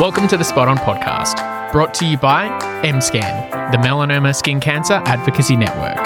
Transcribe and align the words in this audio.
Welcome 0.00 0.26
to 0.28 0.38
the 0.38 0.42
Spot 0.42 0.68
On 0.68 0.78
podcast, 0.78 1.70
brought 1.70 1.92
to 1.94 2.06
you 2.06 2.16
by 2.16 2.48
MScan, 2.82 3.70
the 3.72 3.76
Melanoma 3.76 4.34
Skin 4.34 4.58
Cancer 4.58 4.94
Advocacy 5.04 5.54
Network. 5.54 6.02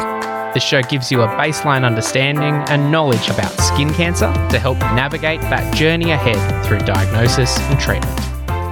The 0.55 0.59
show 0.59 0.83
gives 0.83 1.13
you 1.13 1.23
a 1.23 1.29
baseline 1.29 1.85
understanding 1.85 2.55
and 2.69 2.91
knowledge 2.91 3.29
about 3.29 3.53
skin 3.61 3.95
cancer 3.95 4.33
to 4.51 4.59
help 4.59 4.79
navigate 4.79 5.41
that 5.43 5.73
journey 5.73 6.11
ahead 6.11 6.67
through 6.67 6.81
diagnosis 6.81 7.57
and 7.61 7.79
treatment. 7.79 8.21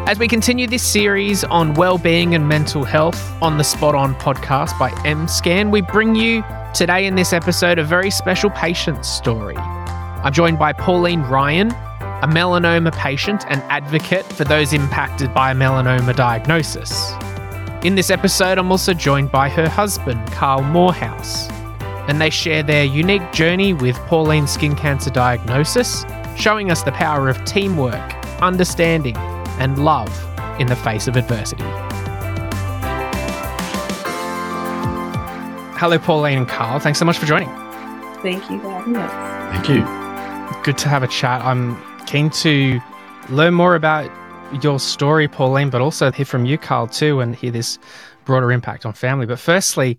As 0.08 0.18
we 0.18 0.26
continue 0.26 0.66
this 0.66 0.82
series 0.82 1.44
on 1.44 1.74
well-being 1.74 2.34
and 2.34 2.48
mental 2.48 2.82
health 2.82 3.40
on 3.40 3.56
the 3.56 3.64
Spot 3.64 3.94
On 3.94 4.16
podcast 4.16 4.76
by 4.80 4.90
MScan, 5.04 5.70
we 5.70 5.80
bring 5.80 6.16
you 6.16 6.42
today 6.74 7.06
in 7.06 7.14
this 7.14 7.32
episode 7.32 7.78
a 7.78 7.84
very 7.84 8.10
special 8.10 8.50
patient 8.50 9.06
story. 9.06 9.56
I'm 9.56 10.32
joined 10.32 10.58
by 10.58 10.72
Pauline 10.72 11.22
Ryan, 11.22 11.70
a 12.24 12.26
melanoma 12.26 12.90
patient 12.96 13.44
and 13.50 13.60
advocate 13.64 14.24
for 14.24 14.44
those 14.44 14.72
impacted 14.72 15.34
by 15.34 15.50
a 15.50 15.54
melanoma 15.54 16.16
diagnosis. 16.16 17.12
In 17.84 17.96
this 17.96 18.08
episode, 18.08 18.56
I'm 18.56 18.70
also 18.70 18.94
joined 18.94 19.30
by 19.30 19.50
her 19.50 19.68
husband, 19.68 20.32
Carl 20.32 20.62
Morehouse, 20.62 21.50
and 22.08 22.18
they 22.18 22.30
share 22.30 22.62
their 22.62 22.82
unique 22.82 23.30
journey 23.32 23.74
with 23.74 23.96
Pauline's 24.06 24.50
skin 24.50 24.74
cancer 24.74 25.10
diagnosis, 25.10 26.06
showing 26.34 26.70
us 26.70 26.82
the 26.82 26.92
power 26.92 27.28
of 27.28 27.44
teamwork, 27.44 28.14
understanding, 28.40 29.18
and 29.58 29.84
love 29.84 30.08
in 30.58 30.66
the 30.66 30.76
face 30.76 31.06
of 31.06 31.16
adversity. 31.16 31.62
Hello, 35.76 35.98
Pauline 35.98 36.38
and 36.38 36.48
Carl. 36.48 36.80
Thanks 36.80 36.98
so 36.98 37.04
much 37.04 37.18
for 37.18 37.26
joining. 37.26 37.50
Thank 38.22 38.50
you 38.50 38.58
for 38.60 38.70
having 38.70 38.96
us. 38.96 39.12
Thank 39.52 39.68
you. 39.68 40.62
Good 40.62 40.78
to 40.78 40.88
have 40.88 41.02
a 41.02 41.08
chat. 41.08 41.42
I'm 41.44 41.76
keen 42.06 42.30
to 42.30 42.80
learn 43.28 43.54
more 43.54 43.74
about 43.74 44.10
your 44.62 44.78
story, 44.78 45.28
Pauline, 45.28 45.70
but 45.70 45.80
also 45.80 46.12
hear 46.12 46.26
from 46.26 46.44
you, 46.44 46.58
Carl, 46.58 46.86
too, 46.86 47.20
and 47.20 47.34
hear 47.34 47.50
this 47.50 47.78
broader 48.24 48.52
impact 48.52 48.86
on 48.86 48.92
family. 48.92 49.26
But 49.26 49.38
firstly, 49.38 49.98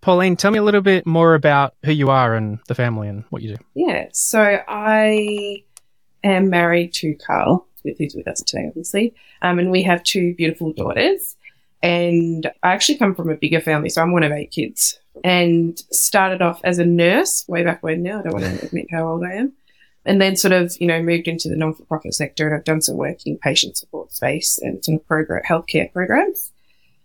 Pauline, 0.00 0.36
tell 0.36 0.50
me 0.50 0.58
a 0.58 0.62
little 0.62 0.80
bit 0.80 1.06
more 1.06 1.34
about 1.34 1.74
who 1.84 1.92
you 1.92 2.10
are 2.10 2.34
and 2.34 2.58
the 2.68 2.74
family 2.74 3.08
and 3.08 3.24
what 3.30 3.42
you 3.42 3.56
do. 3.56 3.62
Yeah, 3.74 4.08
so 4.12 4.60
I 4.66 5.62
am 6.24 6.50
married 6.50 6.92
to 6.94 7.14
Carl, 7.14 7.66
who's 7.84 8.14
with 8.14 8.28
us 8.28 8.42
today, 8.42 8.66
obviously, 8.66 9.14
um, 9.42 9.58
and 9.58 9.70
we 9.70 9.82
have 9.82 10.02
two 10.02 10.34
beautiful 10.34 10.72
daughters. 10.72 11.36
And 11.82 12.48
I 12.62 12.72
actually 12.72 12.98
come 12.98 13.14
from 13.14 13.28
a 13.28 13.36
bigger 13.36 13.60
family, 13.60 13.88
so 13.88 14.02
I'm 14.02 14.12
one 14.12 14.22
of 14.22 14.32
eight 14.32 14.52
kids. 14.52 14.98
And 15.24 15.78
started 15.90 16.40
off 16.40 16.60
as 16.64 16.78
a 16.78 16.86
nurse 16.86 17.44
way 17.48 17.64
back 17.64 17.82
when 17.82 18.02
now. 18.02 18.20
I 18.20 18.22
don't 18.22 18.32
want 18.32 18.44
to 18.44 18.66
admit 18.66 18.86
how 18.90 19.08
old 19.08 19.24
I 19.24 19.34
am 19.34 19.52
and 20.04 20.20
then 20.20 20.36
sort 20.36 20.52
of, 20.52 20.74
you 20.80 20.86
know, 20.86 21.02
moved 21.02 21.28
into 21.28 21.48
the 21.48 21.56
non-for-profit 21.56 22.14
sector 22.14 22.46
and 22.46 22.56
I've 22.56 22.64
done 22.64 22.82
some 22.82 22.96
work 22.96 23.24
in 23.26 23.38
patient 23.38 23.76
support 23.76 24.12
space 24.12 24.58
and 24.58 24.84
some 24.84 24.98
program, 24.98 25.42
healthcare 25.48 25.92
programs. 25.92 26.50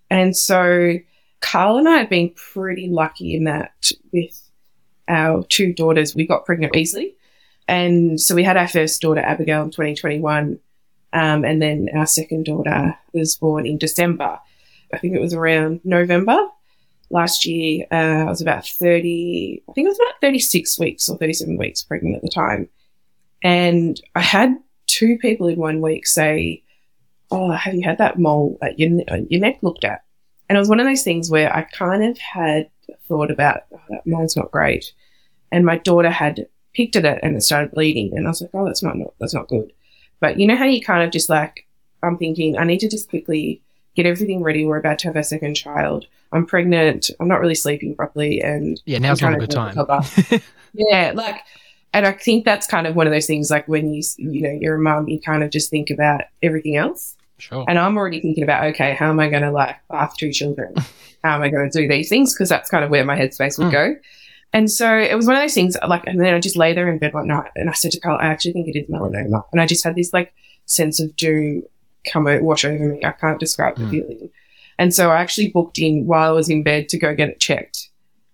And 0.09 0.35
so 0.35 0.97
Carl 1.41 1.77
and 1.77 1.87
I 1.87 1.97
have 1.97 2.09
been 2.09 2.31
pretty 2.31 2.87
lucky 2.89 3.35
in 3.35 3.43
that 3.43 3.91
with 4.11 4.41
our 5.07 5.43
two 5.43 5.73
daughters, 5.73 6.15
we 6.15 6.25
got 6.25 6.45
pregnant 6.45 6.75
easily. 6.75 7.15
And 7.67 8.19
so 8.19 8.33
we 8.33 8.43
had 8.43 8.57
our 8.57 8.67
first 8.67 9.01
daughter, 9.01 9.21
Abigail, 9.21 9.63
in 9.63 9.71
2021. 9.71 10.59
Um, 11.13 11.45
and 11.45 11.61
then 11.61 11.89
our 11.95 12.05
second 12.05 12.45
daughter 12.45 12.97
was 13.13 13.35
born 13.35 13.65
in 13.65 13.77
December. 13.77 14.39
I 14.93 14.97
think 14.97 15.15
it 15.15 15.21
was 15.21 15.33
around 15.33 15.81
November 15.83 16.37
last 17.09 17.45
year. 17.45 17.85
Uh, 17.91 17.95
I 17.95 18.25
was 18.25 18.41
about 18.41 18.67
30, 18.67 19.63
I 19.69 19.73
think 19.73 19.85
it 19.85 19.89
was 19.89 19.99
about 19.99 20.21
36 20.21 20.79
weeks 20.79 21.09
or 21.09 21.17
37 21.17 21.57
weeks 21.57 21.83
pregnant 21.83 22.15
at 22.15 22.21
the 22.21 22.29
time. 22.29 22.69
And 23.43 23.99
I 24.15 24.21
had 24.21 24.55
two 24.87 25.17
people 25.19 25.47
in 25.47 25.59
one 25.59 25.81
week 25.81 26.07
say, 26.07 26.63
Oh, 27.29 27.51
have 27.51 27.75
you 27.75 27.83
had 27.83 27.97
that 27.97 28.17
mole 28.17 28.57
at 28.61 28.79
your, 28.79 29.01
your 29.29 29.41
neck 29.41 29.59
looked 29.61 29.83
at? 29.83 30.03
And 30.47 30.55
it 30.55 30.59
was 30.59 30.69
one 30.69 30.79
of 30.79 30.85
those 30.85 31.03
things 31.03 31.29
where 31.29 31.53
I 31.53 31.63
kind 31.63 32.03
of 32.03 32.17
had 32.17 32.69
thought 33.07 33.31
about, 33.31 33.63
oh, 33.73 33.81
that 33.89 34.07
mole's 34.07 34.37
not 34.37 34.51
great. 34.51 34.93
And 35.51 35.65
my 35.65 35.77
daughter 35.77 36.09
had 36.09 36.47
picked 36.73 36.95
at 36.95 37.05
it 37.05 37.19
and 37.21 37.35
it 37.35 37.41
started 37.41 37.71
bleeding. 37.71 38.11
And 38.15 38.25
I 38.25 38.29
was 38.29 38.41
like, 38.41 38.51
oh, 38.53 38.65
that's 38.65 38.81
not, 38.81 38.97
not 38.97 39.13
that's 39.19 39.33
not 39.33 39.49
good. 39.49 39.73
But 40.19 40.39
you 40.39 40.47
know 40.47 40.55
how 40.55 40.65
you 40.65 40.81
kind 40.81 41.03
of 41.03 41.11
just 41.11 41.29
like, 41.29 41.67
I'm 42.01 42.17
thinking, 42.17 42.57
I 42.57 42.63
need 42.63 42.79
to 42.79 42.89
just 42.89 43.09
quickly 43.09 43.61
get 43.95 44.05
everything 44.05 44.41
ready. 44.41 44.65
We're 44.65 44.77
about 44.77 44.99
to 44.99 45.07
have 45.07 45.15
a 45.15 45.23
second 45.23 45.55
child. 45.55 46.05
I'm 46.31 46.45
pregnant. 46.45 47.09
I'm 47.19 47.27
not 47.27 47.41
really 47.41 47.55
sleeping 47.55 47.95
properly. 47.95 48.41
And 48.41 48.81
yeah, 48.85 48.99
now's 48.99 49.21
not 49.21 49.33
a 49.33 49.37
good 49.37 49.51
time. 49.51 49.75
yeah, 50.73 51.11
like 51.15 51.41
and 51.93 52.05
I 52.05 52.11
think 52.11 52.45
that's 52.45 52.67
kind 52.67 52.85
of 52.85 52.95
one 52.95 53.07
of 53.07 53.13
those 53.13 53.25
things 53.25 53.49
like 53.49 53.67
when 53.67 53.93
you, 53.93 54.03
you 54.17 54.41
know, 54.41 54.57
you're 54.59 54.75
a 54.75 54.79
mom, 54.79 55.07
you 55.07 55.19
kind 55.19 55.43
of 55.43 55.51
just 55.51 55.69
think 55.69 55.89
about 55.89 56.21
everything 56.43 56.75
else. 56.75 57.15
Sure. 57.39 57.65
And 57.67 57.77
I'm 57.77 57.97
already 57.97 58.19
thinking 58.19 58.43
about, 58.43 58.65
okay, 58.65 58.93
how 58.93 59.09
am 59.09 59.19
I 59.19 59.29
going 59.29 59.43
to 59.43 59.51
like 59.51 59.77
bath 59.89 60.15
two 60.17 60.31
children? 60.31 60.73
how 61.23 61.35
am 61.35 61.41
I 61.41 61.49
going 61.49 61.69
to 61.69 61.81
do 61.81 61.87
these 61.87 62.09
things? 62.09 62.33
Because 62.33 62.49
that's 62.49 62.69
kind 62.69 62.83
of 62.83 62.89
where 62.89 63.05
my 63.05 63.17
headspace 63.17 63.57
would 63.57 63.67
mm. 63.67 63.71
go. 63.71 63.95
And 64.53 64.71
so 64.71 64.97
it 64.97 65.15
was 65.15 65.27
one 65.27 65.35
of 65.35 65.41
those 65.41 65.53
things 65.53 65.75
like, 65.87 66.03
and 66.07 66.19
then 66.19 66.33
I 66.33 66.39
just 66.39 66.55
lay 66.55 66.73
there 66.73 66.91
in 66.91 66.99
bed 66.99 67.13
one 67.13 67.27
night 67.27 67.51
and 67.55 67.69
I 67.69 67.73
said 67.73 67.91
to 67.91 67.99
Carl, 67.99 68.17
I 68.19 68.27
actually 68.27 68.53
think 68.53 68.67
it 68.67 68.79
is 68.79 68.89
melanoma. 68.89 69.43
And 69.51 69.61
I 69.61 69.65
just 69.65 69.83
had 69.83 69.95
this 69.95 70.13
like 70.13 70.33
sense 70.65 70.99
of 70.99 71.15
doom 71.15 71.63
come 72.11 72.25
wash 72.41 72.63
over 72.63 72.93
me. 72.93 73.03
I 73.03 73.11
can't 73.11 73.39
describe 73.39 73.75
mm. 73.75 73.85
the 73.85 73.89
feeling. 73.89 74.29
And 74.79 74.93
so 74.93 75.11
I 75.11 75.19
actually 75.19 75.49
booked 75.49 75.79
in 75.79 76.05
while 76.05 76.29
I 76.29 76.33
was 76.33 76.49
in 76.49 76.63
bed 76.63 76.89
to 76.89 76.99
go 76.99 77.13
get 77.13 77.29
it 77.29 77.39
checked. 77.39 77.89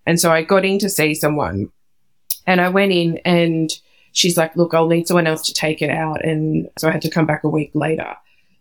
And 0.05 0.19
so 0.19 0.31
I 0.31 0.43
got 0.43 0.65
in 0.65 0.79
to 0.79 0.89
see 0.89 1.15
someone 1.15 1.71
and 2.45 2.61
I 2.61 2.69
went 2.69 2.91
in 2.91 3.19
and 3.25 3.69
she's 4.11 4.37
like, 4.37 4.55
look, 4.55 4.73
I'll 4.73 4.87
need 4.87 5.07
someone 5.07 5.27
else 5.27 5.45
to 5.47 5.53
take 5.53 5.81
it 5.81 5.89
out. 5.89 6.23
And 6.23 6.69
so 6.77 6.87
I 6.87 6.91
had 6.91 7.01
to 7.01 7.09
come 7.09 7.25
back 7.25 7.43
a 7.43 7.49
week 7.49 7.71
later. 7.73 8.15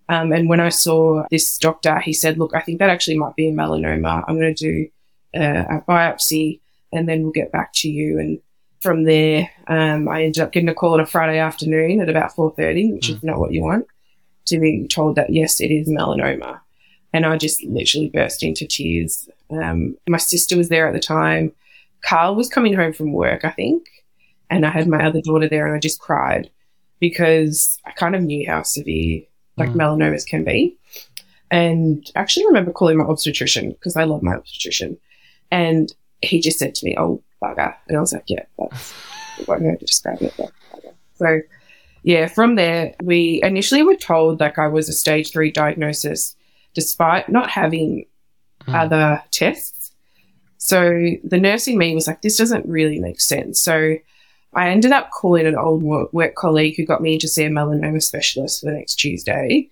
Um, 0.08 0.32
and 0.32 0.48
when 0.48 0.60
I 0.60 0.68
saw 0.68 1.24
this 1.30 1.56
doctor, 1.58 1.98
he 2.00 2.12
said, 2.12 2.38
look, 2.38 2.54
I 2.54 2.60
think 2.60 2.78
that 2.78 2.90
actually 2.90 3.18
might 3.18 3.36
be 3.36 3.48
a 3.48 3.52
melanoma. 3.52 4.24
I'm 4.26 4.38
going 4.38 4.54
to 4.54 4.66
do 4.66 4.88
uh, 5.34 5.64
a 5.78 5.84
biopsy 5.88 6.60
and 6.92 7.08
then 7.08 7.22
we'll 7.22 7.32
get 7.32 7.52
back 7.52 7.72
to 7.74 7.88
you. 7.88 8.18
And 8.18 8.40
from 8.80 9.04
there, 9.04 9.48
um, 9.68 10.08
I 10.08 10.24
ended 10.24 10.42
up 10.42 10.52
getting 10.52 10.68
a 10.68 10.74
call 10.74 10.94
on 10.94 11.00
a 11.00 11.06
Friday 11.06 11.38
afternoon 11.38 12.00
at 12.00 12.10
about 12.10 12.34
4.30, 12.34 12.94
which 12.94 13.08
mm. 13.08 13.16
is 13.16 13.22
not 13.22 13.38
what 13.38 13.52
you 13.52 13.62
want, 13.62 13.86
to 14.46 14.58
be 14.58 14.86
told 14.88 15.16
that, 15.16 15.32
yes, 15.32 15.60
it 15.60 15.70
is 15.70 15.88
melanoma. 15.88 16.60
And 17.12 17.24
I 17.24 17.36
just 17.36 17.62
literally 17.64 18.08
burst 18.08 18.42
into 18.42 18.66
tears. 18.66 19.28
Um, 19.50 19.96
my 20.08 20.18
sister 20.18 20.56
was 20.56 20.68
there 20.68 20.88
at 20.88 20.94
the 20.94 21.00
time. 21.00 21.52
Carl 22.02 22.34
was 22.34 22.48
coming 22.48 22.74
home 22.74 22.92
from 22.92 23.12
work, 23.12 23.44
I 23.44 23.50
think, 23.50 23.86
and 24.50 24.66
I 24.66 24.70
had 24.70 24.88
my 24.88 25.04
other 25.04 25.20
daughter 25.20 25.48
there, 25.48 25.66
and 25.66 25.74
I 25.74 25.78
just 25.78 26.00
cried 26.00 26.50
because 27.00 27.78
I 27.84 27.90
kind 27.90 28.14
of 28.14 28.22
knew 28.22 28.48
how 28.48 28.62
severe 28.62 29.22
like 29.56 29.70
mm. 29.70 29.74
melanomas 29.74 30.26
can 30.26 30.44
be. 30.44 30.76
And 31.50 32.08
I 32.16 32.20
actually 32.20 32.46
remember 32.46 32.72
calling 32.72 32.96
my 32.96 33.04
obstetrician 33.04 33.70
because 33.70 33.96
I 33.96 34.04
love 34.04 34.22
my 34.22 34.34
obstetrician. 34.34 34.96
And 35.50 35.92
he 36.22 36.40
just 36.40 36.58
said 36.58 36.74
to 36.76 36.84
me, 36.86 36.94
Oh, 36.96 37.22
bugger. 37.42 37.74
And 37.88 37.96
I 37.96 38.00
was 38.00 38.12
like, 38.12 38.24
Yeah, 38.26 38.44
that's 38.56 38.92
what 39.44 39.56
I'm 39.56 39.64
going 39.64 39.78
to 39.78 39.84
describe 39.84 40.22
it. 40.22 40.34
So, 41.16 41.40
yeah, 42.04 42.26
from 42.26 42.54
there, 42.54 42.94
we 43.02 43.40
initially 43.42 43.82
were 43.82 43.96
told 43.96 44.40
like 44.40 44.58
I 44.58 44.68
was 44.68 44.88
a 44.88 44.92
stage 44.92 45.32
three 45.32 45.50
diagnosis 45.50 46.36
despite 46.74 47.28
not 47.28 47.50
having 47.50 48.06
mm. 48.66 48.74
other 48.74 49.22
tests. 49.30 49.81
So 50.64 51.16
the 51.24 51.40
nurse 51.40 51.66
in 51.66 51.76
me 51.76 51.92
was 51.92 52.06
like, 52.06 52.22
this 52.22 52.38
doesn't 52.38 52.66
really 52.66 53.00
make 53.00 53.20
sense. 53.20 53.60
So 53.60 53.96
I 54.54 54.68
ended 54.68 54.92
up 54.92 55.10
calling 55.10 55.44
an 55.44 55.56
old 55.56 55.82
work 55.82 56.36
colleague 56.36 56.76
who 56.76 56.86
got 56.86 57.02
me 57.02 57.18
to 57.18 57.26
see 57.26 57.42
a 57.42 57.50
melanoma 57.50 58.00
specialist 58.00 58.60
for 58.60 58.66
the 58.66 58.76
next 58.76 58.94
Tuesday. 58.94 59.68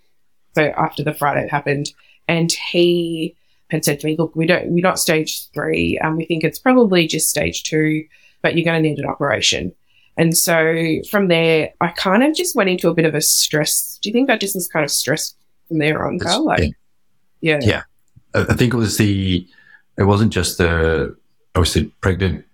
So 0.56 0.64
after 0.64 1.04
the 1.04 1.14
Friday 1.14 1.44
it 1.44 1.50
happened, 1.50 1.92
and 2.26 2.50
he 2.50 3.36
had 3.70 3.84
said 3.84 4.00
to 4.00 4.06
me, 4.08 4.16
"Look, 4.18 4.34
we 4.34 4.46
don't, 4.46 4.72
we're 4.72 4.82
not 4.82 4.98
stage 4.98 5.48
three, 5.54 5.96
and 5.98 6.08
um, 6.08 6.16
we 6.16 6.24
think 6.24 6.42
it's 6.42 6.58
probably 6.58 7.06
just 7.06 7.30
stage 7.30 7.62
two, 7.62 8.04
but 8.42 8.56
you're 8.56 8.64
going 8.64 8.82
to 8.82 8.88
need 8.88 8.98
an 8.98 9.06
operation." 9.06 9.72
And 10.16 10.36
so 10.36 10.98
from 11.08 11.28
there, 11.28 11.72
I 11.80 11.88
kind 11.88 12.24
of 12.24 12.34
just 12.34 12.56
went 12.56 12.68
into 12.68 12.88
a 12.88 12.94
bit 12.94 13.04
of 13.06 13.14
a 13.14 13.20
stress. 13.20 13.96
Do 14.02 14.08
you 14.08 14.12
think 14.12 14.26
that 14.26 14.40
just 14.40 14.56
was 14.56 14.66
kind 14.66 14.84
of 14.84 14.90
stress 14.90 15.36
from 15.68 15.78
there 15.78 16.04
on, 16.04 16.18
Carl? 16.18 16.44
Like, 16.44 16.72
yeah, 17.40 17.60
yeah. 17.62 17.82
I 18.34 18.54
think 18.54 18.74
it 18.74 18.76
was 18.76 18.96
the 18.96 19.46
it 20.00 20.04
wasn't 20.04 20.32
just 20.32 20.58
the 20.58 21.14
obviously 21.54 21.84
pregnant. 22.00 22.44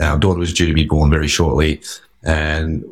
Our 0.00 0.18
daughter 0.18 0.38
was 0.38 0.52
due 0.52 0.66
to 0.66 0.74
be 0.74 0.84
born 0.84 1.10
very 1.10 1.28
shortly, 1.28 1.82
and 2.22 2.84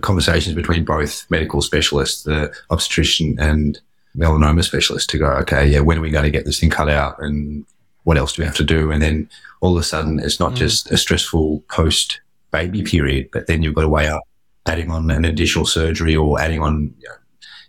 conversations 0.00 0.54
between 0.54 0.84
both 0.84 1.30
medical 1.30 1.60
specialists, 1.60 2.22
the 2.22 2.54
obstetrician 2.70 3.36
and 3.38 3.78
melanoma 4.16 4.64
specialist, 4.64 5.10
to 5.10 5.18
go, 5.18 5.26
okay, 5.26 5.66
yeah, 5.66 5.80
when 5.80 5.98
are 5.98 6.02
we 6.02 6.10
going 6.10 6.24
to 6.24 6.30
get 6.30 6.44
this 6.44 6.60
thing 6.60 6.70
cut 6.70 6.88
out, 6.88 7.16
and 7.18 7.66
what 8.04 8.16
else 8.16 8.32
do 8.32 8.42
we 8.42 8.46
have 8.46 8.56
to 8.56 8.64
do? 8.64 8.90
And 8.90 9.02
then 9.02 9.28
all 9.60 9.76
of 9.76 9.80
a 9.80 9.84
sudden, 9.84 10.18
it's 10.18 10.40
not 10.40 10.52
mm. 10.52 10.56
just 10.56 10.90
a 10.90 10.96
stressful 10.96 11.62
post 11.68 12.20
baby 12.50 12.82
period, 12.82 13.28
but 13.32 13.46
then 13.46 13.62
you've 13.62 13.74
got 13.74 13.82
to 13.82 13.88
weigh 13.88 14.08
up 14.08 14.22
adding 14.66 14.90
on 14.90 15.10
an 15.10 15.24
additional 15.24 15.66
surgery 15.66 16.14
or 16.14 16.40
adding 16.40 16.62
on 16.62 16.94
you 17.00 17.08
know, 17.08 17.14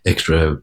extra 0.05 0.61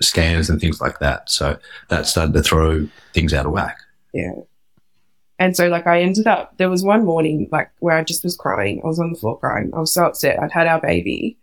scans 0.00 0.48
and 0.48 0.60
things 0.60 0.80
like 0.80 0.98
that. 1.00 1.28
So 1.30 1.58
that 1.88 2.06
started 2.06 2.34
to 2.34 2.42
throw 2.42 2.86
things 3.12 3.34
out 3.34 3.46
of 3.46 3.52
whack. 3.52 3.78
Yeah. 4.14 4.32
And 5.38 5.56
so, 5.56 5.66
like, 5.68 5.86
I 5.86 6.00
ended 6.00 6.26
up, 6.28 6.56
there 6.58 6.70
was 6.70 6.84
one 6.84 7.04
morning, 7.04 7.48
like, 7.50 7.70
where 7.80 7.96
I 7.96 8.04
just 8.04 8.22
was 8.22 8.36
crying. 8.36 8.80
I 8.82 8.86
was 8.86 9.00
on 9.00 9.12
the 9.12 9.18
floor 9.18 9.38
crying. 9.38 9.72
I 9.74 9.80
was 9.80 9.92
so 9.92 10.04
upset. 10.04 10.40
I'd 10.40 10.52
had 10.52 10.68
our 10.68 10.80
baby 10.80 11.36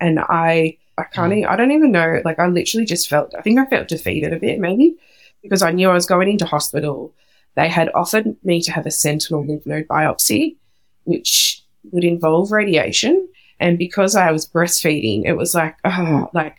and 0.00 0.18
I 0.20 0.76
I 0.98 1.04
can't, 1.04 1.32
e- 1.32 1.42
mm. 1.44 1.48
I 1.48 1.54
don't 1.54 1.70
even 1.70 1.92
know. 1.92 2.20
Like, 2.24 2.40
I 2.40 2.48
literally 2.48 2.84
just 2.84 3.08
felt, 3.08 3.32
I 3.38 3.40
think 3.42 3.58
I 3.60 3.66
felt 3.66 3.86
defeated 3.86 4.32
a 4.32 4.40
bit, 4.40 4.58
maybe, 4.58 4.96
because 5.42 5.62
I 5.62 5.70
knew 5.70 5.88
I 5.88 5.94
was 5.94 6.06
going 6.06 6.28
into 6.28 6.44
hospital. 6.44 7.14
They 7.54 7.68
had 7.68 7.88
offered 7.94 8.36
me 8.44 8.60
to 8.62 8.72
have 8.72 8.84
a 8.84 8.90
sentinel 8.90 9.46
lymph 9.46 9.64
node 9.64 9.86
biopsy, 9.86 10.56
which 11.04 11.62
would 11.92 12.02
involve 12.02 12.50
radiation. 12.50 13.28
And 13.60 13.78
because 13.78 14.16
I 14.16 14.32
was 14.32 14.48
breastfeeding, 14.48 15.22
it 15.24 15.34
was 15.34 15.54
like, 15.54 15.76
oh, 15.84 16.28
like 16.34 16.56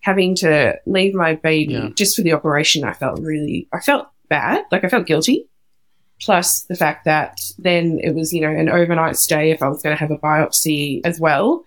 having 0.00 0.34
to 0.36 0.76
leave 0.86 1.14
my 1.14 1.36
baby 1.36 1.74
Yeah. 1.74 1.90
just 1.94 2.16
for 2.16 2.22
the 2.22 2.32
operation. 2.32 2.82
I 2.82 2.94
felt 2.94 3.20
really, 3.20 3.68
I 3.72 3.78
felt 3.78 4.08
bad. 4.28 4.64
Like 4.70 4.84
I 4.84 4.88
felt 4.88 5.06
guilty. 5.06 5.48
Plus 6.20 6.62
the 6.62 6.74
fact 6.74 7.04
that 7.04 7.38
then 7.58 8.00
it 8.02 8.14
was, 8.14 8.32
you 8.32 8.40
know, 8.40 8.50
an 8.50 8.68
overnight 8.68 9.16
stay 9.16 9.50
if 9.50 9.62
I 9.62 9.68
was 9.68 9.82
going 9.82 9.96
to 9.96 10.00
have 10.00 10.10
a 10.10 10.18
biopsy 10.18 11.00
as 11.04 11.20
well. 11.20 11.64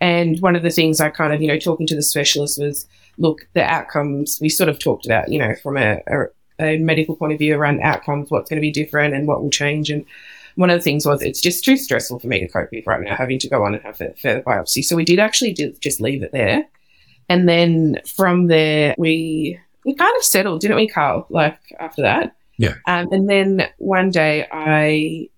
And 0.00 0.40
one 0.40 0.54
of 0.54 0.62
the 0.62 0.70
things 0.70 1.00
I 1.00 1.10
kind 1.10 1.32
of, 1.32 1.42
you 1.42 1.48
know, 1.48 1.58
talking 1.58 1.86
to 1.88 1.96
the 1.96 2.02
specialist 2.02 2.60
was, 2.60 2.86
look, 3.18 3.48
the 3.54 3.64
outcomes 3.64 4.38
we 4.40 4.48
sort 4.48 4.68
of 4.68 4.78
talked 4.78 5.06
about, 5.06 5.32
you 5.32 5.40
know, 5.40 5.54
from 5.60 5.76
a, 5.76 6.00
a, 6.06 6.26
a 6.60 6.78
medical 6.78 7.16
point 7.16 7.32
of 7.32 7.38
view 7.40 7.56
around 7.56 7.80
outcomes, 7.80 8.30
what's 8.30 8.48
going 8.48 8.58
to 8.58 8.66
be 8.66 8.70
different 8.70 9.14
and 9.14 9.26
what 9.26 9.42
will 9.42 9.50
change. 9.50 9.90
And 9.90 10.04
one 10.54 10.70
of 10.70 10.78
the 10.78 10.82
things 10.82 11.04
was 11.04 11.20
it's 11.20 11.40
just 11.40 11.64
too 11.64 11.76
stressful 11.76 12.20
for 12.20 12.28
me 12.28 12.38
to 12.38 12.48
cope 12.48 12.68
with 12.70 12.86
right 12.86 13.00
now, 13.00 13.16
having 13.16 13.40
to 13.40 13.48
go 13.48 13.64
on 13.64 13.74
and 13.74 13.82
have 13.82 14.00
a 14.00 14.14
further 14.14 14.42
biopsy. 14.42 14.84
So 14.84 14.94
we 14.94 15.04
did 15.04 15.18
actually 15.18 15.52
do, 15.52 15.72
just 15.80 16.00
leave 16.00 16.22
it 16.22 16.30
there. 16.30 16.64
And 17.28 17.48
then 17.48 18.00
from 18.06 18.46
there, 18.46 18.94
we 18.96 19.58
we 19.84 19.94
kind 19.94 20.16
of 20.16 20.24
settled, 20.24 20.60
didn't 20.60 20.76
we, 20.76 20.88
Carl? 20.88 21.26
Like 21.30 21.58
after 21.78 22.02
that. 22.02 22.36
Yeah. 22.56 22.74
Um, 22.86 23.08
and 23.12 23.28
then 23.28 23.68
one 23.78 24.10
day 24.10 24.46
I 24.50 25.28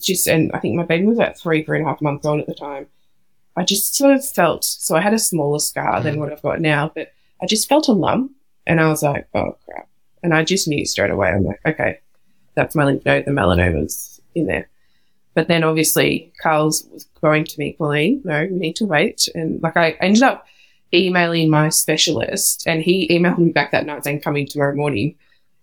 just, 0.00 0.26
and 0.26 0.52
I 0.52 0.58
think 0.58 0.76
my 0.76 0.84
baby 0.84 1.06
was 1.06 1.18
about 1.18 1.38
three, 1.38 1.64
three 1.64 1.78
and 1.78 1.86
a 1.86 1.90
half 1.90 2.02
months 2.02 2.26
old 2.26 2.40
at 2.40 2.46
the 2.46 2.54
time. 2.54 2.86
I 3.56 3.64
just 3.64 3.96
sort 3.96 4.14
of 4.14 4.28
felt, 4.28 4.64
so 4.64 4.94
I 4.94 5.00
had 5.00 5.14
a 5.14 5.18
smaller 5.18 5.58
scar 5.58 6.00
than 6.02 6.20
what 6.20 6.30
I've 6.30 6.42
got 6.42 6.60
now, 6.60 6.92
but 6.94 7.12
I 7.42 7.46
just 7.46 7.68
felt 7.68 7.88
a 7.88 7.92
lump 7.92 8.32
and 8.66 8.80
I 8.80 8.88
was 8.88 9.02
like, 9.02 9.26
oh 9.34 9.56
crap. 9.64 9.88
And 10.22 10.34
I 10.34 10.44
just 10.44 10.68
knew 10.68 10.84
straight 10.84 11.10
away. 11.10 11.30
I'm 11.30 11.44
like, 11.44 11.60
okay, 11.64 12.00
that's 12.54 12.74
my 12.74 12.84
lymph 12.84 13.04
node. 13.04 13.24
The 13.24 13.30
melanoma's 13.30 14.20
in 14.34 14.46
there. 14.46 14.68
But 15.34 15.48
then 15.48 15.64
obviously 15.64 16.32
Carl's 16.42 16.84
was 16.92 17.04
going 17.20 17.44
to 17.44 17.58
me, 17.58 17.74
Pauline, 17.78 18.20
no, 18.24 18.42
we 18.42 18.50
need 18.50 18.76
to 18.76 18.84
wait. 18.84 19.28
And 19.34 19.62
like 19.62 19.76
I 19.76 19.92
ended 20.00 20.22
up 20.22 20.46
emailing 20.92 21.50
my 21.50 21.68
specialist 21.68 22.66
and 22.66 22.82
he 22.82 23.08
emailed 23.08 23.38
me 23.38 23.52
back 23.52 23.72
that 23.72 23.86
night 23.86 24.04
saying 24.04 24.20
coming 24.20 24.46
tomorrow 24.46 24.74
morning. 24.74 25.14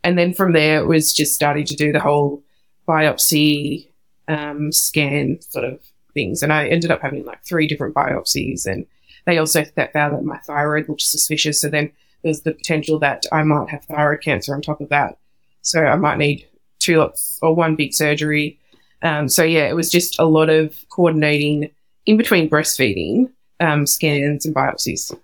And 0.03 0.17
then 0.17 0.33
from 0.33 0.53
there 0.53 0.79
it 0.79 0.87
was 0.87 1.13
just 1.13 1.33
starting 1.33 1.65
to 1.65 1.75
do 1.75 1.91
the 1.91 1.99
whole 1.99 2.43
biopsy 2.87 3.87
um, 4.27 4.71
scan 4.71 5.39
sort 5.41 5.65
of 5.65 5.79
things. 6.13 6.43
And 6.43 6.53
I 6.53 6.67
ended 6.67 6.91
up 6.91 7.01
having 7.01 7.25
like 7.25 7.43
three 7.43 7.67
different 7.67 7.95
biopsies 7.95 8.65
and 8.65 8.85
they 9.25 9.39
also 9.39 9.63
found 9.63 9.89
that 9.93 10.23
my 10.23 10.37
thyroid 10.39 10.87
looked 10.87 11.01
suspicious. 11.01 11.59
So 11.59 11.69
then 11.69 11.91
there's 12.23 12.41
the 12.41 12.53
potential 12.53 12.99
that 12.99 13.25
I 13.31 13.43
might 13.43 13.69
have 13.69 13.85
thyroid 13.85 14.21
cancer 14.21 14.53
on 14.53 14.61
top 14.61 14.81
of 14.81 14.89
that. 14.89 15.17
So 15.61 15.83
I 15.83 15.95
might 15.95 16.17
need 16.17 16.47
two 16.79 16.97
lots 16.97 17.39
or 17.41 17.55
one 17.55 17.75
big 17.75 17.93
surgery. 17.93 18.59
Um, 19.01 19.27
so 19.27 19.43
yeah, 19.43 19.67
it 19.67 19.75
was 19.75 19.91
just 19.91 20.19
a 20.19 20.25
lot 20.25 20.49
of 20.49 20.77
coordinating 20.89 21.71
in 22.05 22.17
between 22.17 22.49
breastfeeding, 22.49 23.31
um, 23.59 23.85
scans 23.85 24.45
and 24.45 24.55
biopsies. 24.55 25.17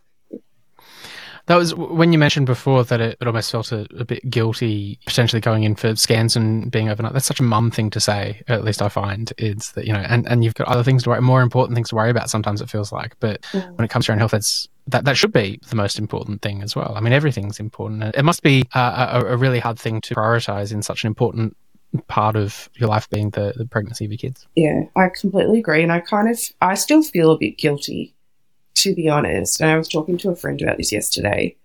That 1.48 1.56
was 1.56 1.74
when 1.74 2.14
you 2.14 2.20
mentioned 2.20 2.46
before 2.46 2.84
that 2.84 3.02
it, 3.02 3.18
it 3.20 3.28
almost 3.28 3.52
felt 3.52 3.72
a, 3.72 3.88
a 3.98 4.06
bit 4.06 4.30
guilty 4.30 5.00
potentially 5.06 5.42
going 5.42 5.64
in 5.64 5.76
for 5.76 5.96
scans 5.96 6.36
and 6.36 6.72
being 6.72 6.88
overnight. 6.88 7.14
That's 7.14 7.26
such 7.26 7.40
a 7.40 7.44
mum 7.44 7.72
thing 7.72 7.90
to 7.90 8.00
say, 8.00 8.42
at 8.48 8.64
least 8.64 8.82
I 8.82 8.90
find. 8.90 9.34
It's 9.40 9.72
that, 9.72 9.86
you 9.86 9.92
know, 9.92 10.00
and, 10.00 10.26
and 10.28 10.44
you've 10.44 10.54
got 10.54 10.68
other 10.68 10.84
things 10.84 11.04
to 11.04 11.10
worry, 11.10 11.22
more 11.22 11.42
important 11.42 11.76
things 11.76 11.90
to 11.90 11.96
worry 11.96 12.12
about 12.12 12.30
sometimes 12.30 12.62
it 12.62 12.70
feels 12.70 12.92
like. 12.92 13.20
But 13.20 13.42
Mm. 13.54 13.76
when 13.76 13.86
it 13.86 13.90
comes 13.90 14.06
to 14.06 14.12
your 14.12 14.14
own 14.14 14.20
health, 14.20 14.32
that's, 14.32 14.70
that, 14.88 15.04
that 15.06 15.18
should 15.18 15.34
be 15.34 15.60
the 15.68 15.76
most 15.76 15.98
important 15.98 16.42
thing 16.44 16.62
as 16.62 16.76
well. 16.76 16.94
I 16.96 17.02
mean, 17.02 17.12
everything's 17.12 17.60
important. 17.60 18.16
It 18.16 18.24
must 18.24 18.44
be 18.44 18.64
uh, 18.76 19.22
a, 19.22 19.34
a 19.34 19.36
really 19.36 19.60
hard 19.60 19.80
thing 19.80 20.00
to 20.02 20.16
prioritize 20.16 20.72
in 20.72 20.84
such 20.84 21.04
an 21.04 21.08
important 21.08 21.58
part 22.08 22.36
of 22.36 22.70
your 22.76 22.88
life 22.88 23.10
being 23.10 23.32
the, 23.32 23.52
the 23.58 23.66
pregnancy 23.66 24.06
of 24.06 24.12
your 24.12 24.20
kids. 24.20 24.48
Yeah, 24.56 24.84
I 24.96 25.10
completely 25.10 25.60
agree. 25.60 25.82
And 25.84 25.92
I 25.92 26.00
kind 26.00 26.30
of, 26.30 26.40
I 26.62 26.76
still 26.76 27.02
feel 27.02 27.32
a 27.32 27.38
bit 27.38 27.58
guilty, 27.58 28.14
to 28.76 28.96
be 28.96 29.10
honest. 29.10 29.62
And 29.62 29.70
I 29.70 29.78
was 29.78 29.88
talking 29.88 30.18
to 30.20 30.32
a 30.32 30.36
friend 30.36 30.62
about 30.62 30.78
this 30.78 30.92
yesterday 30.92 31.56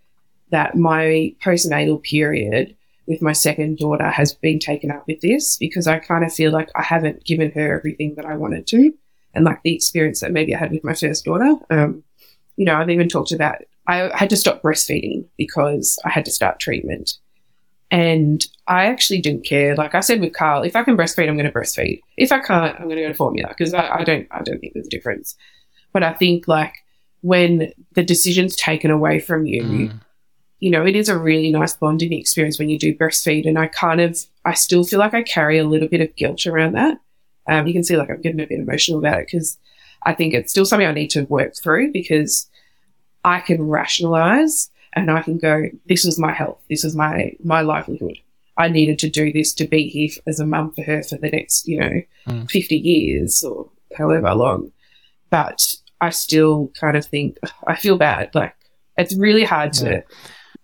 that 0.50 0.76
my 0.76 1.34
postnatal 1.42 2.02
period 2.02 2.76
with 3.06 3.22
my 3.22 3.32
second 3.32 3.78
daughter 3.78 4.08
has 4.08 4.34
been 4.34 4.58
taken 4.58 4.90
up 4.90 5.04
with 5.06 5.20
this 5.20 5.56
because 5.56 5.86
I 5.86 5.98
kind 5.98 6.24
of 6.24 6.32
feel 6.32 6.52
like 6.52 6.70
I 6.74 6.82
haven't 6.82 7.24
given 7.24 7.52
her 7.52 7.76
everything 7.76 8.14
that 8.16 8.26
I 8.26 8.36
wanted 8.36 8.66
to 8.68 8.92
and 9.34 9.44
like 9.44 9.62
the 9.62 9.74
experience 9.74 10.20
that 10.20 10.32
maybe 10.32 10.54
I 10.54 10.58
had 10.58 10.72
with 10.72 10.84
my 10.84 10.94
first 10.94 11.24
daughter. 11.24 11.54
Um, 11.70 12.02
you 12.56 12.64
know, 12.64 12.74
I've 12.74 12.90
even 12.90 13.08
talked 13.08 13.32
about 13.32 13.56
I 13.86 14.10
had 14.14 14.30
to 14.30 14.36
stop 14.36 14.62
breastfeeding 14.62 15.26
because 15.36 15.98
I 16.04 16.10
had 16.10 16.24
to 16.24 16.32
start 16.32 16.58
treatment. 16.58 17.18
And 17.90 18.44
I 18.66 18.86
actually 18.86 19.20
didn't 19.20 19.44
care. 19.44 19.76
Like 19.76 19.94
I 19.94 20.00
said 20.00 20.20
with 20.20 20.34
Carl, 20.34 20.64
if 20.64 20.74
I 20.74 20.82
can 20.82 20.96
breastfeed, 20.96 21.28
I'm 21.28 21.36
going 21.36 21.50
to 21.50 21.56
breastfeed. 21.56 22.00
If 22.16 22.32
I 22.32 22.40
can't, 22.40 22.74
I'm 22.74 22.86
going 22.86 22.96
to 22.96 23.02
go 23.02 23.08
to 23.08 23.14
formula 23.14 23.50
because 23.50 23.74
I, 23.74 23.98
I 23.98 24.04
don't, 24.04 24.26
I 24.32 24.42
don't 24.42 24.58
think 24.58 24.74
there's 24.74 24.88
a 24.88 24.90
difference. 24.90 25.36
But 25.92 26.02
I 26.02 26.12
think 26.12 26.48
like 26.48 26.74
when 27.30 27.72
the 27.96 28.04
decision's 28.04 28.54
taken 28.54 28.90
away 28.90 29.18
from 29.18 29.46
you, 29.46 29.62
Mm. 29.64 30.00
you 30.60 30.70
know, 30.70 30.86
it 30.86 30.94
is 30.96 31.08
a 31.08 31.18
really 31.18 31.50
nice 31.50 31.74
bonding 31.74 32.12
experience 32.12 32.58
when 32.58 32.68
you 32.68 32.78
do 32.78 32.94
breastfeed. 32.94 33.46
And 33.48 33.58
I 33.58 33.66
kind 33.66 34.00
of, 34.00 34.10
I 34.44 34.54
still 34.54 34.84
feel 34.84 35.00
like 35.00 35.12
I 35.14 35.22
carry 35.22 35.58
a 35.58 35.64
little 35.72 35.88
bit 35.88 36.00
of 36.00 36.14
guilt 36.16 36.46
around 36.46 36.72
that. 36.74 36.98
Um, 37.48 37.66
you 37.66 37.72
can 37.72 37.84
see 37.84 37.96
like 37.96 38.10
I'm 38.10 38.20
getting 38.22 38.40
a 38.40 38.46
bit 38.46 38.58
emotional 38.60 38.98
about 39.00 39.20
it 39.20 39.26
because 39.26 39.58
I 40.04 40.12
think 40.14 40.34
it's 40.34 40.50
still 40.52 40.64
something 40.64 40.86
I 40.86 40.92
need 40.92 41.10
to 41.10 41.22
work 41.24 41.54
through 41.56 41.90
because 41.92 42.48
I 43.24 43.40
can 43.40 43.60
rationalize 43.68 44.70
and 44.94 45.10
I 45.10 45.22
can 45.22 45.36
go, 45.38 45.64
this 45.86 46.04
was 46.04 46.18
my 46.18 46.32
health. 46.32 46.60
This 46.70 46.84
was 46.84 46.94
my, 46.94 47.32
my 47.42 47.60
livelihood. 47.62 48.18
I 48.56 48.68
needed 48.68 48.98
to 49.00 49.10
do 49.10 49.32
this 49.32 49.52
to 49.54 49.66
be 49.66 49.88
here 49.88 50.10
as 50.26 50.38
a 50.40 50.46
mum 50.46 50.72
for 50.72 50.82
her 50.84 51.02
for 51.02 51.16
the 51.18 51.30
next, 51.30 51.66
you 51.68 51.80
know, 51.80 52.02
Mm. 52.28 52.50
50 52.50 52.76
years 52.76 53.44
or 53.44 53.68
however 53.96 54.32
long. 54.34 54.72
But 55.30 55.58
I 56.00 56.10
still 56.10 56.70
kind 56.78 56.96
of 56.96 57.04
think, 57.06 57.38
I 57.66 57.76
feel 57.76 57.96
bad. 57.98 58.34
Like 58.34 58.54
it's 58.96 59.16
really 59.16 59.44
hard 59.44 59.72
to 59.74 59.90
Yeah. 59.90 60.00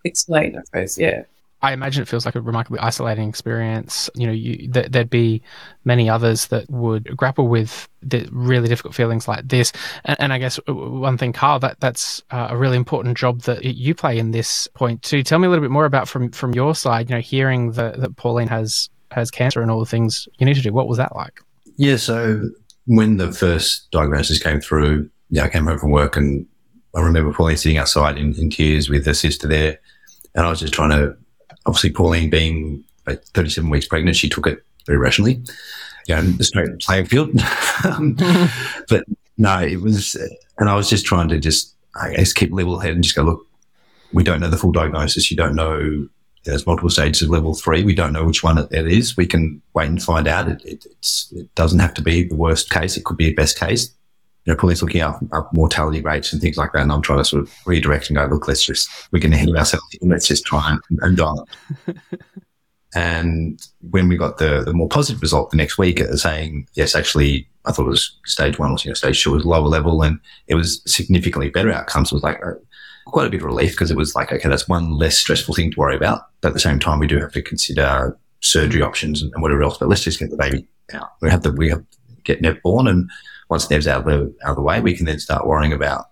explain, 0.05 0.57
I 0.57 0.63
suppose. 0.65 0.99
Yeah. 0.99 1.23
I 1.65 1.73
imagine 1.73 2.03
it 2.03 2.09
feels 2.09 2.25
like 2.27 2.35
a 2.35 2.41
remarkably 2.41 2.81
isolating 2.81 3.29
experience. 3.29 4.11
You 4.17 4.27
know, 4.27 4.33
you, 4.33 4.69
th- 4.73 4.89
there'd 4.91 5.09
be 5.09 5.43
many 5.85 6.11
others 6.11 6.49
that 6.49 6.69
would 6.69 7.17
grapple 7.17 7.47
with 7.47 7.89
the 8.03 8.29
really 8.33 8.67
difficult 8.69 8.97
feelings 8.97 9.29
like 9.29 9.47
this. 9.47 9.73
And, 10.05 10.17
and 10.21 10.33
I 10.33 10.39
guess 10.39 10.59
uh, 10.69 10.75
one 10.75 11.17
thing, 11.19 11.33
Carl, 11.33 11.61
that 11.61 11.79
that's 11.79 12.21
uh, 12.33 12.49
a 12.51 12.57
really 12.57 12.77
important 12.77 13.17
job 13.17 13.43
that 13.43 13.65
you 13.65 13.95
play 13.95 14.19
in 14.19 14.33
this 14.33 14.67
point 14.75 15.03
too. 15.03 15.23
Tell 15.23 15.39
me 15.39 15.47
a 15.47 15.51
little 15.51 15.63
bit 15.63 15.71
more 15.71 15.85
about 15.85 16.09
from 16.09 16.33
from 16.33 16.53
your 16.53 16.75
side. 16.75 17.09
You 17.09 17.15
know, 17.15 17.21
hearing 17.23 17.71
the, 17.71 17.95
that 17.97 18.17
Pauline 18.17 18.49
has 18.49 18.91
has 19.13 19.31
cancer 19.31 19.63
and 19.63 19.71
all 19.71 19.79
the 19.79 19.87
things 19.87 20.27
you 20.39 20.47
need 20.47 20.55
to 20.55 20.63
do. 20.63 20.73
What 20.73 20.89
was 20.89 20.99
that 20.99 21.15
like? 21.15 21.41
Yeah, 21.77 21.95
so 21.95 22.43
when 22.87 23.19
the 23.19 23.31
first 23.33 23.89
diagnosis 23.93 24.43
came 24.43 24.61
through, 24.61 25.09
yeah, 25.33 25.45
I 25.45 25.49
came 25.49 25.65
home 25.65 25.79
from 25.79 25.91
work 25.91 26.17
and 26.17 26.47
I 26.95 27.01
remember 27.01 27.33
Pauline 27.33 27.57
sitting 27.57 27.79
outside 27.79 28.19
in, 28.19 28.35
in 28.39 28.51
tears 28.51 28.91
with 28.91 29.07
her 29.07 29.15
sister 29.15 29.49
there. 29.49 29.81
And 30.35 30.47
I 30.47 30.51
was 30.51 30.61
just 30.61 30.75
trying 30.75 30.91
to, 30.91 31.17
obviously, 31.65 31.91
Pauline 31.91 32.29
being 32.29 32.85
about 33.07 33.25
37 33.35 33.71
weeks 33.71 33.89
pregnant, 33.89 34.15
she 34.15 34.29
took 34.29 34.47
it 34.47 34.63
very 34.87 34.99
rationally. 34.99 35.43
Yeah, 36.07 36.21
and 36.21 36.37
the 36.37 36.45
straight 36.45 36.79
playing 36.81 37.07
field. 37.07 37.31
But 38.89 39.05
no, 39.39 39.59
it 39.61 39.81
was, 39.81 40.17
and 40.59 40.69
I 40.69 40.75
was 40.75 40.91
just 40.91 41.07
trying 41.07 41.29
to 41.29 41.39
just, 41.39 41.75
I 42.01 42.13
guess, 42.15 42.35
keep 42.35 42.53
level 42.53 42.79
head 42.79 42.95
and 42.95 43.03
just 43.03 43.17
go, 43.17 43.23
look, 43.23 43.47
we 44.13 44.23
don't 44.23 44.41
know 44.41 44.51
the 44.51 44.59
full 44.59 44.73
diagnosis. 44.73 45.31
You 45.31 45.37
don't 45.39 45.55
know 45.55 46.09
there's 46.45 46.67
multiple 46.67 46.91
stages 46.91 47.23
of 47.23 47.31
level 47.31 47.55
three. 47.55 47.85
We 47.85 47.95
don't 47.95 48.13
know 48.13 48.25
which 48.25 48.43
one 48.43 48.59
it 48.59 48.71
is. 48.73 49.17
We 49.17 49.27
can 49.27 49.63
wait 49.75 49.89
and 49.89 50.03
find 50.03 50.27
out. 50.27 50.49
It, 50.49 50.63
it, 50.65 50.87
it 51.33 51.55
doesn't 51.55 51.79
have 51.79 51.95
to 51.95 52.03
be 52.03 52.25
the 52.25 52.35
worst 52.35 52.69
case. 52.69 52.97
It 52.97 53.05
could 53.05 53.17
be 53.17 53.29
a 53.29 53.35
best 53.35 53.59
case. 53.59 53.95
You 54.45 54.53
know, 54.53 54.57
Pauline's 54.57 54.83
looking 54.83 55.03
up, 55.03 55.21
up 55.33 55.53
mortality 55.53 56.01
rates 56.01 56.33
and 56.33 56.43
things 56.43 56.57
like 56.57 56.73
that. 56.73 56.83
And 56.83 56.93
I'm 56.93 57.03
trying 57.03 57.19
to 57.21 57.25
sort 57.25 57.43
of 57.43 57.55
redirect 57.65 58.09
and 58.09 58.17
go, 58.17 58.27
look, 58.27 58.49
let's 58.49 58.65
just, 58.65 58.89
we're 59.13 59.21
going 59.21 59.33
to 59.33 59.39
heal 59.39 59.57
ourselves. 59.57 59.87
Let's 60.01 60.27
just 60.27 60.45
try 60.45 60.71
and, 60.71 60.81
and 61.03 61.17
dial 61.17 61.47
it. 61.87 61.97
and 62.95 63.65
when 63.91 64.09
we 64.09 64.17
got 64.17 64.39
the, 64.39 64.63
the 64.65 64.73
more 64.73 64.89
positive 64.89 65.23
result 65.23 65.51
the 65.51 65.57
next 65.57 65.79
week, 65.79 66.01
uh, 66.01 66.17
saying, 66.17 66.67
yes, 66.75 66.95
actually, 66.97 67.49
I 67.65 67.73
thought 67.73 67.87
it 67.87 67.91
was 67.91 68.17
stage 68.25 68.59
one, 68.59 68.73
was, 68.73 68.85
you 68.85 68.91
know, 68.91 68.95
stage 68.95 69.23
two 69.23 69.33
was 69.33 69.45
lower 69.45 69.69
level 69.69 70.03
and 70.03 70.19
it 70.49 70.57
was 70.57 70.83
significantly 70.87 71.51
better 71.51 71.73
outcomes. 71.73 72.11
It 72.11 72.17
was 72.17 72.25
like, 72.25 72.45
uh, 72.45 72.55
quite 73.07 73.27
a 73.27 73.31
bit 73.31 73.41
of 73.41 73.47
relief 73.47 73.73
because 73.73 73.91
it 73.91 73.97
was 73.97 74.15
like, 74.15 74.33
okay, 74.33 74.49
that's 74.49 74.69
one 74.69 74.93
less 74.93 75.19
stressful 75.19 75.55
thing 75.55 75.71
to 75.71 75.79
worry 75.79 75.97
about. 75.97 76.23
But 76.41 76.49
at 76.49 76.55
the 76.55 76.61
same 76.61 76.79
time, 76.79 76.99
we 76.99 77.07
do 77.07 77.19
have 77.21 77.33
to 77.33 77.43
consider 77.43 78.17
surgery 78.41 78.83
options 78.83 79.23
and, 79.23 79.33
and 79.33 79.43
whatever 79.43 79.63
else. 79.63 79.79
But 79.79 79.89
let's 79.89 80.05
just 80.05 80.19
get 80.19 80.31
the 80.31 80.37
baby 80.37 80.67
out. 80.93 81.11
We 81.21 81.31
have 81.31 81.43
to 81.43 81.51
we 81.51 81.71
have 81.71 81.85
get 82.25 82.41
Nev 82.41 82.61
born, 82.63 82.87
and 82.87 83.11
once 83.53 83.69
Nev's 83.69 83.87
out 83.87 84.01
of 84.01 84.07
the 84.07 84.35
out 84.45 84.53
of 84.53 84.57
the 84.57 84.63
way, 84.63 84.81
we 84.81 84.97
can 84.97 85.05
then 85.05 85.19
start 85.19 85.47
worrying 85.47 85.75
about 85.75 86.07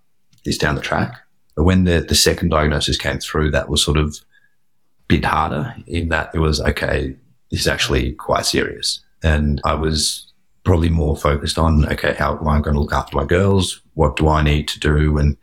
this 0.44 0.59
down 0.59 0.75
the 0.75 0.82
track. 0.82 1.16
But 1.56 1.64
when 1.64 1.85
the 1.85 2.00
the 2.00 2.14
second 2.14 2.50
diagnosis 2.50 2.99
came 2.99 3.18
through, 3.18 3.50
that 3.52 3.70
was 3.70 3.82
sort 3.82 3.97
of 3.97 4.09
a 4.09 5.04
bit 5.09 5.25
harder 5.25 5.75
in 5.87 6.11
that 6.11 6.30
it 6.35 6.38
was 6.38 6.61
okay. 6.61 7.16
This 7.50 7.61
is 7.61 7.66
actually 7.66 8.12
quite 8.12 8.44
serious, 8.44 9.00
and 9.23 9.59
I 9.64 9.73
was 9.73 10.30
probably 10.64 10.90
more 10.90 11.16
focused 11.16 11.59
on 11.59 11.90
okay, 11.90 12.12
how 12.12 12.37
am 12.38 12.47
I 12.47 12.61
going 12.61 12.75
to 12.75 12.80
look 12.80 12.92
after 12.92 13.16
my 13.16 13.25
girls? 13.25 13.80
What 13.94 14.16
do 14.16 14.28
I 14.28 14.42
need 14.42 14.68
to 14.68 14.78
do? 14.78 15.16
And 15.16 15.38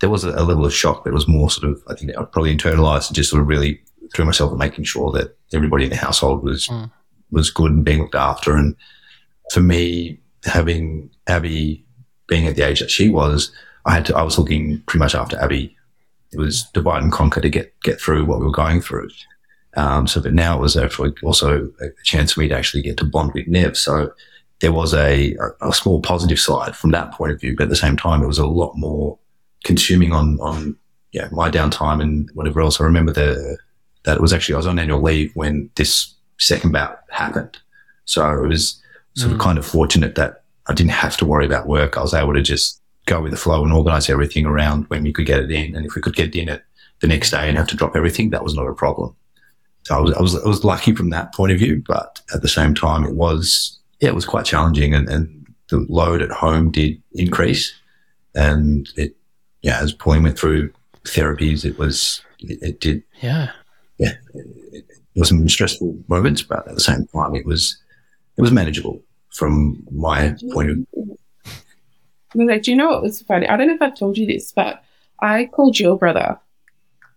there 0.00 0.08
was 0.08 0.24
a, 0.24 0.30
a, 0.30 0.42
level 0.42 0.64
of 0.64 0.72
shock, 0.72 1.04
but 1.04 1.10
it 1.10 1.14
was 1.14 1.28
more 1.28 1.50
sort 1.50 1.70
of, 1.70 1.82
I 1.88 1.94
think 1.94 2.10
I 2.10 2.24
probably 2.24 2.56
internalized 2.56 3.08
and 3.08 3.16
just 3.16 3.30
sort 3.30 3.42
of 3.42 3.48
really 3.48 3.80
threw 4.14 4.24
myself 4.24 4.52
at 4.52 4.58
making 4.58 4.84
sure 4.84 5.12
that 5.12 5.36
everybody 5.52 5.84
in 5.84 5.90
the 5.90 5.96
household 5.96 6.42
was, 6.42 6.66
mm. 6.66 6.90
was 7.30 7.50
good 7.50 7.70
and 7.70 7.84
being 7.84 8.00
looked 8.00 8.14
after. 8.14 8.56
And 8.56 8.74
for 9.52 9.60
me, 9.60 10.18
having 10.44 11.10
Abby 11.26 11.84
being 12.26 12.46
at 12.46 12.56
the 12.56 12.62
age 12.62 12.80
that 12.80 12.90
she 12.90 13.08
was, 13.08 13.52
I 13.86 13.94
had 13.94 14.06
to, 14.06 14.16
I 14.16 14.22
was 14.22 14.38
looking 14.38 14.82
pretty 14.86 15.00
much 15.00 15.14
after 15.14 15.38
Abby. 15.38 15.76
It 16.32 16.38
was 16.38 16.64
divide 16.72 17.02
and 17.02 17.12
conquer 17.12 17.40
to 17.40 17.48
get, 17.48 17.78
get 17.82 18.00
through 18.00 18.24
what 18.24 18.40
we 18.40 18.46
were 18.46 18.52
going 18.52 18.80
through. 18.80 19.08
Um, 19.76 20.06
so, 20.06 20.20
but 20.20 20.34
now 20.34 20.56
it 20.56 20.60
was 20.60 20.76
also 21.22 21.70
a 21.80 21.88
chance 22.04 22.32
for 22.32 22.40
me 22.40 22.48
to 22.48 22.56
actually 22.56 22.82
get 22.82 22.96
to 22.98 23.04
bond 23.04 23.32
with 23.34 23.46
Nev. 23.46 23.76
So 23.76 24.12
there 24.60 24.72
was 24.72 24.94
a, 24.94 25.36
a 25.60 25.72
small 25.72 26.00
positive 26.00 26.38
side 26.38 26.76
from 26.76 26.92
that 26.92 27.12
point 27.12 27.32
of 27.32 27.40
view, 27.40 27.54
but 27.56 27.64
at 27.64 27.70
the 27.70 27.76
same 27.76 27.96
time, 27.96 28.22
it 28.22 28.26
was 28.26 28.38
a 28.38 28.46
lot 28.46 28.74
more 28.76 29.18
consuming 29.64 30.12
on, 30.12 30.38
on, 30.40 30.76
yeah, 31.12 31.28
my 31.30 31.50
downtime 31.50 32.00
and 32.00 32.30
whatever 32.34 32.60
else. 32.60 32.80
I 32.80 32.84
remember 32.84 33.12
the, 33.12 33.58
that 34.04 34.16
it 34.16 34.22
was 34.22 34.32
actually, 34.32 34.54
I 34.54 34.58
was 34.58 34.66
on 34.66 34.78
annual 34.78 35.02
leave 35.02 35.34
when 35.34 35.70
this 35.74 36.14
second 36.38 36.72
bout 36.72 37.00
happened. 37.10 37.58
So 38.04 38.44
it 38.44 38.48
was 38.48 38.80
sort 39.16 39.32
mm. 39.32 39.34
of 39.34 39.40
kind 39.40 39.58
of 39.58 39.66
fortunate 39.66 40.14
that 40.14 40.44
I 40.66 40.74
didn't 40.74 40.92
have 40.92 41.16
to 41.18 41.26
worry 41.26 41.46
about 41.46 41.66
work. 41.66 41.96
I 41.96 42.02
was 42.02 42.14
able 42.14 42.34
to 42.34 42.42
just 42.42 42.80
go 43.06 43.20
with 43.20 43.32
the 43.32 43.36
flow 43.36 43.62
and 43.62 43.72
organize 43.72 44.08
everything 44.08 44.46
around 44.46 44.84
when 44.88 45.02
we 45.02 45.12
could 45.12 45.26
get 45.26 45.40
it 45.40 45.50
in. 45.50 45.76
And 45.76 45.84
if 45.84 45.94
we 45.94 46.02
could 46.02 46.16
get 46.16 46.28
it 46.28 46.38
in 46.38 46.48
it 46.48 46.64
the 47.00 47.06
next 47.06 47.30
day 47.30 47.48
and 47.48 47.58
have 47.58 47.66
to 47.68 47.76
drop 47.76 47.96
everything, 47.96 48.30
that 48.30 48.44
was 48.44 48.54
not 48.54 48.66
a 48.66 48.74
problem. 48.74 49.14
So 49.82 49.96
I 49.96 50.00
was, 50.00 50.14
I 50.14 50.22
was, 50.22 50.36
I 50.36 50.48
was 50.48 50.64
lucky 50.64 50.94
from 50.94 51.10
that 51.10 51.34
point 51.34 51.52
of 51.52 51.58
view, 51.58 51.82
but 51.86 52.22
at 52.34 52.40
the 52.40 52.48
same 52.48 52.74
time, 52.74 53.04
it 53.04 53.14
was, 53.14 53.78
yeah, 54.00 54.08
it 54.08 54.14
was 54.14 54.24
quite 54.24 54.46
challenging 54.46 54.94
and, 54.94 55.08
and 55.08 55.46
the 55.68 55.84
load 55.90 56.22
at 56.22 56.30
home 56.30 56.70
did 56.70 57.00
increase. 57.12 57.74
And 58.34 58.88
it, 58.96 59.14
yeah, 59.60 59.80
as 59.80 59.92
Pauline 59.92 60.22
went 60.22 60.38
through 60.38 60.72
therapies, 61.04 61.64
it 61.64 61.78
was, 61.78 62.22
it, 62.40 62.58
it 62.62 62.80
did. 62.80 63.02
Yeah. 63.20 63.50
Yeah. 63.98 64.12
It, 64.32 64.46
it, 64.72 64.84
was 65.16 65.28
some 65.28 65.48
stressful 65.48 65.96
moments, 66.08 66.42
but 66.42 66.66
at 66.66 66.74
the 66.74 66.80
same 66.80 67.06
time, 67.06 67.36
it 67.36 67.46
was, 67.46 67.76
it 68.36 68.42
was 68.42 68.52
manageable 68.52 69.02
from 69.30 69.82
my 69.90 70.36
point 70.52 70.70
of 70.70 70.76
view. 70.76 71.18
Like, 72.34 72.62
do 72.62 72.72
you 72.72 72.76
know 72.76 72.88
what 72.88 73.02
was 73.02 73.22
funny? 73.22 73.48
I 73.48 73.56
don't 73.56 73.68
know 73.68 73.74
if 73.74 73.82
I've 73.82 73.96
told 73.96 74.18
you 74.18 74.26
this, 74.26 74.52
but 74.52 74.82
I 75.20 75.46
called 75.46 75.78
your 75.78 75.96
brother 75.96 76.38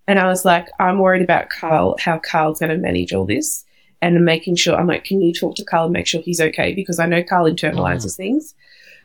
and 0.08 0.20
I 0.20 0.28
was 0.28 0.46
like, 0.46 0.68
I'm 0.80 1.00
worried 1.00 1.24
about 1.24 1.50
Carl, 1.50 1.98
how 2.00 2.20
Carl's 2.20 2.60
going 2.60 2.70
to 2.70 2.78
manage 2.78 3.14
all 3.14 3.26
this 3.26 3.66
and 4.02 4.24
making 4.24 4.56
sure 4.56 4.76
I'm 4.76 4.88
like, 4.88 5.04
can 5.04 5.22
you 5.22 5.34
talk 5.34 5.56
to 5.56 5.66
Carl 5.66 5.86
and 5.86 5.94
make 5.94 6.08
sure 6.08 6.22
he's 6.22 6.40
okay? 6.40 6.74
Because 6.74 7.00
I 7.00 7.08
know 7.08 7.24
Carl 7.24 7.50
internalizes 7.52 8.14
mm. 8.14 8.18
things. 8.18 8.56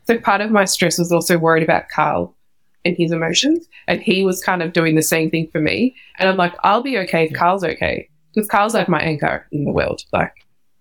So 0.07 0.19
part 0.19 0.40
of 0.40 0.50
my 0.50 0.64
stress 0.64 0.99
was 0.99 1.11
also 1.11 1.38
worried 1.38 1.62
about 1.62 1.88
Carl 1.88 2.37
and 2.85 2.97
his 2.97 3.11
emotions. 3.11 3.66
And 3.88 4.02
he 4.02 4.25
was 4.25 4.42
kind 4.42 4.62
of 4.62 4.73
doing 4.73 4.95
the 4.95 5.02
same 5.02 5.31
thing 5.31 5.49
for 5.50 5.61
me. 5.61 5.97
And 6.19 6.28
I'm 6.28 6.37
like, 6.37 6.54
I'll 6.62 6.83
be 6.83 6.99
okay 6.99 7.25
if. 7.26 7.35
Carl's 7.35 7.64
okay. 7.64 8.09
Because 8.35 8.49
Carl's 8.49 8.75
like 8.75 8.88
my 8.88 9.00
anchor 9.00 9.47
in 9.50 9.64
the 9.64 9.73
world. 9.73 10.02
Like, 10.12 10.35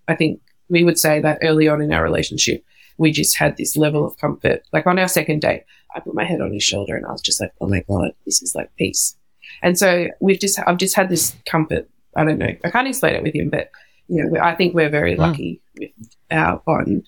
I 0.08 0.14
think 0.14 0.40
we 0.72 0.82
would 0.82 0.98
say 0.98 1.20
that 1.20 1.38
early 1.42 1.68
on 1.68 1.82
in 1.82 1.92
our 1.92 2.02
relationship, 2.02 2.64
we 2.96 3.12
just 3.12 3.36
had 3.36 3.58
this 3.58 3.76
level 3.76 4.06
of 4.06 4.16
comfort. 4.16 4.62
Like 4.72 4.86
on 4.86 4.98
our 4.98 5.06
second 5.06 5.42
date, 5.42 5.64
I 5.94 6.00
put 6.00 6.14
my 6.14 6.24
head 6.24 6.40
on 6.40 6.50
his 6.50 6.62
shoulder 6.62 6.96
and 6.96 7.04
I 7.04 7.12
was 7.12 7.20
just 7.20 7.40
like, 7.42 7.52
oh 7.60 7.68
my 7.68 7.84
God, 7.86 8.12
this 8.24 8.40
is 8.42 8.54
like 8.54 8.74
peace. 8.76 9.14
And 9.62 9.78
so 9.78 10.08
we've 10.20 10.40
just, 10.40 10.58
I've 10.66 10.78
just 10.78 10.96
had 10.96 11.10
this 11.10 11.36
comfort. 11.44 11.90
I 12.16 12.24
don't 12.24 12.38
know. 12.38 12.54
I 12.64 12.70
can't 12.70 12.88
explain 12.88 13.14
it 13.14 13.22
with 13.22 13.34
him, 13.34 13.50
but 13.50 13.70
you 14.08 14.24
know, 14.24 14.40
I 14.40 14.54
think 14.54 14.74
we're 14.74 14.88
very 14.88 15.14
hmm. 15.14 15.20
lucky 15.20 15.60
mm. 15.76 15.80
with 15.80 16.16
our 16.30 16.62
bond. 16.64 17.06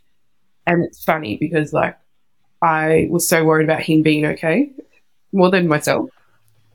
And 0.66 0.84
it's 0.84 1.02
funny 1.02 1.38
because 1.38 1.72
like 1.72 1.98
I 2.60 3.08
was 3.10 3.26
so 3.26 3.44
worried 3.44 3.64
about 3.64 3.82
him 3.82 4.02
being 4.02 4.26
okay 4.26 4.72
more 5.32 5.50
than 5.50 5.68
myself. 5.68 6.10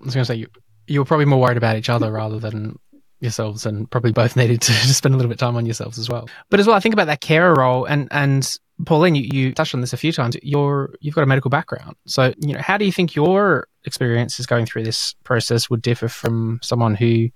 I 0.01 0.05
was 0.05 0.15
going 0.15 0.24
to 0.24 0.25
say 0.25 0.36
you, 0.36 0.48
you 0.88 1.01
were 1.01 1.05
probably 1.05 1.25
more 1.25 1.39
worried 1.39 1.58
about 1.58 1.77
each 1.77 1.89
other 1.89 2.12
rather 2.12 2.39
than 2.39 2.79
yourselves 3.20 3.66
and 3.66 3.90
probably 3.90 4.12
both 4.12 4.36
needed 4.38 4.62
to 4.62 4.74
spend 4.74 5.14
a 5.14 5.18
little 5.18 5.30
bit 5.30 5.36
of 5.36 5.40
time 5.40 5.56
on 5.56 5.66
yourselves 5.66 5.98
as 5.98 6.10
well. 6.10 6.30
But 6.50 6.60
as 6.60 6.68
well, 6.68 6.76
I 6.76 6.80
think 6.80 6.94
about 6.94 7.08
that 7.08 7.22
carer 7.22 7.54
role 7.54 7.86
and, 7.86 8.08
and 8.12 8.58
Pauline, 8.86 9.16
you, 9.16 9.24
you 9.32 9.54
touched 9.54 9.76
on 9.76 9.82
this 9.82 9.94
a 9.94 9.98
few 9.98 10.12
times. 10.12 10.38
You're 10.42 10.94
you've 11.02 11.16
got 11.16 11.24
a 11.24 11.28
medical 11.28 11.50
background, 11.50 11.96
so 12.06 12.34
you 12.40 12.54
know 12.54 12.62
how 12.62 12.78
do 12.78 12.86
you 12.86 12.92
think 12.92 13.14
your 13.14 13.68
experiences 13.84 14.46
going 14.46 14.66
through 14.66 14.84
this 14.84 15.16
process 15.24 15.70
would 15.70 15.82
differ 15.82 16.08
from 16.08 16.60
someone 16.62 16.96
who 16.96 17.30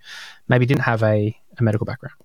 maybe 0.47 0.65
didn't 0.65 0.83
have 0.83 1.03
a, 1.03 1.37
a 1.57 1.63
medical 1.63 1.85
background? 1.85 2.15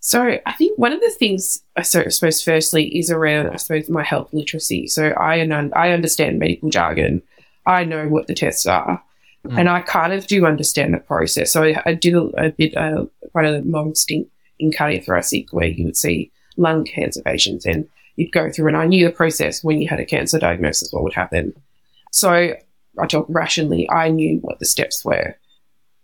So 0.00 0.38
I 0.44 0.52
think 0.52 0.78
one 0.78 0.92
of 0.92 1.00
the 1.00 1.10
things 1.10 1.62
I 1.76 1.82
suppose 1.82 2.42
firstly 2.42 2.86
is 2.96 3.10
around 3.10 3.50
I 3.50 3.56
suppose 3.56 3.88
my 3.88 4.02
health 4.02 4.32
literacy. 4.32 4.86
So 4.86 5.08
I 5.10 5.40
I 5.74 5.90
understand 5.90 6.38
medical 6.38 6.70
jargon. 6.70 7.22
I 7.66 7.84
know 7.84 8.08
what 8.08 8.26
the 8.26 8.34
tests 8.34 8.66
are, 8.66 9.02
mm. 9.44 9.58
and 9.58 9.68
I 9.68 9.80
kind 9.80 10.12
of 10.12 10.26
do 10.26 10.46
understand 10.46 10.94
the 10.94 10.98
process. 10.98 11.52
So 11.52 11.62
I, 11.62 11.82
I 11.86 11.94
did 11.94 12.14
a, 12.14 12.46
a 12.46 12.50
bit 12.50 12.76
uh, 12.76 13.06
quite 13.32 13.46
a 13.46 13.62
long 13.64 13.94
stint 13.94 14.28
in 14.58 14.70
cardiothoracic 14.70 15.46
where 15.52 15.66
you 15.66 15.84
would 15.84 15.96
see 15.96 16.30
lung 16.56 16.84
cancer 16.84 17.22
patients 17.22 17.66
and 17.66 17.88
you'd 18.16 18.32
go 18.32 18.50
through. 18.50 18.68
And 18.68 18.76
I 18.76 18.86
knew 18.86 19.04
the 19.04 19.12
process 19.12 19.62
when 19.64 19.80
you 19.80 19.88
had 19.88 20.00
a 20.00 20.06
cancer 20.06 20.38
diagnosis, 20.38 20.92
what 20.92 21.02
would 21.02 21.14
happen. 21.14 21.52
So 22.12 22.54
I 22.98 23.06
talk 23.06 23.26
rationally, 23.28 23.90
I 23.90 24.08
knew 24.08 24.38
what 24.38 24.58
the 24.58 24.66
steps 24.66 25.04
were. 25.04 25.36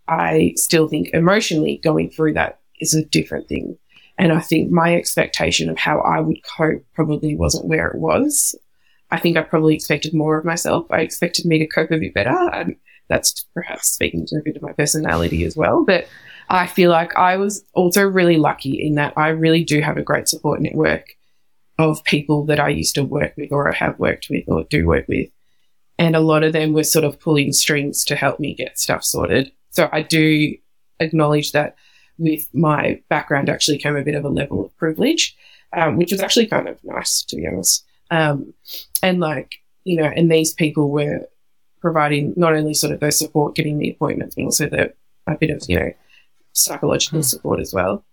I 0.08 0.54
still 0.56 0.88
think 0.88 1.10
emotionally 1.12 1.80
going 1.84 2.10
through 2.10 2.34
that 2.34 2.58
is 2.80 2.94
a 2.94 3.04
different 3.04 3.48
thing. 3.48 3.78
And 4.18 4.32
I 4.32 4.40
think 4.40 4.70
my 4.70 4.96
expectation 4.96 5.70
of 5.70 5.78
how 5.78 6.00
I 6.00 6.20
would 6.20 6.42
cope 6.42 6.84
probably 6.94 7.36
wasn't 7.36 7.68
where 7.68 7.88
it 7.88 7.98
was. 7.98 8.54
I 9.10 9.18
think 9.18 9.36
I 9.36 9.42
probably 9.42 9.74
expected 9.74 10.12
more 10.12 10.36
of 10.36 10.44
myself. 10.44 10.86
I 10.90 11.00
expected 11.00 11.46
me 11.46 11.58
to 11.58 11.66
cope 11.66 11.90
a 11.90 11.98
bit 11.98 12.12
better. 12.12 12.36
And 12.52 12.76
that's 13.10 13.44
perhaps 13.52 13.88
speaking 13.88 14.24
to 14.26 14.36
a 14.36 14.42
bit 14.42 14.56
of 14.56 14.62
my 14.62 14.72
personality 14.72 15.44
as 15.44 15.56
well. 15.56 15.84
But 15.84 16.06
I 16.48 16.66
feel 16.66 16.90
like 16.90 17.14
I 17.16 17.36
was 17.36 17.62
also 17.74 18.02
really 18.02 18.38
lucky 18.38 18.82
in 18.82 18.94
that 18.94 19.12
I 19.16 19.28
really 19.28 19.62
do 19.64 19.82
have 19.82 19.98
a 19.98 20.02
great 20.02 20.28
support 20.28 20.60
network 20.62 21.16
of 21.78 22.02
people 22.04 22.46
that 22.46 22.60
I 22.60 22.68
used 22.68 22.94
to 22.94 23.04
work 23.04 23.34
with 23.36 23.52
or 23.52 23.70
have 23.72 23.98
worked 23.98 24.28
with 24.30 24.44
or 24.48 24.64
do 24.64 24.86
work 24.86 25.06
with. 25.08 25.28
And 25.98 26.16
a 26.16 26.20
lot 26.20 26.42
of 26.42 26.52
them 26.52 26.72
were 26.72 26.84
sort 26.84 27.04
of 27.04 27.20
pulling 27.20 27.52
strings 27.52 28.04
to 28.06 28.16
help 28.16 28.40
me 28.40 28.54
get 28.54 28.78
stuff 28.78 29.04
sorted. 29.04 29.52
So 29.70 29.88
I 29.92 30.02
do 30.02 30.56
acknowledge 30.98 31.52
that 31.52 31.76
with 32.18 32.48
my 32.54 33.00
background 33.08 33.48
actually 33.48 33.78
came 33.78 33.96
a 33.96 34.02
bit 34.02 34.14
of 34.14 34.24
a 34.24 34.28
level 34.28 34.64
of 34.64 34.76
privilege, 34.76 35.36
um, 35.72 35.96
which 35.96 36.12
was 36.12 36.20
actually 36.20 36.46
kind 36.46 36.68
of 36.68 36.78
nice, 36.84 37.22
to 37.24 37.36
be 37.36 37.46
honest. 37.46 37.84
Um, 38.10 38.52
and 39.02 39.20
like, 39.20 39.56
you 39.84 39.96
know, 39.96 40.10
and 40.14 40.30
these 40.30 40.52
people 40.52 40.90
were 40.90 41.26
providing 41.80 42.34
not 42.36 42.54
only 42.54 42.74
sort 42.74 42.92
of 42.92 43.00
the 43.00 43.10
support, 43.10 43.54
getting 43.54 43.78
the 43.78 43.90
appointments, 43.90 44.34
but 44.34 44.44
also 44.44 44.68
the, 44.68 44.92
a 45.26 45.36
bit 45.36 45.50
of, 45.50 45.62
you 45.68 45.78
know, 45.78 45.92
psychological 46.52 47.20
mm. 47.20 47.24
support 47.24 47.60
as 47.60 47.72
well. 47.72 48.04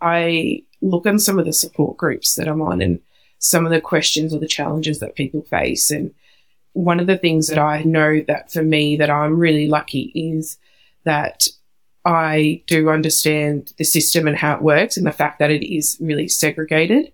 I 0.00 0.62
look 0.82 1.06
on 1.06 1.18
some 1.18 1.38
of 1.38 1.46
the 1.46 1.52
support 1.52 1.96
groups 1.96 2.34
that 2.34 2.48
I'm 2.48 2.60
on 2.60 2.82
and 2.82 3.00
some 3.38 3.64
of 3.64 3.72
the 3.72 3.80
questions 3.80 4.34
or 4.34 4.38
the 4.38 4.46
challenges 4.46 5.00
that 5.00 5.14
people 5.14 5.42
face. 5.42 5.90
And 5.90 6.12
one 6.72 7.00
of 7.00 7.06
the 7.06 7.16
things 7.16 7.48
that 7.48 7.58
I 7.58 7.82
know 7.82 8.20
that 8.28 8.52
for 8.52 8.62
me 8.62 8.96
that 8.96 9.10
I'm 9.10 9.38
really 9.38 9.68
lucky 9.68 10.12
is 10.14 10.58
that 11.04 11.48
I 12.04 12.62
do 12.66 12.90
understand 12.90 13.72
the 13.78 13.84
system 13.84 14.28
and 14.28 14.36
how 14.36 14.54
it 14.56 14.62
works 14.62 14.96
and 14.96 15.06
the 15.06 15.12
fact 15.12 15.38
that 15.38 15.50
it 15.50 15.66
is 15.66 15.96
really 16.00 16.28
segregated. 16.28 17.12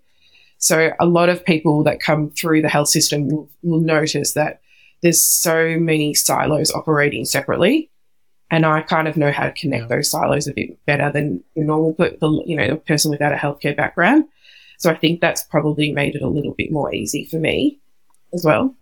So 0.59 0.93
a 1.01 1.07
lot 1.07 1.29
of 1.29 1.45
people 1.45 1.83
that 1.85 2.01
come 2.01 2.31
through 2.31 2.63
the 2.63 2.69
health 2.69 2.89
system 2.89 3.29
will, 3.29 3.49
will 3.63 3.81
notice 3.81 4.33
that 4.33 4.62
there's 5.03 5.23
so 5.23 5.79
many 5.79 6.15
silos 6.15 6.73
operating 6.73 7.25
separately 7.25 7.91
and 8.53 8.67
I 8.67 8.83
kind 8.83 9.09
of 9.09 9.17
know 9.17 9.33
how 9.33 9.45
to 9.45 9.53
connect 9.53 9.89
those 9.89 10.11
silos 10.11 10.47
a 10.47 10.53
bit 10.53 10.85
better 10.85 11.11
than 11.11 11.43
the 11.57 11.65
normal, 11.65 11.95
the, 11.99 12.43
you 12.45 12.55
know, 12.55 12.69
the 12.69 12.77
person 12.77 13.11
without 13.11 13.33
a 13.33 13.37
healthcare 13.37 13.75
background. 13.75 14.27
So 14.79 14.91
I 14.91 14.95
think 14.95 15.23
that's 15.23 15.43
probably 15.45 15.91
made 15.91 16.15
it 16.15 16.23
a 16.23 16.29
little 16.29 16.53
bit 16.53 16.71
more 16.71 16.95
easy 16.95 17.25
for 17.25 17.39
me 17.39 17.81
as 18.35 18.45
well. 18.45 18.75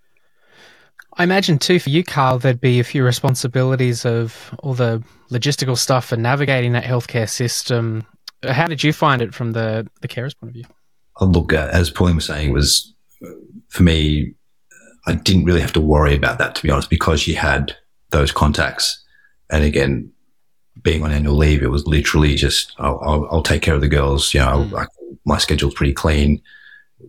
I 1.19 1.23
imagine 1.23 1.59
too 1.59 1.79
for 1.79 1.91
you, 1.91 2.03
Carl, 2.03 2.41
there'd 2.41 2.61
be 2.61 2.81
a 2.81 2.85
few 2.85 3.05
responsibilities 3.05 4.05
of 4.05 4.53
all 4.59 4.75
the 4.75 5.05
logistical 5.31 5.79
stuff 5.79 6.11
and 6.11 6.21
navigating 6.21 6.73
that 6.73 6.85
healthcare 6.85 7.29
system. 7.29 8.05
How 8.43 8.67
did 8.67 8.83
you 8.83 8.93
find 8.93 9.23
it 9.23 9.35
from 9.35 9.53
the 9.53 9.89
the 10.01 10.09
carer's 10.09 10.35
point 10.35 10.51
of 10.51 10.55
view? 10.55 10.65
Look, 11.21 11.53
uh, 11.53 11.69
as 11.73 11.91
Pauline 11.91 12.17
was 12.17 12.25
saying, 12.25 12.51
it 12.51 12.55
was 12.55 12.93
for 13.69 13.83
me, 13.83 14.35
I 15.07 15.15
didn't 15.15 15.45
really 15.45 15.61
have 15.61 15.73
to 15.75 15.81
worry 15.81 16.15
about 16.15 16.39
that 16.39 16.55
to 16.55 16.63
be 16.63 16.71
honest, 16.71 16.91
because 16.91 17.21
she 17.21 17.35
had 17.35 17.77
those 18.11 18.33
contacts 18.33 19.03
and 19.51 19.65
again, 19.65 20.13
being 20.83 21.03
on 21.03 21.13
annual 21.13 21.37
leave, 21.37 21.63
it 21.63 21.71
was 21.71 21.87
literally 21.87 22.37
just, 22.37 22.73
I'll, 22.79 23.01
I'll, 23.03 23.29
I'll 23.31 23.43
take 23.43 23.63
care 23.63 23.75
of 23.75 23.81
the 23.81 23.89
girls. 23.89 24.33
You 24.33 24.41
know, 24.41 24.69
mm. 24.71 24.79
I, 24.81 24.87
my 25.25 25.39
schedule's 25.39 25.75
pretty 25.75 25.93
clean. 25.93 26.41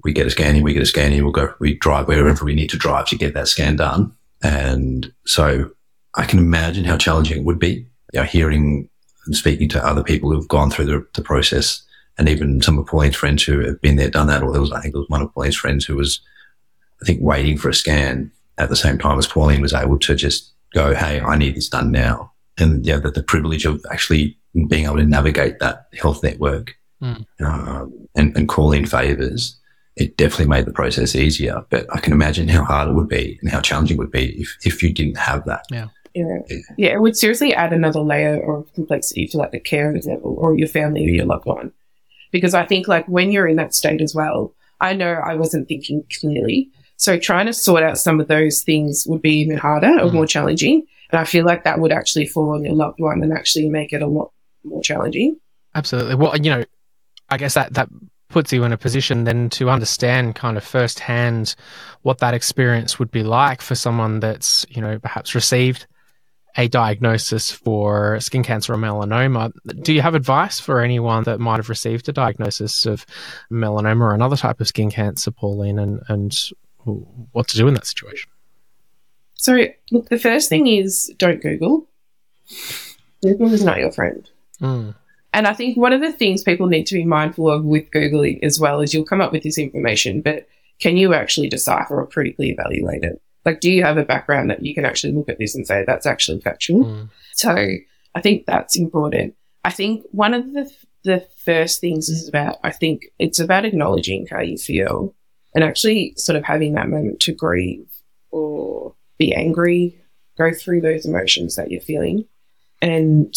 We 0.04 0.12
get 0.12 0.26
a 0.26 0.30
scanning, 0.32 0.64
we 0.64 0.74
get 0.74 0.82
a 0.82 0.86
scan 0.86 1.06
scanning, 1.06 1.24
we'll 1.24 1.32
go, 1.32 1.54
we 1.60 1.76
drive 1.76 2.08
wherever 2.08 2.44
we 2.44 2.56
need 2.56 2.70
to 2.72 2.78
drive 2.78 3.06
to 3.08 3.18
get 3.18 3.34
that 3.34 3.48
scan 3.48 3.76
done. 3.76 4.12
And 4.42 5.14
so 5.26 5.70
I 6.16 6.26
can 6.26 6.40
imagine 6.40 6.86
how 6.86 6.98
challenging 6.98 7.40
it 7.40 7.46
would 7.46 7.60
be, 7.60 7.86
you 8.14 8.20
know, 8.20 8.24
hearing 8.24 8.90
and 9.26 9.36
speaking 9.36 9.70
to 9.70 9.86
other 9.86 10.04
people 10.04 10.32
who've 10.32 10.48
gone 10.48 10.72
through 10.72 10.86
the, 10.86 11.08
the 11.14 11.22
process 11.22 11.84
and 12.18 12.28
even 12.28 12.62
some 12.62 12.80
of 12.80 12.88
Pauline's 12.88 13.16
friends 13.16 13.44
who 13.44 13.60
have 13.60 13.80
been 13.82 13.96
there, 13.96 14.10
done 14.10 14.28
that, 14.28 14.42
or 14.44 14.52
there 14.52 14.62
was, 14.62 14.72
I 14.72 14.82
think 14.82 14.94
there 14.94 15.02
was 15.02 15.10
one 15.10 15.22
of 15.22 15.34
Pauline's 15.34 15.56
friends 15.56 15.86
who 15.86 15.96
was, 15.96 16.20
I 17.02 17.06
think, 17.06 17.20
waiting 17.22 17.58
for 17.58 17.70
a 17.70 17.74
scan 17.74 18.32
at 18.58 18.70
the 18.70 18.76
same 18.76 18.98
time 18.98 19.18
as 19.18 19.28
Pauline 19.28 19.62
was 19.62 19.74
able 19.74 19.98
to 20.00 20.16
just 20.16 20.54
go, 20.74 20.94
hey, 20.94 21.20
I 21.20 21.38
need 21.38 21.56
this 21.56 21.70
done 21.70 21.92
now. 21.92 22.32
And 22.58 22.86
yeah, 22.86 22.98
the, 22.98 23.12
the 23.12 23.24
privilege 23.24 23.66
of 23.66 23.84
actually 23.92 24.38
being 24.68 24.86
able 24.86 24.98
to 24.98 25.06
navigate 25.06 25.60
that 25.60 25.88
health 25.94 26.24
network 26.24 26.76
Mm. 27.02 27.26
um, 27.44 28.08
and, 28.16 28.38
and 28.38 28.48
call 28.48 28.72
in 28.72 28.86
favors, 28.86 29.60
it 29.96 30.18
definitely 30.18 30.46
made 30.46 30.66
the 30.66 30.72
process 30.72 31.16
easier. 31.16 31.66
But 31.72 31.88
I 31.92 32.00
can 32.00 32.14
imagine 32.14 32.48
how 32.48 32.64
hard 32.64 32.90
it 32.90 32.94
would 32.94 33.10
be 33.10 33.40
and 33.42 33.50
how 33.50 33.60
challenging 33.60 33.98
it 33.98 34.00
would 34.00 34.12
be 34.12 34.40
if, 34.40 34.56
if 34.64 34.84
you 34.84 34.94
didn't 34.94 35.18
have 35.18 35.46
that. 35.46 35.66
Yeah. 35.72 35.88
Yeah. 36.14 36.40
Yeah, 36.78 36.90
it 36.90 37.02
would 37.02 37.18
seriously 37.18 37.56
add 37.56 37.74
another 37.74 38.02
layer 38.02 38.56
of 38.56 38.72
complexity 38.74 39.26
to 39.30 39.38
like 39.38 39.50
the 39.52 39.60
care 39.60 39.92
level 39.94 40.36
or 40.38 40.56
your 40.56 40.68
family 40.68 41.06
or 41.06 41.10
your 41.10 41.26
loved 41.26 41.46
one. 41.46 41.72
Because 42.32 42.54
I 42.54 42.66
think 42.66 42.88
like 42.88 43.08
when 43.08 43.32
you're 43.32 43.48
in 43.48 43.56
that 43.56 43.74
state 43.74 44.02
as 44.02 44.14
well, 44.14 44.54
I 44.80 44.94
know 44.94 45.14
I 45.14 45.34
wasn't 45.36 45.68
thinking 45.68 46.04
clearly. 46.20 46.70
So 47.02 47.18
trying 47.18 47.48
to 47.48 47.54
sort 47.54 47.82
out 47.82 47.98
some 47.98 48.20
of 48.20 48.28
those 48.28 48.62
things 48.62 49.06
would 49.08 49.24
be 49.24 49.40
even 49.40 49.58
harder 49.58 49.88
or 50.00 50.10
Mm. 50.10 50.14
more 50.14 50.28
challenging. 50.28 50.84
And 51.12 51.20
I 51.20 51.24
feel 51.24 51.44
like 51.46 51.64
that 51.64 51.80
would 51.80 51.92
actually 51.92 52.28
fall 52.28 52.52
on 52.54 52.64
your 52.64 52.76
loved 52.76 53.00
one 53.00 53.24
and 53.24 53.34
actually 53.34 53.68
make 53.70 53.92
it 53.92 54.04
a 54.04 54.08
lot 54.08 54.32
more 54.64 54.84
challenging. 54.84 55.38
Absolutely. 55.74 56.14
Well, 56.14 56.38
you 56.38 56.52
know, 56.52 56.64
I 57.28 57.38
guess 57.38 57.56
that 57.56 57.74
that 57.74 57.90
puts 58.30 58.54
you 58.54 58.64
in 58.64 58.72
a 58.72 58.78
position 58.78 59.24
then 59.24 59.50
to 59.50 59.70
understand 59.72 60.36
kind 60.36 60.58
of 60.58 60.64
firsthand 60.64 61.56
what 62.04 62.20
that 62.20 62.36
experience 62.36 63.00
would 63.00 63.10
be 63.10 63.24
like 63.24 63.62
for 63.62 63.74
someone 63.76 64.20
that's 64.20 64.64
you 64.70 64.80
know 64.82 65.00
perhaps 65.00 65.34
received 65.36 65.88
a 66.58 66.68
diagnosis 66.68 67.50
for 67.52 68.20
skin 68.20 68.44
cancer 68.44 68.74
or 68.74 68.78
melanoma. 68.78 69.52
Do 69.82 69.92
you 69.92 70.02
have 70.02 70.14
advice 70.16 70.60
for 70.60 70.82
anyone 70.82 71.24
that 71.24 71.40
might 71.40 71.58
have 71.58 71.70
received 71.70 72.08
a 72.10 72.14
diagnosis 72.14 72.86
of 72.86 73.06
melanoma 73.52 74.02
or 74.02 74.14
another 74.14 74.36
type 74.38 74.62
of 74.62 74.68
skin 74.68 74.92
cancer, 74.92 75.32
Pauline, 75.32 75.80
and, 75.80 76.02
and 76.10 76.38
what 77.32 77.48
to 77.50 77.58
do 77.58 77.68
in 77.68 77.74
that 77.76 77.86
situation? 77.86 78.30
So 79.36 79.66
look, 79.92 80.10
the 80.10 80.20
first 80.20 80.50
thing 80.50 80.68
is 80.68 81.14
don't 81.18 81.42
Google. 81.42 81.88
Google 83.24 83.54
is 83.54 83.64
not 83.64 83.80
your 83.80 83.92
friend. 83.92 84.30
Mm. 84.62 84.96
And 85.34 85.48
I 85.48 85.54
think 85.54 85.78
one 85.78 85.94
of 85.94 86.02
the 86.02 86.12
things 86.12 86.44
people 86.44 86.68
need 86.68 86.86
to 86.88 86.96
be 86.96 87.06
mindful 87.06 87.50
of 87.50 87.64
with 87.64 87.90
Googling 87.92 88.44
as 88.44 88.60
well 88.60 88.82
is 88.82 88.94
you'll 88.94 89.06
come 89.06 89.22
up 89.22 89.32
with 89.32 89.44
this 89.44 89.58
information, 89.58 90.22
but 90.22 90.48
can 90.80 90.98
you 90.98 91.14
actually 91.14 91.48
decipher 91.48 92.02
or 92.02 92.08
critically 92.08 92.50
evaluate 92.50 93.04
it? 93.04 93.22
Like, 93.46 93.62
do 93.62 93.72
you 93.72 93.84
have 93.84 93.98
a 93.98 94.06
background 94.06 94.50
that 94.50 94.64
you 94.64 94.76
can 94.76 94.86
actually 94.86 95.14
look 95.14 95.30
at 95.30 95.40
this 95.40 95.56
and 95.56 95.66
say 95.66 95.84
that's 95.86 96.06
actually 96.06 96.42
factual? 96.42 96.86
Mm. 96.86 97.10
So 97.34 97.56
I 98.14 98.22
think 98.22 98.46
that's 98.46 98.78
important. 98.78 99.36
I 99.64 99.72
think 99.72 100.04
one 100.12 100.34
of 100.34 100.54
the 100.54 100.72
the 101.04 101.28
first 101.44 101.82
things 101.82 102.10
is 102.10 102.28
about 102.28 102.60
I 102.64 102.72
think 102.72 103.06
it's 103.18 103.40
about 103.40 103.66
acknowledging 103.66 104.28
how 104.30 104.42
you 104.42 104.58
feel 104.58 105.16
and 105.54 105.64
actually 105.64 106.14
sort 106.18 106.36
of 106.36 106.44
having 106.44 106.74
that 106.74 106.90
moment 106.90 107.20
to 107.22 107.34
grieve 107.34 107.88
or 108.32 108.96
be 109.18 109.34
angry, 109.34 109.98
go 110.38 110.52
through 110.54 110.82
those 110.82 111.06
emotions 111.06 111.56
that 111.56 111.72
you're 111.72 111.82
feeling, 111.82 112.26
and 112.82 113.36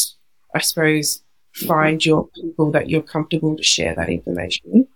I 0.54 0.60
suppose 0.60 1.22
find 1.54 2.04
your 2.04 2.28
people 2.34 2.70
that 2.72 2.90
you're 2.90 3.02
comfortable 3.02 3.56
to 3.56 3.62
share 3.62 3.94
that 3.94 4.08
information. 4.08 4.86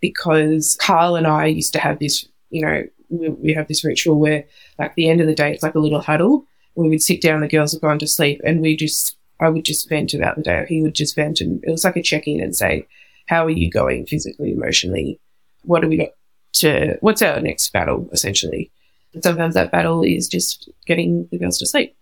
Because 0.00 0.76
Carl 0.80 1.16
and 1.16 1.26
I 1.26 1.46
used 1.46 1.72
to 1.74 1.78
have 1.78 1.98
this, 1.98 2.26
you 2.50 2.62
know, 2.62 2.82
we, 3.08 3.28
we 3.28 3.54
have 3.54 3.68
this 3.68 3.84
ritual 3.84 4.18
where, 4.18 4.44
like, 4.78 4.94
the 4.94 5.08
end 5.08 5.20
of 5.20 5.26
the 5.26 5.34
day, 5.34 5.52
it's 5.52 5.62
like 5.62 5.76
a 5.76 5.80
little 5.80 6.00
huddle. 6.00 6.44
We 6.74 6.88
would 6.88 7.02
sit 7.02 7.20
down, 7.20 7.40
the 7.40 7.48
girls 7.48 7.72
have 7.72 7.82
gone 7.82 7.98
to 8.00 8.06
sleep, 8.06 8.40
and 8.44 8.60
we 8.60 8.76
just, 8.76 9.16
I 9.40 9.48
would 9.48 9.64
just 9.64 9.88
vent 9.88 10.14
about 10.14 10.36
the 10.36 10.42
day, 10.42 10.64
he 10.68 10.82
would 10.82 10.94
just 10.94 11.14
vent, 11.14 11.40
and 11.40 11.62
it 11.64 11.70
was 11.70 11.84
like 11.84 11.96
a 11.96 12.02
check 12.02 12.26
in 12.26 12.40
and 12.40 12.56
say, 12.56 12.86
How 13.26 13.44
are 13.44 13.50
you 13.50 13.70
going 13.70 14.06
physically, 14.06 14.52
emotionally? 14.52 15.20
What 15.62 15.82
do 15.82 15.88
we 15.88 16.10
to, 16.54 16.98
what's 17.00 17.22
our 17.22 17.40
next 17.40 17.72
battle, 17.72 18.08
essentially? 18.12 18.70
And 19.14 19.22
sometimes 19.22 19.54
that 19.54 19.72
battle 19.72 20.02
is 20.02 20.28
just 20.28 20.70
getting 20.86 21.28
the 21.30 21.38
girls 21.38 21.58
to 21.58 21.66
sleep. 21.66 21.96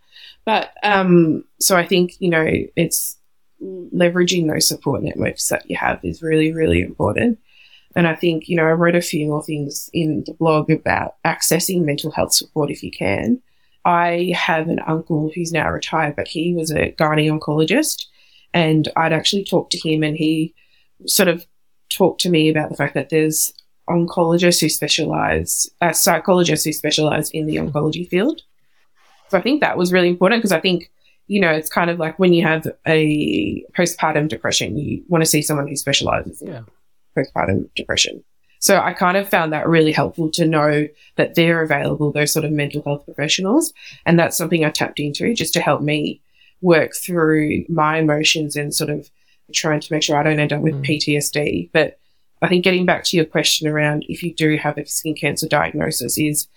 But 0.44 0.72
um, 0.82 1.44
so 1.60 1.76
I 1.76 1.86
think, 1.86 2.14
you 2.18 2.30
know, 2.30 2.46
it's 2.76 3.16
leveraging 3.62 4.48
those 4.48 4.66
support 4.66 5.02
networks 5.02 5.48
that 5.48 5.68
you 5.68 5.76
have 5.76 6.00
is 6.02 6.22
really, 6.22 6.52
really 6.52 6.80
important. 6.80 7.38
And 7.96 8.06
I 8.06 8.14
think, 8.14 8.48
you 8.48 8.56
know, 8.56 8.64
I 8.64 8.72
wrote 8.72 8.94
a 8.94 9.02
few 9.02 9.26
more 9.26 9.42
things 9.42 9.90
in 9.92 10.22
the 10.26 10.34
blog 10.34 10.70
about 10.70 11.16
accessing 11.24 11.84
mental 11.84 12.10
health 12.10 12.32
support 12.32 12.70
if 12.70 12.82
you 12.82 12.90
can. 12.90 13.42
I 13.84 14.32
have 14.36 14.68
an 14.68 14.80
uncle 14.86 15.30
who's 15.34 15.52
now 15.52 15.70
retired, 15.70 16.16
but 16.16 16.28
he 16.28 16.54
was 16.54 16.70
a 16.70 16.92
gynae 16.92 17.30
oncologist. 17.30 18.06
And 18.54 18.88
I'd 18.96 19.12
actually 19.12 19.44
talked 19.44 19.72
to 19.72 19.88
him 19.88 20.02
and 20.02 20.16
he 20.16 20.54
sort 21.06 21.28
of 21.28 21.46
talked 21.90 22.20
to 22.22 22.30
me 22.30 22.48
about 22.48 22.70
the 22.70 22.76
fact 22.76 22.94
that 22.94 23.10
there's 23.10 23.52
oncologists 23.90 24.60
who 24.60 24.68
specialize, 24.68 25.68
uh, 25.80 25.92
psychologists 25.92 26.64
who 26.64 26.72
specialize 26.72 27.30
in 27.30 27.46
the 27.46 27.56
oncology 27.56 28.08
field. 28.08 28.42
So 29.28 29.38
I 29.38 29.40
think 29.40 29.60
that 29.60 29.76
was 29.76 29.92
really 29.92 30.08
important 30.08 30.40
because 30.40 30.52
I 30.52 30.60
think, 30.60 30.90
you 31.28 31.40
know, 31.40 31.50
it's 31.50 31.68
kind 31.70 31.90
of 31.90 31.98
like 31.98 32.18
when 32.18 32.32
you 32.32 32.42
have 32.42 32.66
a 32.86 33.62
postpartum 33.76 34.28
depression, 34.28 34.76
you 34.76 35.02
want 35.08 35.22
to 35.22 35.30
see 35.30 35.42
someone 35.42 35.68
who 35.68 35.76
specializes 35.76 36.42
in 36.42 36.48
Yeah. 36.48 36.62
postpartum 37.16 37.68
depression. 37.76 38.24
So 38.58 38.78
I 38.78 38.92
kind 38.92 39.16
of 39.16 39.28
found 39.28 39.52
that 39.52 39.66
really 39.68 39.92
helpful 39.92 40.30
to 40.32 40.44
know 40.46 40.86
that 41.16 41.34
they're 41.34 41.62
available, 41.62 42.12
those 42.12 42.32
sort 42.32 42.44
of 42.44 42.52
mental 42.52 42.82
health 42.84 43.04
professionals. 43.06 43.72
And 44.04 44.18
that's 44.18 44.36
something 44.36 44.64
I 44.64 44.70
tapped 44.70 45.00
into 45.00 45.32
just 45.32 45.54
to 45.54 45.60
help 45.60 45.80
me 45.80 46.20
work 46.60 46.94
through 46.94 47.64
my 47.70 47.98
emotions 47.98 48.56
and 48.56 48.74
sort 48.74 48.90
of 48.90 49.08
trying 49.54 49.80
to 49.80 49.92
make 49.92 50.02
sure 50.02 50.16
I 50.18 50.22
don't 50.22 50.38
end 50.40 50.52
up 50.52 50.60
with 50.60 50.74
Mm. 50.74 50.84
PTSD. 50.84 51.70
But 51.72 51.98
I 52.42 52.48
think 52.48 52.64
getting 52.64 52.86
back 52.86 53.04
to 53.04 53.16
your 53.16 53.26
question 53.26 53.68
around 53.68 54.04
if 54.08 54.22
you 54.22 54.34
do 54.34 54.56
have 54.56 54.78
a 54.78 54.86
skin 54.86 55.14
cancer 55.14 55.46
diagnosis 55.46 56.18
is 56.18 56.48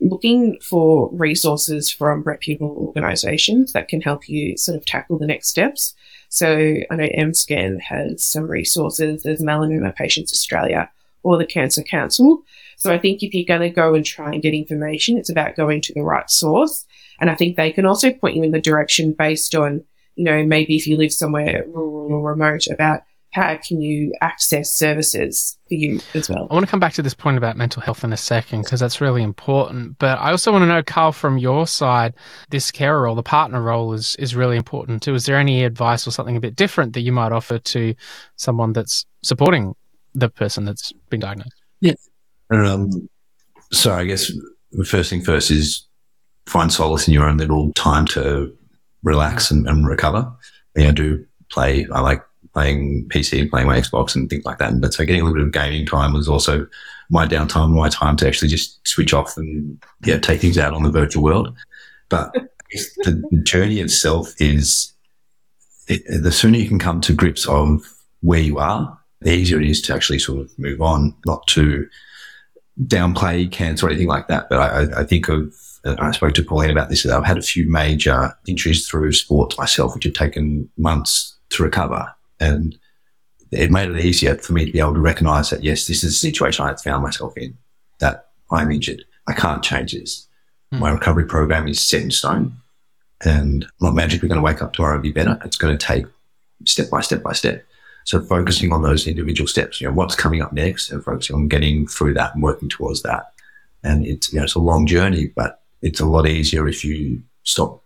looking 0.00 0.58
for 0.60 1.10
resources 1.12 1.90
from 1.90 2.22
reputable 2.22 2.74
organizations 2.76 3.72
that 3.72 3.88
can 3.88 4.00
help 4.00 4.28
you 4.28 4.56
sort 4.56 4.76
of 4.76 4.84
tackle 4.84 5.18
the 5.18 5.26
next 5.26 5.48
steps. 5.48 5.94
So 6.28 6.74
I 6.90 6.96
know 6.96 7.08
MScan 7.16 7.80
has 7.82 8.24
some 8.24 8.48
resources. 8.48 9.22
There's 9.22 9.42
Melanoma 9.42 9.94
Patients 9.94 10.32
Australia 10.32 10.90
or 11.22 11.38
the 11.38 11.46
Cancer 11.46 11.82
Council. 11.82 12.42
So 12.76 12.92
I 12.92 12.98
think 12.98 13.22
if 13.22 13.32
you're 13.32 13.44
going 13.46 13.68
to 13.68 13.74
go 13.74 13.94
and 13.94 14.04
try 14.04 14.32
and 14.32 14.42
get 14.42 14.54
information, 14.54 15.18
it's 15.18 15.30
about 15.30 15.54
going 15.54 15.80
to 15.82 15.94
the 15.94 16.02
right 16.02 16.28
source. 16.28 16.84
And 17.20 17.30
I 17.30 17.36
think 17.36 17.56
they 17.56 17.70
can 17.70 17.86
also 17.86 18.12
point 18.12 18.34
you 18.34 18.42
in 18.42 18.50
the 18.50 18.60
direction 18.60 19.12
based 19.12 19.54
on, 19.54 19.84
you 20.16 20.24
know, 20.24 20.44
maybe 20.44 20.74
if 20.74 20.88
you 20.88 20.96
live 20.96 21.12
somewhere 21.12 21.64
rural 21.68 22.12
or 22.12 22.30
remote 22.30 22.66
about 22.66 23.02
how 23.32 23.56
can 23.56 23.80
you 23.80 24.12
access 24.20 24.72
services 24.72 25.58
for 25.66 25.74
you 25.74 26.00
as 26.14 26.28
well. 26.28 26.46
I 26.50 26.54
want 26.54 26.66
to 26.66 26.70
come 26.70 26.80
back 26.80 26.92
to 26.94 27.02
this 27.02 27.14
point 27.14 27.38
about 27.38 27.56
mental 27.56 27.80
health 27.80 28.04
in 28.04 28.12
a 28.12 28.16
second 28.16 28.62
because 28.62 28.80
that's 28.80 29.00
really 29.00 29.22
important. 29.22 29.98
But 29.98 30.18
I 30.18 30.30
also 30.30 30.52
want 30.52 30.62
to 30.62 30.66
know, 30.66 30.82
Carl, 30.82 31.12
from 31.12 31.38
your 31.38 31.66
side, 31.66 32.14
this 32.50 32.70
carer 32.70 33.02
role, 33.02 33.14
the 33.14 33.22
partner 33.22 33.62
role, 33.62 33.94
is 33.94 34.16
is 34.16 34.36
really 34.36 34.56
important 34.56 35.02
too. 35.02 35.14
Is 35.14 35.24
there 35.24 35.38
any 35.38 35.64
advice 35.64 36.06
or 36.06 36.10
something 36.10 36.36
a 36.36 36.40
bit 36.40 36.56
different 36.56 36.92
that 36.92 37.00
you 37.00 37.12
might 37.12 37.32
offer 37.32 37.58
to 37.58 37.94
someone 38.36 38.74
that's 38.74 39.06
supporting 39.22 39.74
the 40.14 40.28
person 40.28 40.66
that's 40.66 40.92
been 41.08 41.20
diagnosed? 41.20 41.54
Yeah. 41.80 41.94
Um, 42.50 43.08
so 43.70 43.94
I 43.94 44.04
guess 44.04 44.30
the 44.72 44.84
first 44.84 45.08
thing 45.08 45.22
first 45.22 45.50
is 45.50 45.88
find 46.46 46.70
solace 46.70 47.08
in 47.08 47.14
your 47.14 47.26
own 47.26 47.38
little 47.38 47.72
time 47.72 48.04
to 48.08 48.54
relax 49.02 49.50
and, 49.50 49.66
and 49.66 49.86
recover. 49.86 50.30
Yeah, 50.76 50.88
I 50.88 50.90
do 50.90 51.24
play. 51.50 51.86
I 51.90 52.00
like 52.00 52.22
playing 52.52 53.08
PC 53.08 53.40
and 53.40 53.50
playing 53.50 53.66
my 53.66 53.78
Xbox 53.80 54.14
and 54.14 54.28
things 54.28 54.44
like 54.44 54.58
that. 54.58 54.80
But 54.80 54.94
so 54.94 55.04
getting 55.04 55.22
a 55.22 55.24
little 55.24 55.38
bit 55.38 55.46
of 55.46 55.52
gaming 55.52 55.86
time 55.86 56.12
was 56.12 56.28
also 56.28 56.66
my 57.10 57.26
downtime, 57.26 57.70
my 57.70 57.88
time 57.88 58.16
to 58.16 58.26
actually 58.26 58.48
just 58.48 58.86
switch 58.86 59.12
off 59.12 59.36
and 59.36 59.82
yeah, 60.04 60.18
take 60.18 60.40
things 60.40 60.58
out 60.58 60.74
on 60.74 60.82
the 60.82 60.90
virtual 60.90 61.22
world. 61.22 61.56
But 62.08 62.34
the 62.72 63.42
journey 63.42 63.80
itself 63.80 64.34
is 64.38 64.92
it, 65.88 66.02
the 66.22 66.32
sooner 66.32 66.58
you 66.58 66.68
can 66.68 66.78
come 66.78 67.00
to 67.02 67.12
grips 67.12 67.46
of 67.46 67.82
where 68.20 68.40
you 68.40 68.58
are, 68.58 68.98
the 69.20 69.32
easier 69.32 69.60
it 69.60 69.68
is 69.68 69.80
to 69.82 69.94
actually 69.94 70.18
sort 70.18 70.40
of 70.40 70.58
move 70.58 70.80
on, 70.80 71.14
not 71.26 71.46
to 71.48 71.88
downplay 72.84 73.50
cancer 73.50 73.86
or 73.86 73.90
anything 73.90 74.08
like 74.08 74.28
that. 74.28 74.48
But 74.48 74.58
I, 74.58 75.00
I 75.00 75.04
think 75.04 75.28
of, 75.28 75.54
I 75.84 76.12
spoke 76.12 76.34
to 76.34 76.44
Pauline 76.44 76.70
about 76.70 76.88
this. 76.88 77.04
I've 77.04 77.24
had 77.24 77.38
a 77.38 77.42
few 77.42 77.68
major 77.68 78.32
injuries 78.46 78.88
through 78.88 79.12
sports 79.12 79.58
myself, 79.58 79.94
which 79.94 80.04
have 80.04 80.14
taken 80.14 80.68
months 80.76 81.36
to 81.50 81.62
recover. 81.62 82.12
And 82.42 82.76
it 83.52 83.70
made 83.70 83.90
it 83.90 84.04
easier 84.04 84.34
for 84.36 84.52
me 84.52 84.66
to 84.66 84.72
be 84.72 84.80
able 84.80 84.94
to 84.94 85.00
recognize 85.00 85.50
that, 85.50 85.62
yes, 85.62 85.86
this 85.86 86.02
is 86.02 86.14
a 86.14 86.18
situation 86.18 86.64
I 86.64 86.74
found 86.74 87.04
myself 87.04 87.36
in, 87.36 87.56
that 88.00 88.30
I'm 88.50 88.72
injured. 88.72 89.04
I 89.28 89.32
can't 89.32 89.62
change 89.62 89.92
this. 89.92 90.26
Hmm. 90.72 90.80
My 90.80 90.90
recovery 90.90 91.26
program 91.26 91.68
is 91.68 91.80
set 91.80 92.02
in 92.02 92.10
stone 92.10 92.54
and 93.24 93.66
not 93.80 93.94
magically 93.94 94.28
going 94.28 94.40
to 94.40 94.44
wake 94.44 94.62
up 94.62 94.72
tomorrow 94.72 94.94
and 94.94 95.02
be 95.02 95.12
better. 95.12 95.38
It's 95.44 95.56
going 95.56 95.76
to 95.76 95.86
take 95.86 96.06
step 96.64 96.90
by 96.90 97.00
step 97.00 97.22
by 97.22 97.32
step. 97.32 97.64
So 98.04 98.20
focusing 98.20 98.72
on 98.72 98.82
those 98.82 99.06
individual 99.06 99.46
steps, 99.46 99.80
you 99.80 99.86
know, 99.86 99.94
what's 99.94 100.16
coming 100.16 100.42
up 100.42 100.52
next 100.52 100.90
and 100.90 101.04
focusing 101.04 101.36
on 101.36 101.46
getting 101.46 101.86
through 101.86 102.14
that 102.14 102.34
and 102.34 102.42
working 102.42 102.68
towards 102.68 103.02
that. 103.02 103.32
And 103.84 104.04
it's, 104.04 104.32
you 104.32 104.38
know, 104.38 104.44
it's 104.44 104.56
a 104.56 104.60
long 104.60 104.86
journey, 104.86 105.26
but 105.36 105.62
it's 105.82 106.00
a 106.00 106.06
lot 106.06 106.26
easier 106.26 106.66
if 106.66 106.84
you 106.84 107.22
stop 107.44 107.82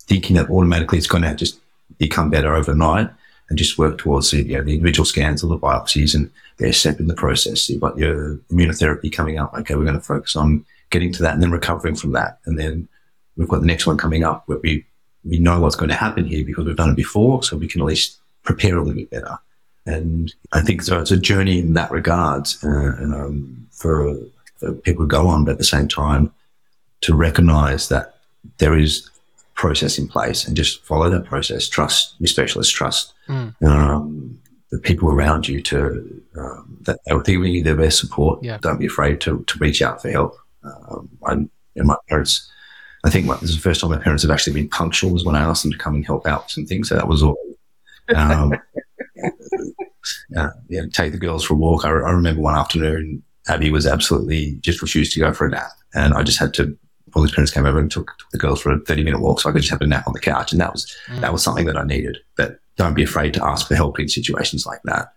thinking 0.00 0.36
that 0.36 0.50
automatically 0.50 0.98
it's 0.98 1.06
going 1.06 1.22
to 1.22 1.34
just 1.34 1.58
become 1.96 2.28
better 2.28 2.54
overnight 2.54 3.08
and 3.48 3.58
just 3.58 3.78
work 3.78 3.98
towards 3.98 4.30
the, 4.30 4.42
you 4.42 4.56
know, 4.56 4.62
the 4.62 4.74
individual 4.74 5.04
scans 5.04 5.42
or 5.42 5.48
the 5.48 5.58
biopsies 5.58 6.14
and 6.14 6.30
they're 6.58 6.68
a 6.68 6.74
step 6.74 7.00
in 7.00 7.06
the 7.06 7.14
process. 7.14 7.68
You've 7.68 7.80
got 7.80 7.96
your 7.96 8.36
immunotherapy 8.50 9.12
coming 9.12 9.38
up. 9.38 9.54
Okay, 9.54 9.74
we're 9.74 9.84
going 9.84 9.94
to 9.94 10.00
focus 10.00 10.36
on 10.36 10.64
getting 10.90 11.12
to 11.12 11.22
that 11.22 11.34
and 11.34 11.42
then 11.42 11.50
recovering 11.50 11.94
from 11.94 12.12
that. 12.12 12.38
And 12.44 12.58
then 12.58 12.88
we've 13.36 13.48
got 13.48 13.60
the 13.60 13.66
next 13.66 13.86
one 13.86 13.96
coming 13.96 14.24
up 14.24 14.42
where 14.46 14.58
we, 14.58 14.84
we 15.24 15.38
know 15.38 15.60
what's 15.60 15.76
going 15.76 15.90
to 15.90 15.94
happen 15.94 16.26
here 16.26 16.44
because 16.44 16.66
we've 16.66 16.76
done 16.76 16.90
it 16.90 16.96
before. 16.96 17.42
So 17.42 17.56
we 17.56 17.68
can 17.68 17.80
at 17.80 17.86
least 17.86 18.18
prepare 18.42 18.76
a 18.76 18.82
little 18.82 18.94
bit 18.94 19.10
better. 19.10 19.38
And 19.86 20.34
I 20.52 20.60
think 20.60 20.82
so 20.82 21.00
it's 21.00 21.10
a 21.10 21.16
journey 21.16 21.60
in 21.60 21.72
that 21.74 21.90
regard 21.90 22.48
uh, 22.62 22.68
um, 22.68 23.66
for, 23.70 24.16
for 24.56 24.72
people 24.72 25.04
to 25.04 25.08
go 25.08 25.28
on, 25.28 25.44
but 25.44 25.52
at 25.52 25.58
the 25.58 25.64
same 25.64 25.88
time 25.88 26.32
to 27.00 27.14
recognize 27.14 27.88
that 27.88 28.16
there 28.58 28.76
is 28.76 29.08
process 29.58 29.98
in 29.98 30.08
place 30.08 30.46
and 30.46 30.56
just 30.56 30.82
follow 30.86 31.10
that 31.10 31.24
process. 31.24 31.68
Trust 31.68 32.14
your 32.20 32.28
specialist, 32.28 32.74
trust 32.74 33.12
mm. 33.28 33.52
um, 33.62 34.38
the 34.70 34.78
people 34.78 35.10
around 35.10 35.48
you 35.48 35.60
to 35.60 36.22
um, 36.36 36.78
that 36.82 37.00
they 37.04 37.12
will 37.12 37.22
give 37.22 37.44
you 37.44 37.62
their 37.62 37.76
best 37.76 37.98
support. 37.98 38.42
Yeah. 38.42 38.58
Don't 38.62 38.78
be 38.78 38.86
afraid 38.86 39.20
to, 39.22 39.44
to 39.46 39.58
reach 39.58 39.82
out 39.82 40.00
for 40.00 40.10
help. 40.10 40.36
Um, 40.64 41.10
I, 41.26 41.32
and 41.32 41.86
my 41.86 41.96
parents, 42.08 42.50
I 43.04 43.10
think 43.10 43.26
this 43.26 43.50
is 43.50 43.56
the 43.56 43.62
first 43.62 43.80
time 43.80 43.90
my 43.90 43.98
parents 43.98 44.22
have 44.22 44.30
actually 44.30 44.54
been 44.54 44.68
punctual 44.68 45.12
was 45.12 45.24
when 45.24 45.36
I 45.36 45.42
asked 45.42 45.64
them 45.64 45.72
to 45.72 45.78
come 45.78 45.96
and 45.96 46.06
help 46.06 46.26
out 46.26 46.44
with 46.44 46.52
some 46.52 46.66
things. 46.66 46.88
So 46.88 46.94
that 46.94 47.08
was 47.08 47.22
all. 47.22 47.36
Um, 48.14 48.54
uh, 50.36 50.50
yeah, 50.68 50.82
take 50.92 51.12
the 51.12 51.18
girls 51.18 51.44
for 51.44 51.54
a 51.54 51.56
walk. 51.56 51.84
I, 51.84 51.88
I 51.88 52.10
remember 52.10 52.40
one 52.40 52.54
afternoon, 52.54 53.22
Abby 53.48 53.70
was 53.70 53.86
absolutely 53.86 54.58
just 54.60 54.82
refused 54.82 55.12
to 55.14 55.20
go 55.20 55.32
for 55.32 55.46
a 55.46 55.50
nap, 55.50 55.70
and 55.94 56.14
I 56.14 56.22
just 56.22 56.38
had 56.38 56.54
to 56.54 56.76
all 57.14 57.22
his 57.22 57.32
parents 57.32 57.52
came 57.52 57.66
over 57.66 57.78
and 57.78 57.90
took, 57.90 58.16
took, 58.18 58.30
the 58.30 58.38
girls 58.38 58.60
for 58.60 58.72
a 58.72 58.80
30 58.80 59.04
minute 59.04 59.20
walk 59.20 59.40
so 59.40 59.48
I 59.48 59.52
could 59.52 59.62
just 59.62 59.70
have 59.70 59.80
a 59.80 59.86
nap 59.86 60.06
on 60.06 60.12
the 60.12 60.20
couch. 60.20 60.52
And 60.52 60.60
that 60.60 60.72
was, 60.72 60.94
mm. 61.06 61.20
that 61.20 61.32
was 61.32 61.42
something 61.42 61.66
that 61.66 61.76
I 61.76 61.84
needed. 61.84 62.18
But 62.36 62.60
don't 62.76 62.94
be 62.94 63.02
afraid 63.02 63.34
to 63.34 63.44
ask 63.44 63.68
for 63.68 63.74
help 63.74 63.98
in 63.98 64.08
situations 64.08 64.66
like 64.66 64.80
that. 64.84 65.12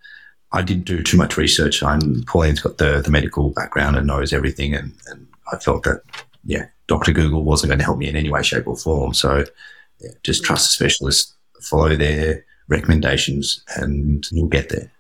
I 0.51 0.62
didn't 0.62 0.86
do 0.86 1.01
too 1.01 1.17
much 1.17 1.38
research. 1.38 1.82
I'm, 1.82 2.23
Pauline's 2.23 2.62
got 2.62 2.77
the, 2.77 3.01
the 3.01 3.12
medical 3.12 3.51
background 3.51 3.95
and 3.95 4.08
knows 4.08 4.34
everything. 4.34 4.73
And, 4.73 4.93
and 5.08 5.27
I 5.51 5.58
felt 5.58 5.84
that, 5.84 6.01
yeah, 6.43 6.65
Dr. 6.88 7.13
Google 7.13 7.43
wasn't 7.43 7.69
going 7.69 7.80
to 7.80 7.86
help 7.86 7.97
me 7.97 8.10
in 8.10 8.15
any 8.15 8.30
way, 8.30 8.43
shape 8.43 8.67
or 8.67 8.75
form. 8.75 9.13
So 9.13 9.45
yeah, 9.99 10.12
just 10.23 10.43
trust 10.43 10.65
the 10.65 10.86
specialist, 10.86 11.36
follow 11.62 11.95
their 11.95 12.43
recommendations 12.67 13.63
and 13.75 14.25
you'll 14.32 14.47
get 14.47 14.69
there 14.69 14.91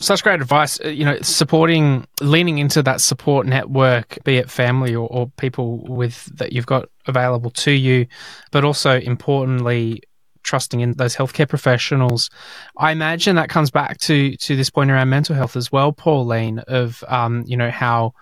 such 0.00 0.22
great 0.22 0.40
advice. 0.40 0.80
Uh, 0.84 0.88
you 0.88 1.04
know, 1.04 1.18
supporting, 1.22 2.06
leaning 2.20 2.58
into 2.58 2.82
that 2.82 3.00
support 3.00 3.46
network, 3.46 4.18
be 4.24 4.36
it 4.36 4.50
family 4.50 4.94
or, 4.94 5.08
or 5.08 5.30
people 5.36 5.78
with 5.86 6.24
that 6.36 6.52
you've 6.52 6.66
got 6.66 6.88
available 7.06 7.50
to 7.50 7.70
you, 7.70 8.06
but 8.50 8.64
also 8.64 8.98
importantly, 8.98 10.02
trusting 10.44 10.80
in 10.80 10.92
those 10.92 11.16
healthcare 11.16 11.48
professionals. 11.48 12.30
I 12.76 12.92
imagine 12.92 13.36
that 13.36 13.48
comes 13.48 13.70
back 13.70 13.98
to 14.00 14.36
to 14.36 14.56
this 14.56 14.70
point 14.70 14.90
around 14.90 15.08
mental 15.08 15.34
health 15.34 15.56
as 15.56 15.72
well, 15.72 15.92
Pauline, 15.92 16.60
of 16.60 17.02
um, 17.08 17.44
you 17.46 17.56
know 17.56 17.70
how 17.70 18.12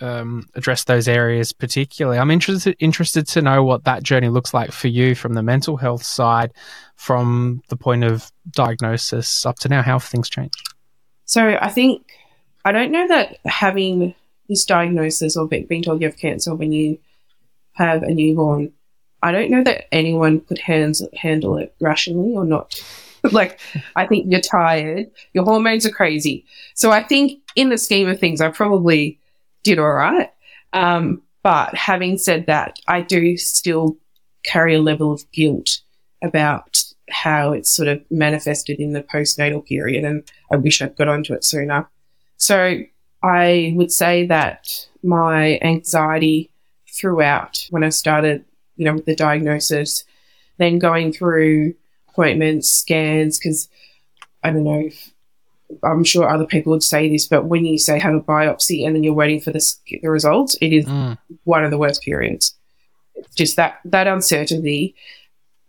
um, 0.00 0.46
address 0.54 0.84
those 0.84 1.08
areas 1.08 1.52
particularly. 1.52 2.18
I'm 2.18 2.30
interested 2.30 2.76
interested 2.78 3.26
to 3.28 3.42
know 3.42 3.64
what 3.64 3.84
that 3.84 4.02
journey 4.02 4.28
looks 4.28 4.54
like 4.54 4.72
for 4.72 4.88
you 4.88 5.14
from 5.14 5.34
the 5.34 5.42
mental 5.42 5.76
health 5.76 6.04
side, 6.04 6.52
from 6.96 7.62
the 7.68 7.76
point 7.76 8.04
of 8.04 8.30
diagnosis 8.50 9.44
up 9.44 9.58
to 9.60 9.68
now. 9.68 9.82
How 9.82 9.94
have 9.94 10.04
things 10.04 10.28
changed? 10.30 10.74
So 11.30 11.56
I 11.60 11.68
think 11.68 12.10
I 12.64 12.72
don't 12.72 12.90
know 12.90 13.06
that 13.06 13.38
having 13.44 14.16
this 14.48 14.64
diagnosis 14.64 15.36
or 15.36 15.46
being 15.46 15.80
told 15.80 16.00
you 16.00 16.08
have 16.08 16.16
cancer 16.16 16.56
when 16.56 16.72
you 16.72 16.98
have 17.74 18.02
a 18.02 18.12
newborn, 18.12 18.72
I 19.22 19.30
don't 19.30 19.52
know 19.52 19.62
that 19.62 19.94
anyone 19.94 20.40
could 20.40 20.58
hands, 20.58 21.00
handle 21.14 21.56
it 21.56 21.72
rationally 21.80 22.34
or 22.34 22.44
not. 22.44 22.82
like, 23.30 23.60
I 23.94 24.08
think 24.08 24.26
you're 24.28 24.40
tired, 24.40 25.08
your 25.32 25.44
hormones 25.44 25.86
are 25.86 25.92
crazy. 25.92 26.44
So 26.74 26.90
I 26.90 27.04
think 27.04 27.40
in 27.54 27.68
the 27.68 27.78
scheme 27.78 28.08
of 28.08 28.18
things, 28.18 28.40
I 28.40 28.48
probably 28.48 29.20
did 29.62 29.78
all 29.78 29.92
right. 29.92 30.32
Um, 30.72 31.22
but 31.44 31.76
having 31.76 32.18
said 32.18 32.46
that, 32.46 32.80
I 32.88 33.02
do 33.02 33.36
still 33.36 33.96
carry 34.42 34.74
a 34.74 34.82
level 34.82 35.12
of 35.12 35.30
guilt 35.30 35.80
about 36.24 36.82
how 37.10 37.52
it's 37.52 37.70
sort 37.70 37.88
of 37.88 38.02
manifested 38.10 38.80
in 38.80 38.92
the 38.92 39.02
postnatal 39.02 39.64
period. 39.64 40.04
And 40.04 40.22
I 40.50 40.56
wish 40.56 40.80
I'd 40.80 40.96
got 40.96 41.08
onto 41.08 41.34
it 41.34 41.44
sooner. 41.44 41.88
So 42.36 42.80
I 43.22 43.72
would 43.76 43.92
say 43.92 44.26
that 44.26 44.88
my 45.02 45.58
anxiety 45.62 46.50
throughout 46.88 47.66
when 47.70 47.84
I 47.84 47.90
started, 47.90 48.44
you 48.76 48.84
know, 48.84 48.94
with 48.94 49.06
the 49.06 49.14
diagnosis, 49.14 50.04
then 50.58 50.78
going 50.78 51.12
through 51.12 51.74
appointments, 52.08 52.70
scans, 52.70 53.38
because 53.38 53.68
I 54.42 54.50
don't 54.50 54.64
know 54.64 54.80
if 54.86 55.12
I'm 55.82 56.04
sure 56.04 56.28
other 56.28 56.46
people 56.46 56.72
would 56.72 56.82
say 56.82 57.08
this, 57.08 57.26
but 57.26 57.46
when 57.46 57.64
you 57.64 57.78
say 57.78 57.98
have 57.98 58.14
a 58.14 58.20
biopsy 58.20 58.84
and 58.84 58.94
then 58.94 59.04
you're 59.04 59.14
waiting 59.14 59.40
for 59.40 59.52
the, 59.52 59.74
the 60.02 60.08
results, 60.08 60.56
it 60.60 60.72
is 60.72 60.84
mm. 60.84 61.16
one 61.44 61.64
of 61.64 61.70
the 61.70 61.78
worst 61.78 62.02
periods. 62.02 62.54
It's 63.14 63.34
Just 63.34 63.56
that 63.56 63.80
that 63.84 64.06
uncertainty 64.06 64.94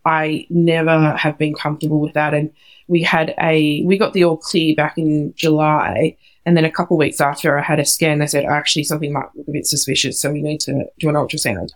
I 0.06 0.48
never 0.50 1.16
have 1.16 1.38
been 1.38 1.54
comfortable 1.54 2.00
with 2.00 2.14
that. 2.14 2.34
And 2.34 2.52
we 2.88 3.04
had 3.04 3.34
a, 3.40 3.84
we 3.86 3.98
got 3.98 4.14
the 4.14 4.24
all 4.24 4.38
clear 4.38 4.76
back 4.76 4.98
in 4.98 5.34
July. 5.36 6.18
And 6.46 6.58
then 6.58 6.66
a 6.66 6.72
couple 6.72 6.98
weeks 6.98 7.22
after 7.22 7.58
I 7.58 7.62
had 7.62 7.80
a 7.80 7.86
scan, 7.86 8.20
they 8.20 8.28
said, 8.28 8.46
actually, 8.46 8.84
something 8.84 9.14
might 9.14 9.30
look 9.36 9.48
a 9.48 9.52
bit 9.52 9.68
suspicious. 9.68 10.20
So 10.20 10.32
we 10.32 10.42
need 10.42 10.60
to 10.62 10.86
do 11.00 11.10
an 11.10 11.16
ultrasound. 11.16 11.70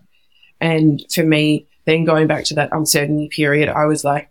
And 0.59 1.03
for 1.13 1.23
me, 1.23 1.67
then 1.85 2.03
going 2.03 2.27
back 2.27 2.45
to 2.45 2.55
that 2.55 2.71
uncertainty 2.71 3.29
period, 3.29 3.69
I 3.69 3.85
was 3.85 4.03
like, 4.03 4.29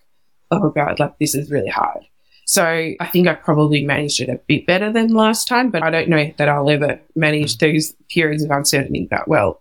oh 0.50 0.70
God, 0.70 0.98
like 0.98 1.18
this 1.18 1.34
is 1.34 1.50
really 1.50 1.68
hard. 1.68 2.04
So 2.46 2.64
I 2.64 3.06
think 3.10 3.26
I 3.26 3.34
probably 3.34 3.84
managed 3.84 4.20
it 4.20 4.28
a 4.28 4.40
bit 4.46 4.66
better 4.66 4.92
than 4.92 5.14
last 5.14 5.48
time, 5.48 5.70
but 5.70 5.82
I 5.82 5.90
don't 5.90 6.08
know 6.08 6.30
that 6.36 6.48
I'll 6.48 6.68
ever 6.68 7.00
manage 7.14 7.58
those 7.58 7.94
periods 8.10 8.42
of 8.42 8.50
uncertainty 8.50 9.08
that 9.10 9.28
well. 9.28 9.60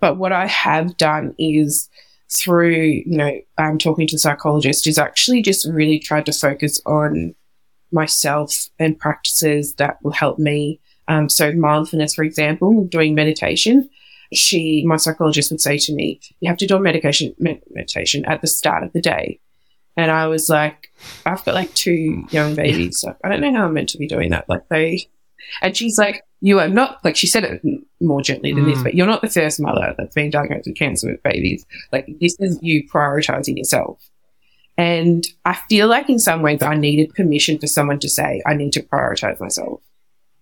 But 0.00 0.16
what 0.16 0.32
I 0.32 0.46
have 0.46 0.96
done 0.96 1.34
is 1.38 1.88
through, 2.28 3.02
you 3.06 3.16
know, 3.16 3.40
um, 3.58 3.78
talking 3.78 4.06
to 4.08 4.18
psychologists 4.18 4.86
is 4.86 4.98
actually 4.98 5.42
just 5.42 5.66
really 5.70 5.98
tried 5.98 6.26
to 6.26 6.32
focus 6.32 6.80
on 6.86 7.34
myself 7.92 8.68
and 8.78 8.98
practices 8.98 9.74
that 9.74 9.98
will 10.02 10.12
help 10.12 10.38
me. 10.38 10.80
Um, 11.08 11.28
so 11.28 11.52
mindfulness, 11.52 12.14
for 12.14 12.24
example, 12.24 12.84
doing 12.84 13.14
meditation, 13.14 13.88
she, 14.32 14.82
my 14.86 14.96
psychologist 14.96 15.52
would 15.52 15.60
say 15.60 15.78
to 15.78 15.94
me, 15.94 16.20
you 16.40 16.48
have 16.48 16.58
to 16.58 16.66
do 16.66 16.76
a 16.76 16.80
medication, 16.80 17.32
med- 17.38 17.62
meditation 17.70 18.24
at 18.24 18.40
the 18.40 18.48
start 18.48 18.82
of 18.82 18.92
the 18.92 19.00
day. 19.00 19.38
And 19.96 20.10
I 20.10 20.26
was 20.26 20.50
like, 20.50 20.88
I've 21.24 21.44
got 21.44 21.54
like 21.54 21.72
two 21.74 22.26
young 22.30 22.54
babies. 22.54 23.00
So 23.00 23.14
I 23.22 23.28
don't 23.28 23.40
know 23.40 23.52
how 23.52 23.66
I'm 23.66 23.74
meant 23.74 23.88
to 23.90 23.98
be 23.98 24.08
doing 24.08 24.30
that. 24.30 24.48
Like 24.48 24.68
they, 24.68 25.08
and 25.62 25.76
she's 25.76 25.96
like, 25.96 26.22
you 26.40 26.58
are 26.58 26.68
not, 26.68 27.02
like 27.04 27.16
she 27.16 27.28
said 27.28 27.44
it 27.44 27.62
more 28.00 28.22
gently 28.22 28.52
than 28.52 28.64
mm. 28.64 28.74
this, 28.74 28.82
but 28.82 28.94
you're 28.94 29.06
not 29.06 29.22
the 29.22 29.30
first 29.30 29.60
mother 29.60 29.94
that's 29.96 30.14
been 30.14 30.30
diagnosed 30.30 30.66
with 30.66 30.76
cancer 30.76 31.10
with 31.10 31.22
babies. 31.22 31.64
Like 31.92 32.06
this 32.20 32.36
is 32.40 32.58
you 32.62 32.88
prioritizing 32.88 33.56
yourself. 33.56 34.10
And 34.78 35.26
I 35.44 35.54
feel 35.68 35.88
like 35.88 36.10
in 36.10 36.18
some 36.18 36.42
ways 36.42 36.62
I 36.62 36.74
needed 36.74 37.14
permission 37.14 37.58
for 37.58 37.66
someone 37.66 37.98
to 38.00 38.08
say, 38.08 38.42
I 38.44 38.54
need 38.54 38.72
to 38.74 38.82
prioritize 38.82 39.40
myself. 39.40 39.80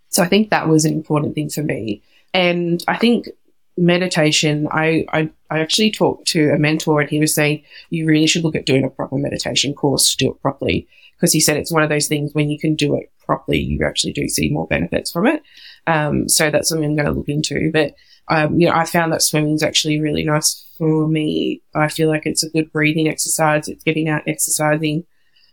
So 0.08 0.22
I 0.22 0.26
think 0.26 0.50
that 0.50 0.68
was 0.68 0.84
an 0.84 0.92
important 0.92 1.34
thing 1.34 1.50
for 1.50 1.62
me. 1.62 2.02
And 2.32 2.82
I 2.88 2.96
think 2.96 3.28
meditation, 3.76 4.68
I, 4.70 5.04
I, 5.12 5.30
I 5.50 5.60
actually 5.60 5.90
talked 5.90 6.28
to 6.28 6.50
a 6.50 6.58
mentor 6.58 7.00
and 7.00 7.10
he 7.10 7.20
was 7.20 7.34
saying, 7.34 7.62
you 7.90 8.06
really 8.06 8.26
should 8.26 8.44
look 8.44 8.56
at 8.56 8.66
doing 8.66 8.84
a 8.84 8.90
proper 8.90 9.16
meditation 9.16 9.74
course 9.74 10.10
to 10.10 10.24
do 10.24 10.30
it 10.32 10.42
properly. 10.42 10.88
Because 11.16 11.32
he 11.32 11.40
said 11.40 11.56
it's 11.56 11.72
one 11.72 11.82
of 11.82 11.88
those 11.88 12.08
things 12.08 12.34
when 12.34 12.50
you 12.50 12.58
can 12.58 12.74
do 12.74 12.96
it 12.96 13.10
properly, 13.24 13.58
you 13.58 13.84
actually 13.84 14.12
do 14.12 14.28
see 14.28 14.50
more 14.50 14.66
benefits 14.66 15.12
from 15.12 15.26
it. 15.26 15.42
Um, 15.86 16.28
so 16.28 16.50
that's 16.50 16.68
something 16.68 16.90
I'm 16.90 16.96
going 16.96 17.06
to 17.06 17.12
look 17.12 17.28
into. 17.28 17.70
But, 17.72 17.94
um, 18.28 18.58
you 18.58 18.68
know, 18.68 18.74
I 18.74 18.84
found 18.84 19.12
that 19.12 19.22
swimming 19.22 19.54
is 19.54 19.62
actually 19.62 20.00
really 20.00 20.24
nice 20.24 20.64
for 20.78 21.06
me. 21.06 21.62
I 21.74 21.88
feel 21.88 22.08
like 22.08 22.26
it's 22.26 22.42
a 22.42 22.50
good 22.50 22.72
breathing 22.72 23.08
exercise. 23.08 23.68
It's 23.68 23.84
getting 23.84 24.08
out 24.08 24.22
exercising. 24.26 25.04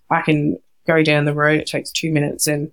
I 0.10 0.22
can 0.22 0.58
go 0.88 1.04
down 1.04 1.26
the 1.26 1.34
road. 1.34 1.60
It 1.60 1.68
takes 1.68 1.92
two 1.92 2.12
minutes 2.12 2.48
and 2.48 2.72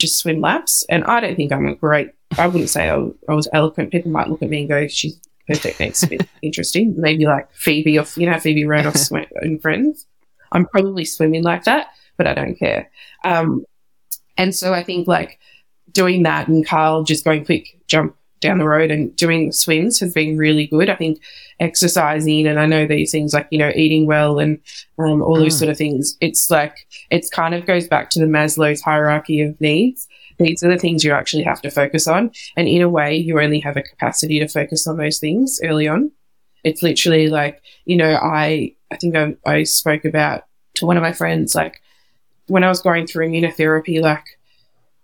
just 0.00 0.18
swim 0.18 0.40
laps. 0.40 0.84
And 0.88 1.04
I 1.04 1.20
don't 1.20 1.36
think 1.36 1.52
I'm 1.52 1.66
a 1.66 1.74
great, 1.74 2.10
I 2.38 2.46
wouldn't 2.46 2.70
say 2.70 2.88
I, 2.88 2.96
I 3.28 3.34
was 3.34 3.48
eloquent. 3.52 3.92
People 3.92 4.10
might 4.10 4.28
look 4.28 4.42
at 4.42 4.50
me 4.50 4.60
and 4.60 4.68
go, 4.68 4.88
she's, 4.88 5.18
her 5.48 5.54
technique's 5.54 6.02
a 6.02 6.08
bit 6.08 6.28
interesting. 6.42 6.94
Maybe 6.96 7.26
like 7.26 7.52
Phoebe 7.52 7.98
or, 7.98 8.06
you 8.16 8.30
know, 8.30 8.38
Phoebe 8.38 8.64
Randolph 8.64 8.96
in 9.42 9.58
Friends. 9.58 10.06
I'm 10.52 10.66
probably 10.66 11.04
swimming 11.04 11.42
like 11.42 11.64
that, 11.64 11.88
but 12.16 12.26
I 12.26 12.34
don't 12.34 12.56
care. 12.56 12.90
Um, 13.24 13.64
and 14.36 14.54
so 14.54 14.72
I 14.72 14.82
think 14.82 15.08
like 15.08 15.38
doing 15.92 16.22
that 16.24 16.48
and 16.48 16.66
Carl 16.66 17.04
just 17.04 17.24
going 17.24 17.44
quick 17.44 17.78
jump 17.86 18.16
down 18.40 18.58
the 18.58 18.68
road 18.68 18.90
and 18.90 19.14
doing 19.16 19.52
swims 19.52 20.00
has 20.00 20.12
been 20.12 20.36
really 20.36 20.66
good. 20.66 20.90
I 20.90 20.96
think 20.96 21.20
exercising 21.60 22.46
and 22.46 22.58
I 22.58 22.66
know 22.66 22.86
these 22.86 23.12
things 23.12 23.32
like, 23.32 23.46
you 23.50 23.58
know, 23.58 23.72
eating 23.74 24.06
well 24.06 24.38
and 24.38 24.58
um, 24.98 25.22
all 25.22 25.36
those 25.36 25.54
mm. 25.54 25.58
sort 25.60 25.70
of 25.70 25.78
things. 25.78 26.16
It's 26.20 26.50
like, 26.50 26.76
it's 27.10 27.30
kind 27.30 27.54
of 27.54 27.66
goes 27.66 27.86
back 27.86 28.10
to 28.10 28.18
the 28.18 28.26
Maslow's 28.26 28.82
hierarchy 28.82 29.40
of 29.40 29.58
needs. 29.60 30.08
These 30.38 30.62
are 30.64 30.68
the 30.68 30.78
things 30.78 31.04
you 31.04 31.12
actually 31.12 31.44
have 31.44 31.62
to 31.62 31.70
focus 31.70 32.06
on. 32.08 32.32
And 32.56 32.66
in 32.66 32.82
a 32.82 32.88
way, 32.88 33.16
you 33.16 33.40
only 33.40 33.60
have 33.60 33.76
a 33.76 33.82
capacity 33.82 34.40
to 34.40 34.48
focus 34.48 34.86
on 34.86 34.96
those 34.96 35.18
things 35.18 35.60
early 35.62 35.86
on. 35.86 36.10
It's 36.64 36.82
literally 36.82 37.28
like, 37.28 37.62
you 37.84 37.96
know, 37.96 38.14
I, 38.14 38.74
I 38.90 38.96
think 38.96 39.16
I, 39.16 39.36
I 39.46 39.62
spoke 39.62 40.04
about 40.04 40.44
to 40.76 40.86
one 40.86 40.96
of 40.96 41.02
my 41.02 41.12
friends, 41.12 41.54
like 41.54 41.80
when 42.46 42.64
I 42.64 42.68
was 42.68 42.80
going 42.80 43.06
through 43.06 43.28
immunotherapy, 43.28 44.00
like 44.00 44.24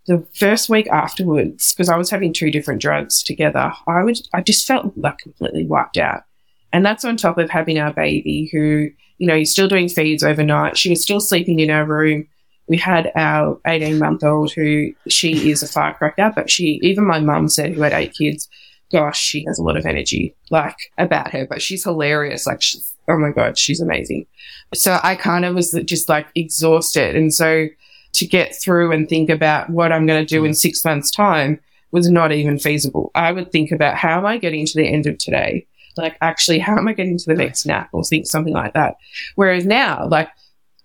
the 0.07 0.25
first 0.35 0.69
week 0.69 0.87
afterwards, 0.87 1.73
because 1.73 1.89
I 1.89 1.97
was 1.97 2.09
having 2.09 2.33
two 2.33 2.51
different 2.51 2.81
drugs 2.81 3.21
together, 3.21 3.71
I 3.87 4.03
would 4.03 4.19
I 4.33 4.41
just 4.41 4.65
felt 4.65 4.97
like 4.97 5.17
completely 5.19 5.65
wiped 5.65 5.97
out. 5.97 6.23
And 6.71 6.85
that's 6.85 7.05
on 7.05 7.17
top 7.17 7.37
of 7.37 7.49
having 7.49 7.79
our 7.79 7.93
baby 7.93 8.49
who, 8.51 8.89
you 9.17 9.27
know, 9.27 9.35
is 9.35 9.51
still 9.51 9.67
doing 9.67 9.89
feeds 9.89 10.23
overnight. 10.23 10.77
She 10.77 10.89
was 10.89 11.01
still 11.01 11.19
sleeping 11.19 11.59
in 11.59 11.69
our 11.69 11.85
room. 11.85 12.27
We 12.67 12.77
had 12.77 13.11
our 13.15 13.59
18 13.65 13.97
month 13.97 14.23
old 14.23 14.51
who 14.51 14.93
she 15.07 15.49
is 15.49 15.63
a 15.63 15.67
firecracker, 15.67 16.31
but 16.35 16.49
she, 16.49 16.79
even 16.83 17.05
my 17.05 17.19
mum 17.19 17.49
said, 17.49 17.73
who 17.73 17.81
had 17.81 17.93
eight 17.93 18.13
kids, 18.13 18.47
gosh, 18.91 19.19
she 19.19 19.43
has 19.45 19.57
a 19.57 19.63
lot 19.63 19.77
of 19.77 19.85
energy, 19.85 20.35
like 20.51 20.77
about 20.97 21.31
her, 21.31 21.47
but 21.47 21.61
she's 21.61 21.83
hilarious. 21.83 22.45
Like, 22.45 22.61
she's, 22.61 22.95
oh 23.07 23.17
my 23.17 23.31
God, 23.31 23.57
she's 23.57 23.81
amazing. 23.81 24.27
So 24.73 24.99
I 25.01 25.15
kind 25.15 25.45
of 25.45 25.55
was 25.55 25.71
just 25.85 26.09
like 26.09 26.27
exhausted. 26.35 27.15
And 27.15 27.33
so 27.33 27.67
to 28.13 28.25
get 28.27 28.55
through 28.55 28.91
and 28.91 29.07
think 29.07 29.29
about 29.29 29.69
what 29.69 29.91
I'm 29.91 30.05
going 30.05 30.25
to 30.25 30.35
do 30.35 30.45
in 30.45 30.53
six 30.53 30.83
months' 30.83 31.11
time 31.11 31.59
was 31.91 32.09
not 32.09 32.31
even 32.31 32.59
feasible. 32.59 33.11
I 33.15 33.31
would 33.31 33.51
think 33.51 33.71
about 33.71 33.95
how 33.95 34.17
am 34.19 34.25
I 34.25 34.37
getting 34.37 34.65
to 34.65 34.73
the 34.75 34.87
end 34.87 35.05
of 35.07 35.17
today? 35.17 35.65
Like, 35.97 36.17
actually, 36.21 36.59
how 36.59 36.77
am 36.77 36.87
I 36.87 36.93
getting 36.93 37.17
to 37.17 37.25
the 37.25 37.33
next 37.35 37.65
nap 37.65 37.89
or 37.91 38.03
think 38.03 38.25
something 38.27 38.53
like 38.53 38.73
that? 38.73 38.95
Whereas 39.35 39.65
now, 39.65 40.07
like, 40.07 40.29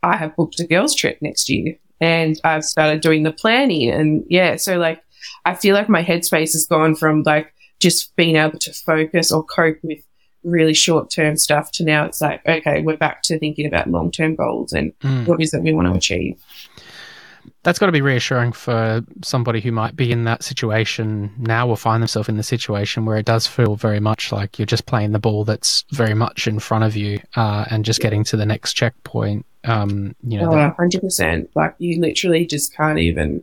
I 0.03 0.17
have 0.17 0.35
booked 0.37 0.61
a 0.61 0.67
girls' 0.67 0.95
trip 0.95 1.19
next 1.21 1.49
year 1.49 1.77
and 2.01 2.41
I've 2.45 2.65
started 2.65 3.01
doing 3.01 3.23
the 3.23 3.33
planning. 3.33 3.91
And 3.91 4.25
yeah, 4.29 4.57
so 4.57 4.77
like, 4.79 5.03
I 5.45 5.55
feel 5.55 5.75
like 5.75 5.89
my 5.89 6.03
headspace 6.03 6.53
has 6.53 6.67
gone 6.69 6.95
from 6.95 7.23
like 7.25 7.53
just 7.81 8.15
being 8.17 8.37
able 8.37 8.59
to 8.59 8.73
focus 8.73 9.31
or 9.33 9.45
cope 9.45 9.79
with 9.83 10.03
really 10.43 10.75
short 10.75 11.11
term 11.11 11.37
stuff 11.37 11.71
to 11.73 11.85
now 11.85 12.05
it's 12.05 12.21
like, 12.21 12.47
okay, 12.47 12.83
we're 12.83 12.97
back 12.99 13.23
to 13.23 13.39
thinking 13.39 13.67
about 13.67 13.89
long 13.91 14.11
term 14.11 14.35
goals 14.35 14.73
and 14.73 14.93
Mm. 15.01 15.27
what 15.27 15.41
is 15.41 15.55
it 15.55 15.63
we 15.63 15.73
want 15.73 15.89
to 15.89 15.95
achieve. 15.97 16.39
That's 17.63 17.79
got 17.79 17.87
to 17.87 17.93
be 17.93 18.01
reassuring 18.03 18.53
for 18.53 19.03
somebody 19.23 19.61
who 19.61 19.73
might 19.73 19.97
be 19.97 20.13
in 20.13 20.25
that 20.25 20.43
situation 20.43 21.33
now 21.39 21.69
or 21.69 21.77
find 21.77 22.03
themselves 22.03 22.29
in 22.29 22.37
the 22.37 22.43
situation 22.43 23.05
where 23.07 23.17
it 23.17 23.25
does 23.27 23.47
feel 23.47 23.77
very 23.77 24.01
much 24.01 24.33
like 24.33 24.59
you're 24.59 24.67
just 24.67 24.87
playing 24.87 25.13
the 25.13 25.19
ball 25.19 25.45
that's 25.45 25.85
very 25.91 26.15
much 26.15 26.47
in 26.47 26.59
front 26.59 26.85
of 26.85 26.95
you 26.97 27.21
uh, 27.37 27.65
and 27.71 27.85
just 27.85 28.01
getting 28.01 28.25
to 28.25 28.37
the 28.37 28.47
next 28.47 28.75
checkpoint. 28.75 29.47
Um, 29.65 30.15
you 30.23 30.39
know, 30.39 30.53
Oh, 30.53 30.57
that- 30.57 30.77
100%. 30.77 31.49
Like, 31.55 31.75
you 31.79 32.01
literally 32.01 32.47
just 32.47 32.75
can't 32.77 32.99
even. 32.99 33.43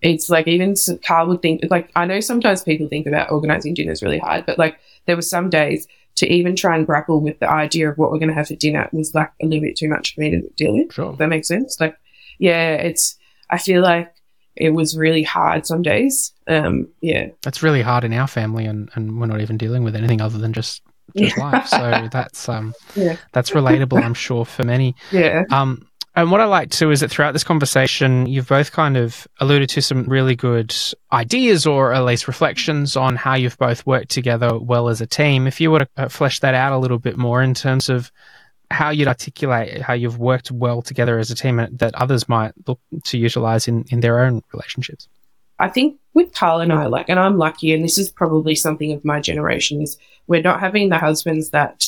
It's 0.00 0.28
like, 0.28 0.48
even 0.48 0.74
Carl 1.06 1.28
would 1.28 1.42
think, 1.42 1.62
like, 1.70 1.90
I 1.94 2.06
know 2.06 2.18
sometimes 2.20 2.62
people 2.62 2.88
think 2.88 3.06
about 3.06 3.30
organizing 3.30 3.74
dinners 3.74 4.02
really 4.02 4.18
hard, 4.18 4.46
but 4.46 4.58
like, 4.58 4.78
there 5.06 5.14
were 5.14 5.22
some 5.22 5.48
days 5.48 5.86
to 6.16 6.26
even 6.30 6.56
try 6.56 6.76
and 6.76 6.84
grapple 6.86 7.20
with 7.20 7.38
the 7.38 7.48
idea 7.48 7.88
of 7.88 7.96
what 7.98 8.10
we're 8.10 8.18
going 8.18 8.28
to 8.28 8.34
have 8.34 8.48
for 8.48 8.54
dinner 8.56 8.88
was 8.92 9.14
like 9.14 9.30
a 9.40 9.46
little 9.46 9.62
bit 9.62 9.76
too 9.76 9.88
much 9.88 10.14
for 10.14 10.20
me 10.20 10.30
to 10.30 10.42
deal 10.56 10.74
with. 10.74 10.92
sure. 10.92 11.12
If 11.12 11.18
that 11.18 11.28
makes 11.28 11.48
sense. 11.48 11.80
Like, 11.80 11.96
yeah, 12.42 12.72
it's, 12.74 13.16
I 13.48 13.58
feel 13.58 13.82
like 13.82 14.12
it 14.56 14.70
was 14.70 14.96
really 14.96 15.22
hard 15.22 15.64
some 15.66 15.82
days. 15.82 16.32
Um, 16.46 16.88
yeah. 17.00 17.28
That's 17.42 17.62
really 17.62 17.82
hard 17.82 18.04
in 18.04 18.12
our 18.12 18.26
family, 18.26 18.66
and, 18.66 18.90
and 18.94 19.18
we're 19.20 19.26
not 19.26 19.40
even 19.40 19.56
dealing 19.56 19.84
with 19.84 19.94
anything 19.96 20.20
other 20.20 20.38
than 20.38 20.52
just 20.52 20.82
just 21.16 21.36
life. 21.38 21.66
So 21.68 22.08
that's 22.12 22.48
um, 22.48 22.74
Yeah. 22.96 23.16
that's 23.32 23.50
relatable, 23.50 24.02
I'm 24.02 24.14
sure, 24.14 24.44
for 24.44 24.64
many. 24.64 24.94
Yeah. 25.10 25.44
Um, 25.50 25.86
and 26.14 26.30
what 26.30 26.40
I 26.40 26.44
like 26.44 26.70
too 26.70 26.90
is 26.90 27.00
that 27.00 27.10
throughout 27.10 27.32
this 27.32 27.44
conversation, 27.44 28.26
you've 28.26 28.48
both 28.48 28.72
kind 28.72 28.96
of 28.98 29.26
alluded 29.40 29.68
to 29.70 29.80
some 29.82 30.04
really 30.04 30.36
good 30.36 30.74
ideas 31.12 31.66
or 31.66 31.94
at 31.94 32.04
least 32.04 32.28
reflections 32.28 32.96
on 32.96 33.16
how 33.16 33.34
you've 33.34 33.56
both 33.58 33.86
worked 33.86 34.10
together 34.10 34.58
well 34.58 34.88
as 34.90 35.00
a 35.00 35.06
team. 35.06 35.46
If 35.46 35.60
you 35.60 35.70
were 35.70 35.78
to 35.80 35.88
uh, 35.96 36.08
flesh 36.08 36.40
that 36.40 36.54
out 36.54 36.72
a 36.72 36.78
little 36.78 36.98
bit 36.98 37.16
more 37.16 37.42
in 37.42 37.54
terms 37.54 37.88
of 37.88 38.10
how 38.72 38.90
you'd 38.90 39.08
articulate 39.08 39.80
how 39.82 39.92
you've 39.92 40.18
worked 40.18 40.50
well 40.50 40.82
together 40.82 41.18
as 41.18 41.30
a 41.30 41.34
team 41.34 41.58
and 41.58 41.78
that 41.78 41.94
others 41.94 42.28
might 42.28 42.52
look 42.66 42.80
to 43.04 43.18
utilize 43.18 43.68
in, 43.68 43.84
in 43.90 44.00
their 44.00 44.20
own 44.20 44.42
relationships. 44.52 45.08
I 45.58 45.68
think 45.68 45.98
with 46.14 46.32
Carl 46.32 46.60
and 46.60 46.72
I, 46.72 46.86
like, 46.86 47.08
and 47.08 47.20
I'm 47.20 47.38
lucky, 47.38 47.72
and 47.72 47.84
this 47.84 47.98
is 47.98 48.10
probably 48.10 48.54
something 48.54 48.92
of 48.92 49.04
my 49.04 49.20
generation, 49.20 49.80
is 49.80 49.96
we're 50.26 50.42
not 50.42 50.60
having 50.60 50.88
the 50.88 50.98
husbands 50.98 51.50
that 51.50 51.86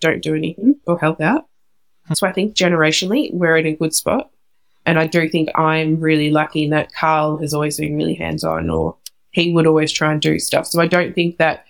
don't 0.00 0.22
do 0.22 0.34
anything 0.34 0.76
or 0.86 0.98
help 0.98 1.20
out. 1.20 1.46
Hmm. 2.06 2.14
So 2.14 2.26
I 2.26 2.32
think 2.32 2.54
generationally, 2.54 3.32
we're 3.32 3.56
in 3.56 3.66
a 3.66 3.74
good 3.74 3.94
spot. 3.94 4.30
And 4.86 4.98
I 4.98 5.06
do 5.06 5.28
think 5.30 5.48
I'm 5.54 5.98
really 5.98 6.30
lucky 6.30 6.64
in 6.64 6.70
that 6.70 6.92
Carl 6.92 7.38
has 7.38 7.54
always 7.54 7.78
been 7.78 7.96
really 7.96 8.14
hands 8.14 8.44
on, 8.44 8.68
or 8.68 8.96
he 9.30 9.52
would 9.52 9.66
always 9.66 9.90
try 9.90 10.12
and 10.12 10.20
do 10.20 10.38
stuff. 10.38 10.66
So 10.66 10.80
I 10.80 10.86
don't 10.86 11.14
think 11.14 11.38
that 11.38 11.64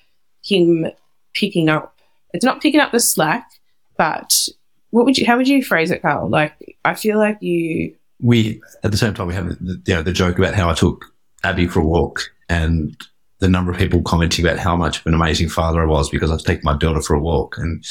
him 0.44 0.87
picking 1.33 1.68
up, 1.68 1.96
it's 2.33 2.44
not 2.44 2.61
picking 2.61 2.81
up 2.81 2.90
the 2.90 2.98
slack, 2.98 3.48
but 3.96 4.48
what 4.90 5.04
would 5.04 5.18
you, 5.18 5.26
how 5.26 5.37
would 5.37 5.48
you 5.48 5.62
phrase 5.62 5.90
it, 5.90 6.02
Carl? 6.02 6.28
Like, 6.28 6.76
I 6.85 6.94
feel 6.94 7.18
like 7.18 7.42
you, 7.42 7.94
we 8.20 8.61
at 8.83 8.90
the 8.90 8.96
same 8.96 9.12
time 9.14 9.26
we 9.26 9.35
have 9.35 9.48
the, 9.48 9.83
you 9.87 9.94
know 9.94 10.02
the 10.02 10.12
joke 10.12 10.38
about 10.38 10.54
how 10.54 10.70
I 10.70 10.74
took 10.74 11.04
Abby 11.42 11.66
for 11.66 11.80
a 11.80 11.85
walk 11.85 12.22
and 12.48 12.96
the 13.40 13.48
number 13.48 13.70
of 13.70 13.78
people 13.78 14.02
commenting 14.02 14.44
about 14.44 14.59
how 14.59 14.76
much 14.76 15.00
of 15.00 15.07
an 15.07 15.14
amazing 15.14 15.48
father 15.48 15.83
I 15.83 15.87
was 15.87 16.09
because 16.09 16.30
I 16.30 16.35
was 16.35 16.42
taking 16.42 16.64
my 16.64 16.76
daughter 16.76 17.02
for 17.02 17.14
a 17.14 17.20
walk. 17.20 17.59
And 17.59 17.85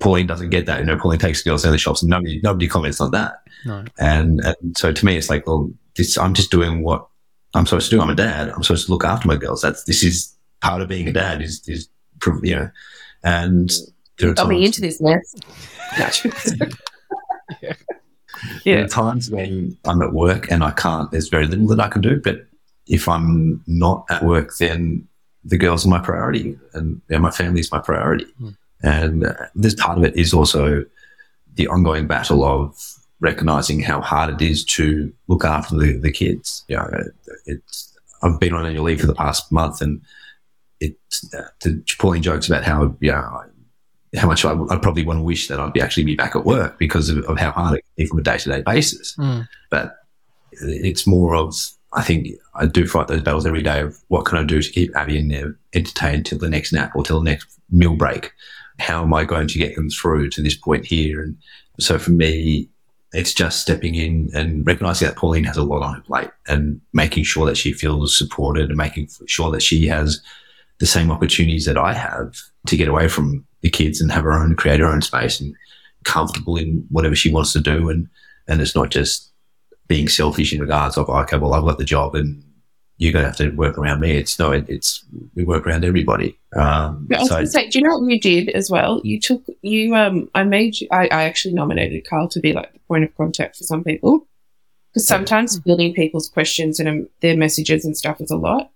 Pauline 0.00 0.26
doesn't 0.26 0.50
get 0.50 0.66
that. 0.66 0.80
You 0.80 0.84
know 0.84 0.98
Pauline 0.98 1.18
takes 1.18 1.42
girls 1.42 1.62
down 1.62 1.72
the 1.72 1.78
shops 1.78 2.02
and 2.02 2.10
nobody 2.10 2.40
nobody 2.42 2.68
comments 2.68 3.00
on 3.00 3.12
that. 3.12 3.42
No. 3.64 3.84
and, 3.98 4.40
and 4.44 4.76
so 4.76 4.92
to 4.92 5.06
me 5.06 5.16
it's 5.16 5.30
like 5.30 5.46
well 5.46 5.70
this 5.96 6.18
I'm 6.18 6.34
just 6.34 6.50
doing 6.50 6.82
what 6.82 7.06
I'm 7.54 7.64
supposed 7.64 7.88
to 7.90 7.96
do. 7.96 8.02
I'm 8.02 8.10
a 8.10 8.14
dad. 8.14 8.50
I'm 8.50 8.62
supposed 8.62 8.86
to 8.86 8.92
look 8.92 9.04
after 9.04 9.26
my 9.26 9.36
girls. 9.36 9.62
That's 9.62 9.84
this 9.84 10.02
is 10.02 10.36
part 10.60 10.82
of 10.82 10.88
being 10.88 11.08
a 11.08 11.12
dad 11.12 11.40
is 11.40 11.66
is 11.66 11.88
you 12.42 12.56
know 12.56 12.70
and 13.22 13.70
there 14.18 14.34
got 14.34 14.48
me 14.48 14.64
into 14.64 14.80
this 14.80 15.00
mess. 15.00 15.34
There 15.96 17.74
Yeah. 18.64 18.84
are 18.84 18.88
times 18.88 19.30
when 19.30 19.76
I'm 19.84 20.02
at 20.02 20.12
work 20.12 20.50
and 20.50 20.62
I 20.62 20.70
can't, 20.72 21.10
there's 21.10 21.28
very 21.28 21.46
little 21.46 21.66
that 21.68 21.80
I 21.80 21.88
can 21.88 22.02
do. 22.02 22.20
But 22.22 22.46
if 22.86 23.08
I'm 23.08 23.62
not 23.66 24.04
at 24.10 24.22
work, 24.24 24.56
then 24.58 25.06
the 25.44 25.56
girls 25.56 25.86
are 25.86 25.88
my 25.88 26.00
priority 26.00 26.58
and 26.74 27.00
yeah, 27.08 27.18
my 27.18 27.30
family 27.30 27.60
is 27.60 27.72
my 27.72 27.78
priority. 27.78 28.26
Mm. 28.40 28.56
And 28.82 29.24
uh, 29.26 29.34
this 29.54 29.74
part 29.74 29.96
of 29.98 30.04
it 30.04 30.16
is 30.16 30.34
also 30.34 30.84
the 31.54 31.66
ongoing 31.68 32.06
battle 32.06 32.44
of 32.44 32.76
recognizing 33.20 33.80
how 33.80 34.00
hard 34.02 34.34
it 34.34 34.44
is 34.44 34.64
to 34.64 35.12
look 35.28 35.44
after 35.44 35.76
the, 35.76 35.98
the 35.98 36.12
kids. 36.12 36.64
You 36.68 36.76
know, 36.76 36.90
it's, 37.46 37.96
I've 38.22 38.38
been 38.38 38.52
on 38.52 38.66
annual 38.66 38.84
leave 38.84 39.00
for 39.00 39.06
the 39.06 39.14
past 39.14 39.50
month 39.50 39.80
and 39.80 40.02
it's 40.80 41.32
uh, 41.34 41.48
to 41.60 41.82
Pauline 41.98 42.22
jokes 42.22 42.46
about 42.48 42.64
how, 42.64 42.94
you 43.00 43.12
know, 43.12 43.42
how 44.16 44.26
much 44.26 44.44
I, 44.44 44.52
I 44.52 44.76
probably 44.76 45.04
want 45.04 45.18
to 45.18 45.22
wish 45.22 45.48
that 45.48 45.60
I'd 45.60 45.72
be 45.72 45.80
actually 45.80 46.04
be 46.04 46.16
back 46.16 46.34
at 46.34 46.44
work 46.44 46.78
because 46.78 47.08
of, 47.08 47.18
of 47.24 47.38
how 47.38 47.50
hard 47.50 47.78
it 47.78 47.82
can 47.82 48.04
be 48.04 48.06
from 48.06 48.18
a 48.18 48.22
day 48.22 48.38
to 48.38 48.48
day 48.48 48.62
basis. 48.62 49.14
Mm. 49.16 49.48
But 49.70 49.96
it's 50.52 51.06
more 51.06 51.34
of, 51.34 51.54
I 51.92 52.02
think 52.02 52.28
I 52.54 52.66
do 52.66 52.86
fight 52.86 53.08
those 53.08 53.22
battles 53.22 53.46
every 53.46 53.62
day 53.62 53.80
of 53.80 53.98
what 54.08 54.24
can 54.24 54.38
I 54.38 54.44
do 54.44 54.62
to 54.62 54.70
keep 54.70 54.96
Abby 54.96 55.18
and 55.18 55.28
Nev 55.28 55.54
entertained 55.74 56.26
till 56.26 56.38
the 56.38 56.48
next 56.48 56.72
nap 56.72 56.92
or 56.94 57.04
till 57.04 57.18
the 57.20 57.30
next 57.30 57.48
meal 57.70 57.96
break? 57.96 58.32
How 58.78 59.02
am 59.02 59.14
I 59.14 59.24
going 59.24 59.48
to 59.48 59.58
get 59.58 59.74
them 59.74 59.90
through 59.90 60.30
to 60.30 60.42
this 60.42 60.56
point 60.56 60.84
here? 60.84 61.22
And 61.22 61.36
so 61.78 61.98
for 61.98 62.10
me, 62.10 62.68
it's 63.12 63.32
just 63.32 63.60
stepping 63.60 63.94
in 63.94 64.30
and 64.34 64.66
recognizing 64.66 65.08
that 65.08 65.16
Pauline 65.16 65.44
has 65.44 65.56
a 65.56 65.62
lot 65.62 65.82
on 65.82 65.94
her 65.94 66.00
plate 66.02 66.30
and 66.48 66.80
making 66.92 67.24
sure 67.24 67.46
that 67.46 67.56
she 67.56 67.72
feels 67.72 68.16
supported 68.16 68.68
and 68.68 68.76
making 68.76 69.08
sure 69.26 69.50
that 69.50 69.62
she 69.62 69.86
has 69.86 70.20
the 70.78 70.86
same 70.86 71.10
opportunities 71.10 71.64
that 71.64 71.78
I 71.78 71.94
have 71.94 72.34
to 72.66 72.76
get 72.76 72.88
away 72.88 73.08
from 73.08 73.45
the 73.66 73.70
kids 73.70 74.00
and 74.00 74.12
have 74.12 74.22
her 74.22 74.32
own, 74.32 74.54
create 74.54 74.80
her 74.80 74.86
own 74.86 75.02
space 75.02 75.40
and 75.40 75.54
comfortable 76.04 76.56
in 76.56 76.86
whatever 76.88 77.16
she 77.16 77.32
wants 77.32 77.52
to 77.52 77.60
do. 77.60 77.90
And, 77.90 78.08
and 78.46 78.60
it's 78.60 78.76
not 78.76 78.90
just 78.90 79.32
being 79.88 80.08
selfish 80.08 80.52
in 80.52 80.60
regards 80.60 80.96
of, 80.96 81.08
okay, 81.08 81.36
well, 81.36 81.54
I've 81.54 81.64
got 81.64 81.78
the 81.78 81.84
job 81.84 82.14
and 82.14 82.44
you're 82.98 83.12
going 83.12 83.24
to 83.24 83.28
have 83.28 83.36
to 83.38 83.50
work 83.50 83.76
around 83.76 84.00
me. 84.00 84.16
It's 84.16 84.38
no, 84.38 84.52
it, 84.52 84.66
it's, 84.68 85.04
we 85.34 85.44
work 85.44 85.66
around 85.66 85.84
everybody. 85.84 86.38
Um, 86.56 87.08
I 87.12 87.18
was 87.18 87.28
so 87.28 87.34
gonna 87.34 87.46
say, 87.46 87.68
do 87.68 87.78
you 87.78 87.84
know 87.84 87.98
what 87.98 88.10
you 88.10 88.20
did 88.20 88.48
as 88.50 88.70
well? 88.70 89.00
You 89.04 89.20
took 89.20 89.44
you 89.62 89.94
um 89.94 90.30
I 90.34 90.44
made 90.44 90.80
you 90.80 90.88
I, 90.90 91.08
I 91.08 91.24
actually 91.24 91.54
nominated 91.54 92.06
Carl 92.08 92.28
to 92.28 92.40
be 92.40 92.54
like 92.54 92.72
the 92.72 92.78
point 92.88 93.04
of 93.04 93.14
contact 93.16 93.56
for 93.56 93.64
some 93.64 93.84
people. 93.84 94.26
Because 94.94 95.06
sometimes 95.06 95.60
fielding 95.60 95.92
people's 95.92 96.30
questions 96.30 96.80
and 96.80 96.88
um, 96.88 97.08
their 97.20 97.36
messages 97.36 97.84
and 97.84 97.94
stuff 97.94 98.18
is 98.22 98.30
a 98.30 98.36
lot. 98.36 98.70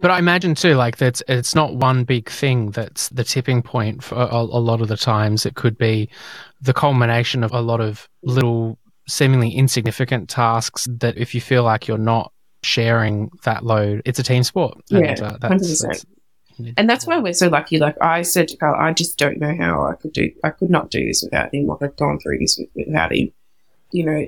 But 0.00 0.10
I 0.10 0.18
imagine 0.18 0.54
too, 0.54 0.74
like 0.74 0.98
that's 0.98 1.22
it's 1.28 1.54
not 1.54 1.74
one 1.76 2.04
big 2.04 2.28
thing 2.30 2.70
that's 2.70 3.08
the 3.08 3.24
tipping 3.24 3.62
point 3.62 4.02
for 4.02 4.14
a, 4.16 4.36
a 4.36 4.60
lot 4.60 4.80
of 4.80 4.88
the 4.88 4.96
times. 4.96 5.46
It 5.46 5.54
could 5.54 5.78
be 5.78 6.08
the 6.60 6.74
culmination 6.74 7.42
of 7.42 7.52
a 7.52 7.60
lot 7.60 7.80
of 7.80 8.08
little, 8.22 8.78
seemingly 9.08 9.50
insignificant 9.50 10.28
tasks 10.28 10.86
that 10.90 11.16
if 11.16 11.34
you 11.34 11.40
feel 11.40 11.62
like 11.62 11.86
you're 11.88 11.98
not 11.98 12.32
sharing 12.62 13.30
that 13.44 13.64
load, 13.64 14.02
it's 14.04 14.18
a 14.18 14.22
team 14.22 14.42
sport. 14.42 14.78
Yeah, 14.88 15.16
uh, 15.22 15.36
that's, 15.38 15.82
100%. 15.82 15.82
that's- 15.82 16.06
And 16.76 16.88
that's 16.88 17.06
why 17.06 17.18
we're 17.18 17.32
so 17.32 17.48
lucky. 17.48 17.78
Like 17.78 17.96
I 18.00 18.22
said 18.22 18.48
to 18.48 18.56
Carl, 18.56 18.80
I 18.80 18.92
just 18.92 19.18
don't 19.18 19.38
know 19.38 19.54
how 19.56 19.86
I 19.86 19.94
could 19.94 20.12
do 20.12 20.30
I 20.44 20.50
could 20.50 20.70
not 20.70 20.90
do 20.90 21.04
this 21.04 21.22
without 21.22 21.52
him. 21.52 21.66
Like 21.66 21.82
I've 21.82 21.96
gone 21.96 22.18
through 22.20 22.38
this 22.38 22.60
without 22.74 23.12
him. 23.12 23.32
You 23.90 24.06
know, 24.06 24.24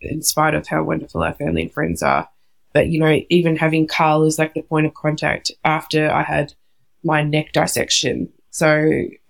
in 0.00 0.22
spite 0.22 0.54
of 0.54 0.66
how 0.66 0.82
wonderful 0.82 1.22
our 1.22 1.34
family 1.34 1.62
and 1.62 1.72
friends 1.72 2.02
are. 2.02 2.28
But 2.72 2.88
you 2.88 3.00
know, 3.00 3.20
even 3.28 3.56
having 3.56 3.86
Carl 3.86 4.24
as 4.24 4.38
like 4.38 4.54
the 4.54 4.62
point 4.62 4.86
of 4.86 4.94
contact 4.94 5.50
after 5.64 6.10
I 6.10 6.22
had 6.22 6.54
my 7.02 7.22
neck 7.22 7.52
dissection. 7.52 8.32
So 8.50 8.66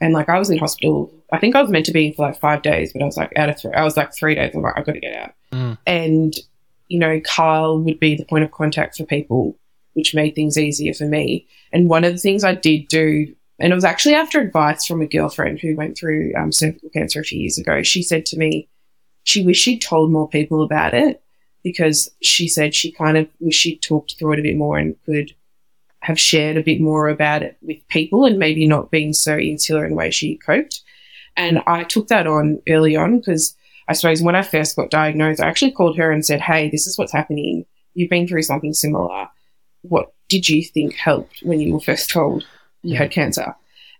and 0.00 0.12
like 0.12 0.28
I 0.28 0.38
was 0.38 0.50
in 0.50 0.58
hospital. 0.58 1.12
I 1.32 1.38
think 1.38 1.54
I 1.54 1.62
was 1.62 1.70
meant 1.70 1.86
to 1.86 1.92
be 1.92 2.12
for 2.12 2.26
like 2.26 2.40
five 2.40 2.62
days, 2.62 2.92
but 2.92 3.02
I 3.02 3.04
was 3.04 3.16
like 3.16 3.32
out 3.36 3.48
of 3.48 3.60
three. 3.60 3.72
I 3.72 3.84
was 3.84 3.96
like 3.96 4.14
three 4.14 4.34
days. 4.34 4.52
I'm 4.54 4.62
like 4.62 4.74
I've 4.76 4.86
got 4.86 4.92
to 4.92 5.00
get 5.00 5.16
out. 5.16 5.32
Mm. 5.52 5.78
And 5.86 6.34
you 6.88 6.98
know, 6.98 7.20
Carl 7.20 7.80
would 7.80 8.00
be 8.00 8.16
the 8.16 8.24
point 8.24 8.44
of 8.44 8.50
contact 8.50 8.96
for 8.96 9.04
people, 9.04 9.56
which 9.94 10.14
made 10.14 10.34
things 10.34 10.58
easier 10.58 10.92
for 10.92 11.06
me. 11.06 11.46
And 11.72 11.88
one 11.88 12.04
of 12.04 12.12
the 12.12 12.18
things 12.18 12.42
I 12.42 12.54
did 12.54 12.88
do 12.88 13.32
And 13.60 13.72
it 13.72 13.74
was 13.74 13.84
actually 13.84 14.16
after 14.16 14.40
advice 14.40 14.86
from 14.86 15.00
a 15.00 15.06
girlfriend 15.06 15.60
who 15.60 15.76
went 15.76 15.96
through 15.96 16.32
um, 16.36 16.50
cervical 16.50 16.90
cancer 16.90 17.20
a 17.20 17.24
few 17.24 17.40
years 17.40 17.58
ago. 17.58 17.82
She 17.82 18.02
said 18.02 18.26
to 18.26 18.38
me, 18.38 18.68
she 19.22 19.44
wished 19.44 19.62
she'd 19.62 19.82
told 19.82 20.10
more 20.10 20.28
people 20.28 20.62
about 20.64 20.94
it 20.94 21.22
because 21.62 22.10
she 22.22 22.48
said 22.48 22.74
she 22.74 22.92
kind 22.92 23.16
of 23.16 23.28
wish 23.40 23.56
she'd 23.56 23.82
talked 23.82 24.16
through 24.18 24.32
it 24.34 24.38
a 24.38 24.42
bit 24.42 24.56
more 24.56 24.78
and 24.78 24.96
could 25.04 25.34
have 26.00 26.18
shared 26.18 26.56
a 26.56 26.62
bit 26.62 26.80
more 26.80 27.08
about 27.08 27.42
it 27.42 27.56
with 27.62 27.86
people 27.88 28.24
and 28.24 28.38
maybe 28.38 28.66
not 28.66 28.90
being 28.90 29.12
so 29.12 29.36
insular 29.36 29.84
in 29.84 29.90
the 29.90 29.96
way 29.96 30.10
she 30.10 30.36
coped. 30.36 30.82
And 31.36 31.62
I 31.66 31.84
took 31.84 32.08
that 32.08 32.26
on 32.26 32.60
early 32.68 32.96
on 32.96 33.18
because 33.18 33.54
I 33.88 33.92
suppose 33.92 34.22
when 34.22 34.36
I 34.36 34.42
first 34.42 34.76
got 34.76 34.90
diagnosed, 34.90 35.40
I 35.40 35.48
actually 35.48 35.72
called 35.72 35.96
her 35.98 36.10
and 36.10 36.24
said, 36.24 36.40
Hey, 36.40 36.70
this 36.70 36.86
is 36.86 36.96
what's 36.96 37.12
happening. 37.12 37.66
You've 37.94 38.10
been 38.10 38.26
through 38.26 38.42
something 38.42 38.72
similar. 38.72 39.28
What 39.82 40.12
did 40.28 40.48
you 40.48 40.64
think 40.64 40.94
helped 40.94 41.40
when 41.42 41.60
you 41.60 41.74
were 41.74 41.80
first 41.80 42.10
told 42.10 42.46
you 42.82 42.96
had 42.96 43.10
cancer? 43.10 43.54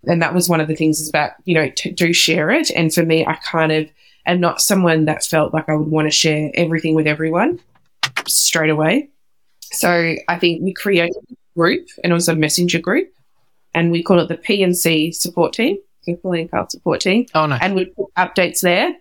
And 0.05 0.23
that 0.23 0.35
was 0.35 0.49
one 0.49 0.61
of 0.61 0.69
the 0.69 0.77
things 0.77 1.01
is 1.01 1.09
about, 1.09 1.33
you 1.45 1.55
know, 1.55 1.69
to 1.69 1.93
do 1.93 2.13
share 2.13 2.51
it. 2.51 2.71
And 2.71 2.93
for 2.93 3.05
me, 3.05 3.27
I 3.27 3.35
kind 3.35 3.73
of 3.73 3.91
am 4.31 4.41
not 4.41 4.61
someone 4.61 5.05
that 5.07 5.25
felt 5.25 5.53
like 5.53 5.69
I 5.69 5.75
would 5.75 5.89
want 5.89 6.07
to 6.07 6.11
share 6.11 6.51
everything 6.55 6.95
with 6.95 7.07
everyone 7.07 7.61
straight 8.27 8.71
away. 8.71 9.09
So 9.73 10.15
I 10.29 10.39
think 10.39 10.63
we 10.63 10.73
created 10.73 11.17
a 11.31 11.35
group 11.57 11.89
and 12.03 12.11
it 12.11 12.15
was 12.15 12.29
a 12.29 12.35
messenger 12.35 12.79
group 12.79 13.13
and 13.75 13.91
we 13.91 14.03
call 14.03 14.19
it 14.19 14.29
the 14.29 14.37
PNC 14.37 15.15
support 15.15 15.53
team, 15.53 15.79
Pauline 16.23 16.49
Carl 16.49 16.69
support 16.69 17.01
team. 17.01 17.27
Oh, 17.35 17.47
no. 17.47 17.57
And 17.61 17.75
we'd 17.75 17.95
put 17.95 18.13
updates 18.17 18.61
there. 18.61 18.95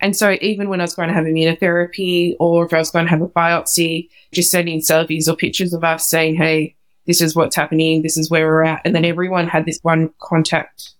And 0.00 0.14
so 0.14 0.36
even 0.40 0.68
when 0.68 0.80
I 0.80 0.84
was 0.84 0.94
going 0.94 1.08
to 1.08 1.14
have 1.14 1.24
immunotherapy 1.24 2.36
or 2.38 2.66
if 2.66 2.72
I 2.72 2.78
was 2.78 2.90
going 2.90 3.06
to 3.06 3.10
have 3.10 3.22
a 3.22 3.28
biopsy, 3.28 4.08
just 4.32 4.50
sending 4.50 4.80
selfies 4.80 5.28
or 5.28 5.36
pictures 5.36 5.72
of 5.72 5.84
us 5.84 6.08
saying, 6.08 6.36
Hey, 6.36 6.76
this 7.06 7.20
is 7.20 7.34
what's 7.34 7.56
happening. 7.56 8.02
This 8.02 8.18
is 8.18 8.30
where 8.30 8.46
we're 8.46 8.64
at. 8.64 8.82
And 8.84 8.94
then 8.94 9.04
everyone 9.04 9.46
had 9.46 9.64
this 9.64 9.78
one 9.82 10.10
contact, 10.20 10.90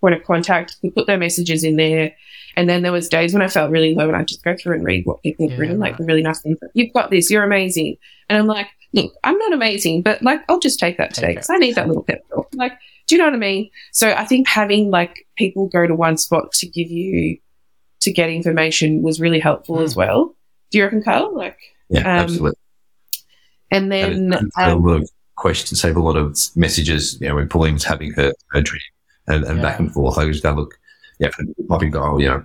point 0.00 0.14
of 0.14 0.24
contact. 0.24 0.76
We 0.82 0.90
put 0.90 1.06
their 1.06 1.18
messages 1.18 1.64
in 1.64 1.76
there. 1.76 2.14
And 2.56 2.68
then 2.68 2.82
there 2.82 2.92
was 2.92 3.08
days 3.08 3.32
when 3.32 3.42
I 3.42 3.48
felt 3.48 3.70
really 3.70 3.94
low 3.94 4.06
and 4.08 4.16
I'd 4.16 4.28
just 4.28 4.44
go 4.44 4.54
through 4.56 4.74
and 4.76 4.84
read 4.84 5.04
what 5.06 5.22
people 5.22 5.48
have 5.48 5.56
Yeah, 5.58 5.60
written, 5.60 5.78
like 5.78 5.92
right. 5.92 5.98
the 5.98 6.04
really 6.04 6.22
nice 6.22 6.40
things. 6.40 6.58
You've 6.74 6.92
got 6.92 7.10
this. 7.10 7.30
You're 7.30 7.42
amazing. 7.44 7.96
And 8.28 8.38
I'm 8.38 8.46
like, 8.46 8.68
look, 8.92 9.12
I'm 9.24 9.36
not 9.38 9.52
amazing, 9.52 10.02
but 10.02 10.22
like, 10.22 10.40
I'll 10.48 10.60
just 10.60 10.78
take 10.78 10.96
that 10.98 11.12
today 11.14 11.32
because 11.34 11.50
I 11.50 11.56
need 11.56 11.74
that 11.74 11.88
little 11.88 12.04
pep 12.04 12.22
talk. 12.32 12.48
Like, 12.54 12.72
do 13.06 13.14
you 13.14 13.18
know 13.18 13.24
what 13.26 13.34
I 13.34 13.38
mean? 13.38 13.70
So 13.92 14.12
I 14.12 14.24
think 14.24 14.46
having 14.48 14.90
like 14.90 15.26
people 15.36 15.68
go 15.68 15.86
to 15.86 15.94
one 15.94 16.16
spot 16.16 16.52
to 16.52 16.66
give 16.68 16.90
you, 16.90 17.38
to 18.02 18.12
get 18.12 18.30
information 18.30 19.02
was 19.02 19.20
really 19.20 19.40
helpful 19.40 19.76
Mm. 19.78 19.82
as 19.84 19.96
well. 19.96 20.36
Do 20.70 20.78
you 20.78 20.84
reckon, 20.84 21.02
Carl? 21.02 21.36
Like, 21.36 21.58
Yeah, 21.88 22.00
Um, 22.00 22.06
absolutely. 22.24 22.58
and 23.70 23.90
then, 23.90 24.12
and, 24.12 24.34
and 24.34 24.52
um, 24.58 24.84
a 24.84 24.88
lot 24.88 25.00
of 25.02 25.10
questions, 25.36 25.80
save 25.80 25.96
a 25.96 26.00
lot 26.00 26.16
of 26.16 26.38
messages. 26.56 27.18
You 27.20 27.28
know, 27.28 27.34
when 27.34 27.48
Pauline 27.48 27.74
was 27.74 27.84
having 27.84 28.12
her 28.12 28.32
surgery 28.52 28.80
and, 29.26 29.44
and 29.44 29.60
back 29.60 29.78
and 29.80 29.92
forth, 29.92 30.18
I 30.18 30.24
was 30.24 30.40
go 30.40 30.52
look, 30.52 30.74
yeah, 31.18 31.30
be 31.78 31.88
go, 31.88 32.18
you 32.18 32.28
know, 32.28 32.44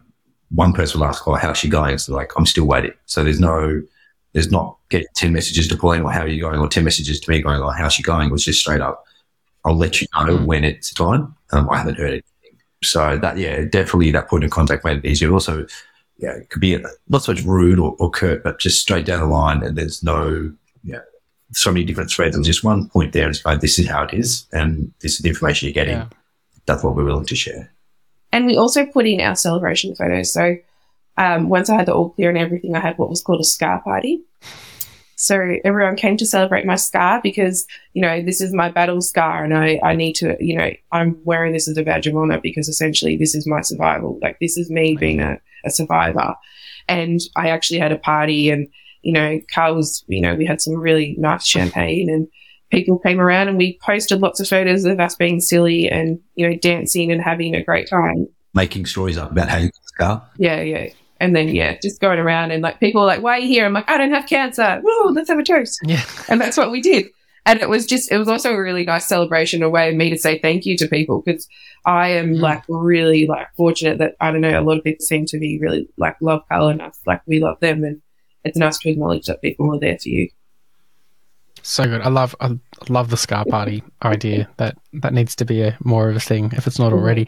one 0.53 0.73
person 0.73 0.99
will 0.99 1.07
ask, 1.07 1.27
"Oh, 1.27 1.35
how's 1.35 1.57
she 1.57 1.69
going?" 1.69 1.97
So 1.97 2.13
like, 2.15 2.31
I'm 2.37 2.45
still 2.45 2.65
waiting. 2.65 2.93
So 3.05 3.23
there's 3.23 3.39
no, 3.39 3.81
there's 4.33 4.51
not 4.51 4.77
get 4.89 5.05
ten 5.15 5.33
messages 5.33 5.67
to 5.67 5.77
Pauline 5.77 6.01
or 6.01 6.11
how 6.11 6.21
are 6.21 6.27
you 6.27 6.41
going, 6.41 6.59
or 6.59 6.67
ten 6.67 6.83
messages 6.83 7.19
to 7.19 7.29
me 7.31 7.41
going, 7.41 7.61
"Oh, 7.61 7.69
how's 7.69 7.93
she 7.93 8.03
going?" 8.03 8.29
It 8.29 8.31
was 8.31 8.45
just 8.45 8.59
straight 8.61 8.81
up. 8.81 9.03
I'll 9.65 9.75
let 9.75 10.01
you 10.01 10.07
know 10.15 10.37
Mm. 10.37 10.45
when 10.45 10.63
it's 10.63 10.93
time. 10.93 11.35
Um, 11.51 11.69
I 11.69 11.77
haven't 11.77 11.95
heard 11.97 12.11
anything. 12.11 12.23
So 12.83 13.17
that, 13.17 13.37
yeah, 13.37 13.65
definitely 13.65 14.11
that 14.11 14.29
point 14.29 14.45
of 14.45 14.51
contact 14.51 14.85
made 14.85 14.99
it 14.99 15.05
easier. 15.05 15.33
Also, 15.33 15.65
yeah, 16.17 16.31
it 16.31 16.49
could 16.49 16.61
be 16.61 16.77
not 17.09 17.23
so 17.23 17.33
much 17.33 17.43
rude 17.43 17.77
or, 17.77 17.95
or 17.99 18.09
curt, 18.09 18.41
but 18.43 18.59
just 18.59 18.81
straight 18.81 19.05
down 19.05 19.19
the 19.19 19.25
line, 19.25 19.61
and 19.63 19.77
there's 19.77 20.01
no, 20.01 20.51
yeah, 20.83 20.99
so 21.51 21.71
many 21.71 21.83
different 21.83 22.09
threads. 22.09 22.35
There's 22.35 22.47
just 22.47 22.63
one 22.63 22.87
point 22.89 23.11
there. 23.13 23.29
It's 23.29 23.43
like 23.45 23.59
this 23.59 23.79
is 23.79 23.87
how 23.89 24.03
it 24.03 24.13
is, 24.13 24.47
and 24.53 24.93
this 25.01 25.13
is 25.15 25.19
the 25.19 25.29
information 25.29 25.67
you're 25.67 25.73
getting. 25.73 25.97
Yeah. 25.97 26.07
That's 26.65 26.83
what 26.83 26.95
we're 26.95 27.03
willing 27.03 27.25
to 27.25 27.35
share. 27.35 27.71
And 28.31 28.45
we 28.45 28.57
also 28.57 28.85
put 28.85 29.07
in 29.07 29.21
our 29.21 29.35
celebration 29.35 29.95
photos. 29.95 30.33
So 30.33 30.57
um, 31.17 31.49
once 31.49 31.69
I 31.69 31.75
had 31.75 31.87
the 31.87 31.93
all 31.93 32.09
clear 32.11 32.29
and 32.29 32.37
everything, 32.37 32.75
I 32.75 32.79
had 32.79 32.97
what 32.97 33.09
was 33.09 33.21
called 33.21 33.41
a 33.41 33.45
scar 33.45 33.81
party. 33.81 34.23
So 35.15 35.57
everyone 35.65 35.97
came 35.97 36.15
to 36.15 36.25
celebrate 36.25 36.65
my 36.65 36.77
scar 36.77 37.19
because, 37.21 37.67
you 37.93 38.01
know, 38.01 38.21
this 38.21 38.39
is 38.39 38.53
my 38.53 38.69
battle 38.69 39.01
scar 39.01 39.43
and 39.43 39.53
I, 39.53 39.77
I 39.83 39.93
need 39.93 40.13
to, 40.13 40.37
you 40.39 40.57
know, 40.57 40.71
I'm 40.93 41.19
wearing 41.25 41.51
this 41.51 41.67
as 41.67 41.77
a 41.77 41.83
badge 41.83 42.07
of 42.07 42.15
honor 42.15 42.39
because 42.41 42.69
essentially 42.69 43.17
this 43.17 43.35
is 43.35 43.45
my 43.45 43.59
survival. 43.59 44.17
Like 44.21 44.39
this 44.39 44.55
is 44.57 44.69
me 44.69 44.95
being 44.95 45.19
a, 45.19 45.37
a 45.65 45.71
survivor. 45.71 46.35
And 46.87 47.19
I 47.35 47.49
actually 47.49 47.79
had 47.79 47.91
a 47.91 47.97
party 47.97 48.49
and, 48.49 48.69
you 49.01 49.11
know, 49.11 49.41
Carl 49.53 49.75
was, 49.75 50.05
you 50.07 50.21
know, 50.21 50.35
we 50.35 50.45
had 50.45 50.61
some 50.61 50.75
really 50.75 51.15
nice 51.17 51.45
champagne 51.45 52.09
and 52.09 52.29
people 52.69 52.99
came 52.99 53.19
around 53.19 53.47
and 53.47 53.57
we 53.57 53.79
posted 53.81 54.21
lots 54.21 54.39
of 54.39 54.47
photos 54.47 54.85
of 54.85 54.99
us 54.99 55.15
being 55.15 55.41
silly 55.41 55.89
and, 55.89 56.19
you 56.35 56.49
know, 56.49 56.55
dancing 56.55 57.11
and 57.11 57.21
having 57.21 57.55
a 57.55 57.63
great 57.63 57.89
time. 57.89 58.27
Making 58.53 58.85
stories 58.85 59.17
up 59.17 59.31
about 59.31 59.49
how 59.49 59.57
you 59.57 59.65
got 59.67 59.73
the 59.73 59.87
scar. 59.87 60.29
Yeah, 60.37 60.61
yeah. 60.61 60.89
And 61.19 61.35
then, 61.35 61.49
yeah, 61.49 61.77
just 61.81 61.99
going 61.99 62.19
around 62.19 62.51
and 62.51 62.63
like 62.63 62.79
people 62.79 63.01
are 63.01 63.07
like, 63.07 63.21
why 63.21 63.33
are 63.33 63.39
you 63.39 63.47
here? 63.47 63.65
I'm 63.65 63.73
like, 63.73 63.89
I 63.89 63.97
don't 63.97 64.11
have 64.11 64.27
cancer. 64.27 64.79
Woo, 64.83 65.11
let's 65.11 65.29
have 65.29 65.39
a 65.39 65.43
toast. 65.43 65.79
Yeah. 65.83 66.03
And 66.29 66.39
that's 66.39 66.57
what 66.57 66.71
we 66.71 66.81
did. 66.81 67.07
And 67.45 67.59
it 67.61 67.69
was 67.69 67.85
just, 67.85 68.11
it 68.11 68.17
was 68.17 68.27
also 68.27 68.53
a 68.53 68.61
really 68.61 68.85
nice 68.85 69.07
celebration, 69.07 69.63
a 69.63 69.69
way 69.69 69.89
of 69.89 69.95
me 69.95 70.09
to 70.11 70.17
say 70.17 70.39
thank 70.39 70.65
you 70.65 70.77
to 70.77 70.87
people 70.87 71.21
because 71.25 71.47
I 71.85 72.09
am 72.09 72.35
Mm. 72.35 72.41
like 72.41 72.63
really 72.69 73.27
like 73.27 73.47
fortunate 73.55 73.97
that 73.97 74.15
I 74.19 74.31
don't 74.31 74.41
know, 74.41 74.59
a 74.59 74.61
lot 74.61 74.77
of 74.77 74.83
people 74.83 75.03
seem 75.05 75.25
to 75.27 75.39
be 75.39 75.59
really 75.59 75.87
like 75.97 76.15
love 76.21 76.43
Carl 76.47 76.69
enough. 76.69 76.97
Like 77.05 77.21
we 77.25 77.39
love 77.39 77.59
them 77.59 77.83
and 77.83 78.01
it's 78.43 78.57
nice 78.57 78.77
to 78.79 78.89
acknowledge 78.89 79.25
that 79.25 79.41
people 79.41 79.73
are 79.75 79.79
there 79.79 79.97
for 79.97 80.09
you. 80.09 80.29
So 81.61 81.83
good. 81.85 82.01
I 82.01 82.09
love 82.09 82.35
I 82.39 82.57
love 82.89 83.09
the 83.09 83.17
scar 83.17 83.45
party 83.45 83.83
idea. 84.03 84.49
That 84.57 84.77
that 84.93 85.13
needs 85.13 85.35
to 85.37 85.45
be 85.45 85.61
a 85.61 85.77
more 85.83 86.09
of 86.09 86.15
a 86.15 86.19
thing 86.19 86.51
if 86.55 86.67
it's 86.67 86.79
not 86.79 86.93
already. 86.93 87.27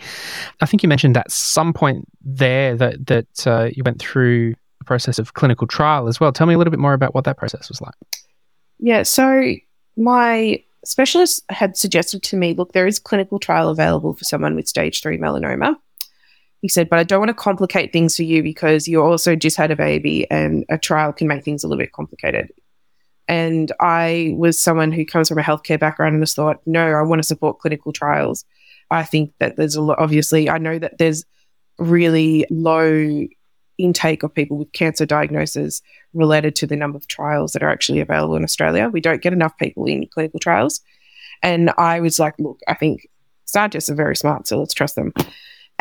I 0.61 0.65
think 0.65 0.83
you 0.83 0.89
mentioned 0.89 1.17
at 1.17 1.31
some 1.31 1.73
point 1.73 2.07
there 2.23 2.75
that 2.75 3.07
that 3.07 3.47
uh, 3.47 3.69
you 3.73 3.83
went 3.83 3.99
through 3.99 4.55
the 4.79 4.85
process 4.85 5.19
of 5.19 5.33
clinical 5.33 5.67
trial 5.67 6.07
as 6.07 6.19
well. 6.19 6.31
Tell 6.31 6.47
me 6.47 6.53
a 6.53 6.57
little 6.57 6.71
bit 6.71 6.79
more 6.79 6.93
about 6.93 7.13
what 7.13 7.23
that 7.25 7.37
process 7.37 7.69
was 7.69 7.81
like. 7.81 7.93
Yeah, 8.79 9.03
so 9.03 9.53
my 9.95 10.63
specialist 10.83 11.43
had 11.49 11.77
suggested 11.77 12.23
to 12.23 12.35
me, 12.35 12.53
look, 12.53 12.73
there 12.73 12.87
is 12.87 12.99
clinical 12.99 13.39
trial 13.39 13.69
available 13.69 14.13
for 14.13 14.23
someone 14.23 14.55
with 14.55 14.67
stage 14.67 15.01
three 15.01 15.17
melanoma. 15.17 15.75
He 16.61 16.67
said, 16.67 16.89
but 16.89 16.99
I 16.99 17.03
don't 17.03 17.19
want 17.19 17.29
to 17.29 17.35
complicate 17.35 17.91
things 17.91 18.15
for 18.15 18.23
you 18.23 18.43
because 18.43 18.87
you 18.87 19.01
also 19.01 19.35
just 19.35 19.57
had 19.57 19.71
a 19.71 19.75
baby 19.75 20.29
and 20.29 20.63
a 20.69 20.77
trial 20.77 21.11
can 21.11 21.27
make 21.27 21.43
things 21.43 21.63
a 21.63 21.67
little 21.67 21.81
bit 21.81 21.91
complicated. 21.91 22.51
And 23.27 23.71
I 23.79 24.33
was 24.35 24.59
someone 24.59 24.91
who 24.91 25.05
comes 25.05 25.29
from 25.29 25.37
a 25.37 25.43
healthcare 25.43 25.79
background 25.79 26.15
and 26.15 26.23
just 26.23 26.35
thought, 26.35 26.59
no, 26.65 26.85
I 26.87 27.01
want 27.01 27.21
to 27.21 27.27
support 27.27 27.59
clinical 27.59 27.93
trials. 27.93 28.43
I 28.89 29.03
think 29.03 29.33
that 29.39 29.55
there's 29.55 29.75
a 29.75 29.81
lot, 29.81 29.99
obviously, 29.99 30.49
I 30.49 30.57
know 30.57 30.77
that 30.79 30.97
there's 30.97 31.23
really 31.77 32.45
low 32.49 33.27
intake 33.77 34.23
of 34.23 34.33
people 34.33 34.57
with 34.57 34.71
cancer 34.73 35.05
diagnosis 35.05 35.81
related 36.13 36.55
to 36.55 36.67
the 36.67 36.75
number 36.75 36.97
of 36.97 37.07
trials 37.07 37.53
that 37.53 37.63
are 37.63 37.69
actually 37.69 37.99
available 37.99 38.35
in 38.35 38.43
Australia. 38.43 38.89
We 38.89 39.01
don't 39.01 39.21
get 39.21 39.33
enough 39.33 39.57
people 39.57 39.85
in 39.85 40.07
clinical 40.07 40.39
trials. 40.39 40.81
And 41.41 41.71
I 41.77 41.99
was 41.99 42.19
like, 42.19 42.35
look, 42.37 42.59
I 42.67 42.73
think 42.75 43.07
scientists 43.45 43.89
are 43.89 43.95
very 43.95 44.15
smart, 44.15 44.47
so 44.47 44.59
let's 44.59 44.73
trust 44.73 44.95
them. 44.95 45.13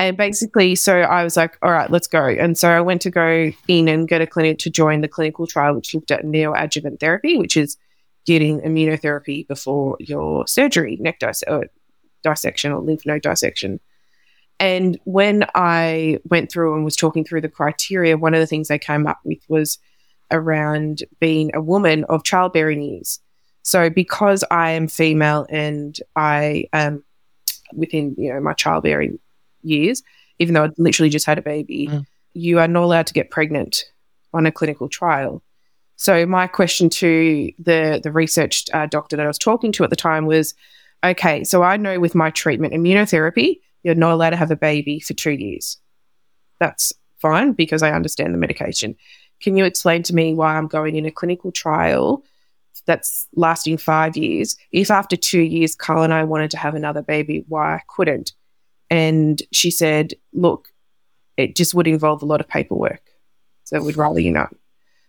And 0.01 0.17
basically, 0.17 0.77
so 0.77 1.01
I 1.01 1.23
was 1.23 1.37
like, 1.37 1.59
all 1.61 1.71
right, 1.71 1.91
let's 1.91 2.07
go. 2.07 2.27
And 2.27 2.57
so 2.57 2.71
I 2.71 2.81
went 2.81 3.03
to 3.03 3.11
go 3.11 3.53
in 3.69 3.87
and 3.87 4.09
get 4.09 4.23
a 4.23 4.27
clinic 4.27 4.57
to 4.61 4.71
join 4.71 5.03
the 5.03 5.09
clinical 5.09 5.47
trial, 5.47 5.75
which 5.75 5.95
looked 5.95 6.11
at 6.11 6.25
neoadjuvant 6.25 7.01
therapy, 7.01 7.37
which 7.37 7.55
is 7.55 7.77
getting 8.25 8.63
immunotherapy 8.63 9.47
before 9.47 9.99
your 10.01 10.47
surgery, 10.47 10.97
neck 11.01 11.19
dis- 11.19 11.45
or 11.47 11.67
dissection 12.23 12.73
or 12.73 12.81
lymph 12.81 13.05
node 13.05 13.21
dissection. 13.21 13.79
And 14.59 14.99
when 15.05 15.45
I 15.55 16.19
went 16.25 16.51
through 16.51 16.77
and 16.77 16.85
was 16.85 16.97
talking 16.97 17.23
through 17.23 17.43
the 17.43 17.51
criteria, 17.51 18.17
one 18.17 18.33
of 18.33 18.41
the 18.41 18.47
things 18.47 18.69
they 18.69 18.79
came 18.79 19.07
up 19.07 19.21
with 19.23 19.45
was 19.51 19.79
around 20.31 21.03
being 21.21 21.51
a 21.55 21.61
woman 21.61 22.05
of 22.05 22.25
childbearing 22.25 22.81
years. 22.81 23.21
So 23.65 23.91
because 23.91 24.45
I 24.51 24.71
am 24.71 24.89
female 24.89 25.47
and 25.51 25.95
I 26.17 26.65
am 26.73 27.05
within, 27.75 28.15
you 28.17 28.33
know, 28.33 28.41
my 28.41 28.55
childbearing 28.55 29.19
years, 29.63 30.03
even 30.39 30.55
though 30.55 30.65
I'd 30.65 30.79
literally 30.79 31.11
just 31.11 31.27
had 31.27 31.39
a 31.39 31.43
baby, 31.43 31.89
Mm. 31.89 32.07
you 32.35 32.59
are 32.59 32.69
not 32.69 32.85
allowed 32.85 33.07
to 33.09 33.15
get 33.15 33.31
pregnant 33.31 33.85
on 34.33 34.47
a 34.47 34.53
clinical 34.53 34.89
trial. 34.89 35.43
So 35.97 36.25
my 36.25 36.47
question 36.47 36.89
to 36.91 37.51
the 37.59 38.01
the 38.03 38.13
research 38.13 38.65
uh, 38.73 38.87
doctor 38.87 39.17
that 39.17 39.25
I 39.25 39.29
was 39.29 39.39
talking 39.39 39.73
to 39.73 39.85
at 39.85 39.91
the 39.91 39.97
time 39.97 40.27
was, 40.27 40.55
okay, 41.05 41.45
so 41.45 41.63
I 41.63 41.77
know 41.77 42.01
with 42.01 42.15
my 42.15 42.31
treatment 42.31 42.73
immunotherapy, 42.73 43.61
you're 43.83 43.95
not 43.95 44.13
allowed 44.13 44.31
to 44.31 44.37
have 44.37 44.51
a 44.51 44.57
baby 44.57 45.01
for 45.01 45.15
two 45.15 45.33
years. 45.33 45.79
That's 46.59 46.93
fine 47.19 47.53
because 47.53 47.83
I 47.83 47.93
understand 47.93 48.33
the 48.33 48.39
medication. 48.39 48.97
Can 49.41 49.57
you 49.57 49.65
explain 49.65 50.03
to 50.05 50.15
me 50.15 50.35
why 50.35 50.57
I'm 50.57 50.69
going 50.69 50.97
in 50.97 51.07
a 51.07 51.11
clinical 51.11 51.51
trial 51.53 52.23
that's 52.87 53.27
lasting 53.35 53.79
five 53.79 54.17
years? 54.17 54.57
If 54.73 54.91
after 54.91 55.17
two 55.17 55.41
years, 55.43 55.75
Carl 55.75 56.03
and 56.03 56.15
I 56.15 56.25
wanted 56.25 56.51
to 56.53 56.59
have 56.59 56.75
another 56.75 57.03
baby, 57.03 57.45
why 57.49 57.75
I 57.75 57.83
couldn't? 57.89 58.33
And 58.91 59.41
she 59.53 59.71
said, 59.71 60.15
look, 60.33 60.69
it 61.37 61.57
just 61.57 61.73
would 61.75 61.87
involve 61.87 62.23
a 62.23 62.27
lot 62.27 62.41
of 62.41 62.49
paperwork. 62.49 63.03
So 63.65 63.81
we'd 63.83 63.97
rather 63.97 64.21
you 64.21 64.33
not. 64.33 64.55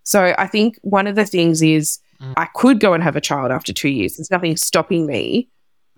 So 0.04 0.34
I 0.38 0.48
think 0.48 0.78
one 0.84 1.08
of 1.08 1.16
the 1.16 1.26
things 1.26 1.62
is 1.62 2.00
Mm. 2.22 2.34
I 2.38 2.46
could 2.54 2.80
go 2.80 2.94
and 2.94 3.04
have 3.04 3.16
a 3.16 3.22
child 3.22 3.52
after 3.52 3.74
two 3.74 3.90
years. 3.90 4.18
There's 4.18 4.32
nothing 4.32 4.56
stopping 4.56 5.06
me. 5.06 5.50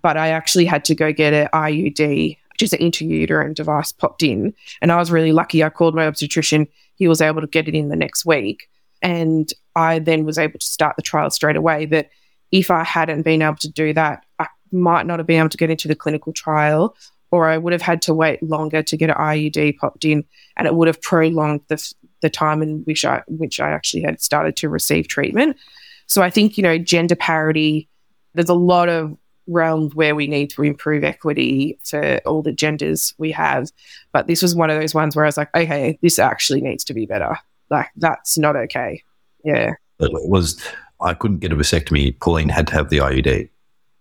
but 0.02 0.18
I 0.18 0.30
actually 0.30 0.66
had 0.66 0.84
to 0.86 0.96
go 0.96 1.14
get 1.14 1.34
an 1.34 1.48
IUD, 1.54 2.38
which 2.52 2.62
is 2.62 2.74
an 2.74 2.80
intrauterine 2.80 3.56
device 3.56 3.94
popped 3.94 4.22
in. 4.22 4.54
And 4.82 4.92
I 4.92 4.98
was 4.98 5.12
really 5.12 5.32
lucky. 5.32 5.64
I 5.64 5.70
called 5.70 5.96
my 5.96 6.06
obstetrician. 6.06 6.68
He 6.96 7.08
was 7.08 7.22
able 7.22 7.40
to 7.40 7.48
get 7.48 7.70
it 7.70 7.74
in 7.74 7.88
the 7.88 7.96
next 7.96 8.26
week. 8.26 8.68
And 9.02 9.52
I 9.78 10.00
then 10.00 10.26
was 10.26 10.38
able 10.38 10.60
to 10.60 10.66
start 10.66 10.98
the 10.98 11.02
trial 11.02 11.30
straight 11.30 11.56
away. 11.56 11.86
But 11.86 12.10
if 12.52 12.70
I 12.70 12.84
hadn't 12.84 13.22
been 13.24 13.42
able 13.42 13.56
to 13.58 13.72
do 13.72 13.94
that, 13.94 14.26
I 14.40 14.48
might 14.74 15.06
not 15.06 15.20
have 15.20 15.26
been 15.26 15.40
able 15.40 15.50
to 15.50 15.58
get 15.58 15.70
into 15.70 15.88
the 15.88 15.96
clinical 15.96 16.34
trial, 16.34 16.98
or 17.34 17.50
I 17.50 17.58
would 17.58 17.74
have 17.74 17.82
had 17.82 18.00
to 18.04 18.14
wait 18.14 18.44
longer 18.44 18.84
to 18.84 18.96
get 18.96 19.10
an 19.10 19.16
IUD 19.16 19.78
popped 19.78 20.06
in, 20.06 20.24
and 20.56 20.68
it 20.68 20.76
would 20.76 20.88
have 20.88 21.02
prolonged 21.02 21.62
the, 21.68 21.94
the 22.22 22.30
time 22.30 22.62
in 22.62 22.84
which 22.84 23.04
I 23.04 23.24
which 23.28 23.60
I 23.60 23.72
actually 23.72 24.04
had 24.04 24.22
started 24.22 24.56
to 24.58 24.70
receive 24.70 25.08
treatment. 25.08 25.58
So 26.06 26.22
I 26.22 26.30
think 26.30 26.58
you 26.58 26.64
know 26.64 26.78
gender 26.78 27.16
parity. 27.16 27.90
There's 28.36 28.50
a 28.50 28.54
lot 28.54 28.88
of 28.88 29.18
realms 29.48 29.96
where 29.96 30.14
we 30.14 30.28
need 30.28 30.52
to 30.52 30.62
improve 30.62 31.04
equity 31.04 31.80
for 31.84 32.20
all 32.20 32.44
the 32.44 32.52
genders 32.52 33.16
we 33.18 33.32
have, 33.32 33.72
but 34.12 34.28
this 34.28 34.44
was 34.44 34.56
one 34.56 34.70
of 34.70 34.80
those 34.80 34.94
ones 34.94 35.16
where 35.16 35.26
I 35.26 35.28
was 35.28 35.38
like, 35.38 35.50
okay, 35.56 35.98
this 36.04 36.20
actually 36.20 36.62
needs 36.62 36.84
to 36.84 36.94
be 36.94 37.08
better. 37.08 37.36
Like 37.72 37.88
that's 37.96 38.38
not 38.38 38.56
okay. 38.56 39.02
Yeah, 39.44 39.74
it 40.00 40.12
was. 40.30 40.64
I 41.02 41.16
couldn't 41.16 41.40
get 41.40 41.52
a 41.52 41.56
vasectomy. 41.56 42.18
Pauline 42.20 42.50
had 42.50 42.68
to 42.68 42.74
have 42.74 42.90
the 42.90 43.00
IUD. 43.00 43.50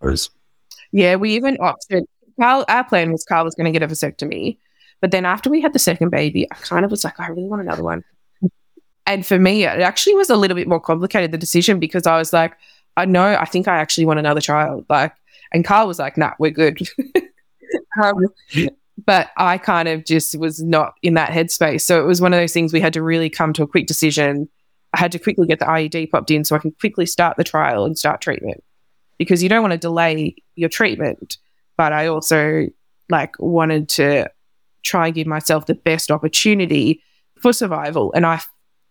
Whereas, 0.01 0.29
yeah, 0.93 1.17
we 1.17 1.35
even 1.35 1.57
opted. 1.61 2.05
Carl, 2.41 2.65
our 2.69 2.85
plan 2.85 3.13
was 3.13 3.25
Carl 3.25 3.45
was 3.45 3.55
going 3.55 3.73
to 3.73 3.79
get 3.79 3.83
a 3.83 3.93
vasectomy, 3.93 4.59
but 5.01 5.11
then 5.11 5.25
after 5.25 5.51
we 5.51 5.61
had 5.61 5.73
the 5.73 5.79
second 5.79 6.11
baby, 6.11 6.47
I 6.51 6.55
kind 6.57 6.85
of 6.85 6.91
was 6.91 7.05
like, 7.05 7.19
I 7.19 7.29
really 7.29 7.45
want 7.45 7.63
another 7.63 7.83
one. 7.83 8.05
And 9.07 9.27
for 9.27 9.39
me, 9.39 9.65
it 9.65 9.81
actually 9.81 10.15
was 10.15 10.31
a 10.31 10.37
little 10.37 10.55
bit 10.55 10.69
more 10.69 10.81
complicated, 10.81 11.33
the 11.33 11.39
decision, 11.39 11.81
because 11.81 12.07
I 12.07 12.17
was 12.17 12.33
like, 12.33 12.57
I 12.97 13.05
know, 13.05 13.35
I 13.35 13.45
think 13.47 13.67
I 13.67 13.79
actually 13.79 14.07
want 14.07 14.21
another 14.21 14.41
child. 14.41 14.87
Like, 14.89 15.13
and 15.53 15.65
Carl 15.65 15.89
was 15.89 15.99
like, 15.99 16.17
nah, 16.17 16.33
we're 16.39 16.51
good. 16.51 16.79
um, 18.03 18.17
but 19.05 19.31
I 19.37 19.59
kind 19.59 19.89
of 19.89 20.05
just 20.05 20.39
was 20.39 20.63
not 20.63 20.95
in 21.03 21.15
that 21.15 21.31
headspace. 21.31 21.83
So 21.83 22.01
it 22.01 22.07
was 22.07 22.21
one 22.21 22.33
of 22.33 22.41
those 22.41 22.53
things 22.53 22.73
we 22.73 22.81
had 22.81 22.93
to 22.93 23.03
really 23.03 23.31
come 23.31 23.53
to 23.55 23.63
a 23.63 23.67
quick 23.67 23.87
decision. 23.87 24.49
I 24.95 24.99
had 24.99 25.13
to 25.13 25.19
quickly 25.19 25.47
get 25.47 25.59
the 25.59 25.65
IUD 25.65 26.11
popped 26.11 26.31
in 26.31 26.45
so 26.45 26.55
I 26.55 26.59
can 26.59 26.73
quickly 26.73 27.07
start 27.07 27.37
the 27.37 27.45
trial 27.45 27.85
and 27.85 27.99
start 27.99 28.21
treatment 28.21 28.63
because 29.19 29.43
you 29.43 29.49
don't 29.49 29.63
want 29.63 29.73
to 29.73 29.79
delay 29.79 30.37
your 30.55 30.69
treatment. 30.69 31.39
But 31.83 31.93
I 31.93 32.07
also 32.07 32.69
like 33.11 33.35
wanted 33.41 33.89
to 33.89 34.31
try 34.85 35.07
and 35.07 35.15
give 35.17 35.27
myself 35.27 35.67
the 35.67 35.75
best 35.75 36.13
opportunity 36.13 37.03
for 37.41 37.53
survival. 37.53 38.13
And 38.15 38.25
I 38.25 38.41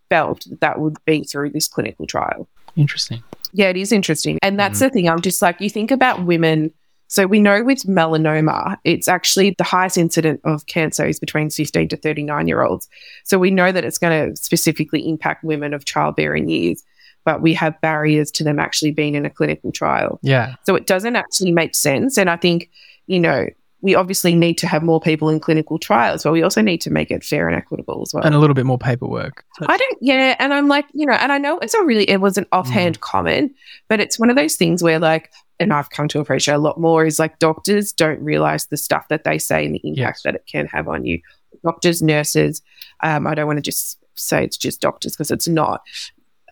felt 0.09 0.43
that, 0.49 0.59
that 0.59 0.79
would 0.81 0.97
be 1.05 1.23
through 1.23 1.51
this 1.51 1.69
clinical 1.69 2.05
trial. 2.05 2.49
Interesting. 2.75 3.23
Yeah, 3.53 3.69
it 3.69 3.77
is 3.77 3.93
interesting. 3.93 4.39
And 4.41 4.59
that's 4.59 4.79
mm. 4.79 4.81
the 4.81 4.89
thing. 4.89 5.07
I'm 5.07 5.21
just 5.21 5.41
like, 5.41 5.61
you 5.61 5.69
think 5.69 5.89
about 5.89 6.25
women. 6.25 6.73
So 7.07 7.27
we 7.27 7.39
know 7.39 7.63
with 7.63 7.83
melanoma, 7.83 8.75
it's 8.83 9.07
actually 9.07 9.55
the 9.57 9.63
highest 9.63 9.97
incident 9.97 10.41
of 10.43 10.65
cancer 10.65 11.05
is 11.05 11.17
between 11.17 11.49
15 11.49 11.87
to 11.87 11.95
39 11.95 12.49
year 12.49 12.61
olds. 12.61 12.89
So 13.23 13.39
we 13.39 13.51
know 13.51 13.71
that 13.71 13.85
it's 13.85 13.99
going 13.99 14.31
to 14.31 14.35
specifically 14.35 15.07
impact 15.07 15.45
women 15.45 15.73
of 15.73 15.85
childbearing 15.85 16.49
years, 16.49 16.83
but 17.23 17.41
we 17.41 17.53
have 17.53 17.79
barriers 17.81 18.31
to 18.31 18.43
them 18.43 18.59
actually 18.59 18.91
being 18.91 19.15
in 19.15 19.25
a 19.25 19.29
clinical 19.29 19.71
trial. 19.71 20.19
Yeah. 20.21 20.55
So 20.63 20.75
it 20.75 20.87
doesn't 20.87 21.15
actually 21.15 21.51
make 21.51 21.75
sense. 21.75 22.17
And 22.17 22.29
I 22.29 22.37
think, 22.37 22.69
you 23.07 23.19
know, 23.19 23.47
we 23.81 23.95
obviously 23.95 24.35
need 24.35 24.59
to 24.59 24.67
have 24.67 24.83
more 24.83 25.01
people 25.01 25.29
in 25.29 25.39
clinical 25.39 25.79
trials, 25.79 26.23
but 26.23 26.31
we 26.31 26.43
also 26.43 26.61
need 26.61 26.81
to 26.81 26.91
make 26.91 27.09
it 27.09 27.23
fair 27.23 27.47
and 27.47 27.57
equitable 27.57 28.01
as 28.03 28.13
well. 28.13 28.23
And 28.23 28.35
a 28.35 28.39
little 28.39 28.53
bit 28.53 28.65
more 28.65 28.77
paperwork. 28.77 29.43
I 29.61 29.75
don't, 29.75 29.97
yeah. 30.01 30.35
And 30.37 30.53
I'm 30.53 30.67
like, 30.67 30.85
you 30.93 31.05
know, 31.05 31.13
and 31.13 31.31
I 31.31 31.39
know 31.39 31.57
it's 31.59 31.73
a 31.73 31.83
really, 31.83 32.07
it 32.07 32.21
was 32.21 32.37
an 32.37 32.45
offhand 32.51 32.99
mm. 32.99 33.01
comment, 33.01 33.53
but 33.89 33.99
it's 33.99 34.19
one 34.19 34.29
of 34.29 34.35
those 34.35 34.55
things 34.55 34.83
where, 34.83 34.99
like, 34.99 35.31
and 35.59 35.73
I've 35.73 35.89
come 35.89 36.07
to 36.09 36.19
appreciate 36.19 36.55
a 36.55 36.59
lot 36.59 36.79
more 36.79 37.05
is 37.05 37.19
like 37.19 37.39
doctors 37.39 37.91
don't 37.91 38.19
realize 38.21 38.67
the 38.67 38.77
stuff 38.77 39.07
that 39.09 39.23
they 39.23 39.37
say 39.37 39.65
and 39.65 39.75
the 39.75 39.81
impact 39.83 40.17
yes. 40.17 40.23
that 40.23 40.35
it 40.35 40.45
can 40.47 40.67
have 40.67 40.87
on 40.87 41.05
you. 41.05 41.19
Doctors, 41.63 42.01
nurses, 42.01 42.61
um, 43.01 43.27
I 43.27 43.35
don't 43.35 43.47
want 43.47 43.57
to 43.57 43.61
just 43.61 43.99
say 44.15 44.43
it's 44.43 44.57
just 44.57 44.81
doctors 44.81 45.13
because 45.13 45.31
it's 45.31 45.47
not. 45.47 45.81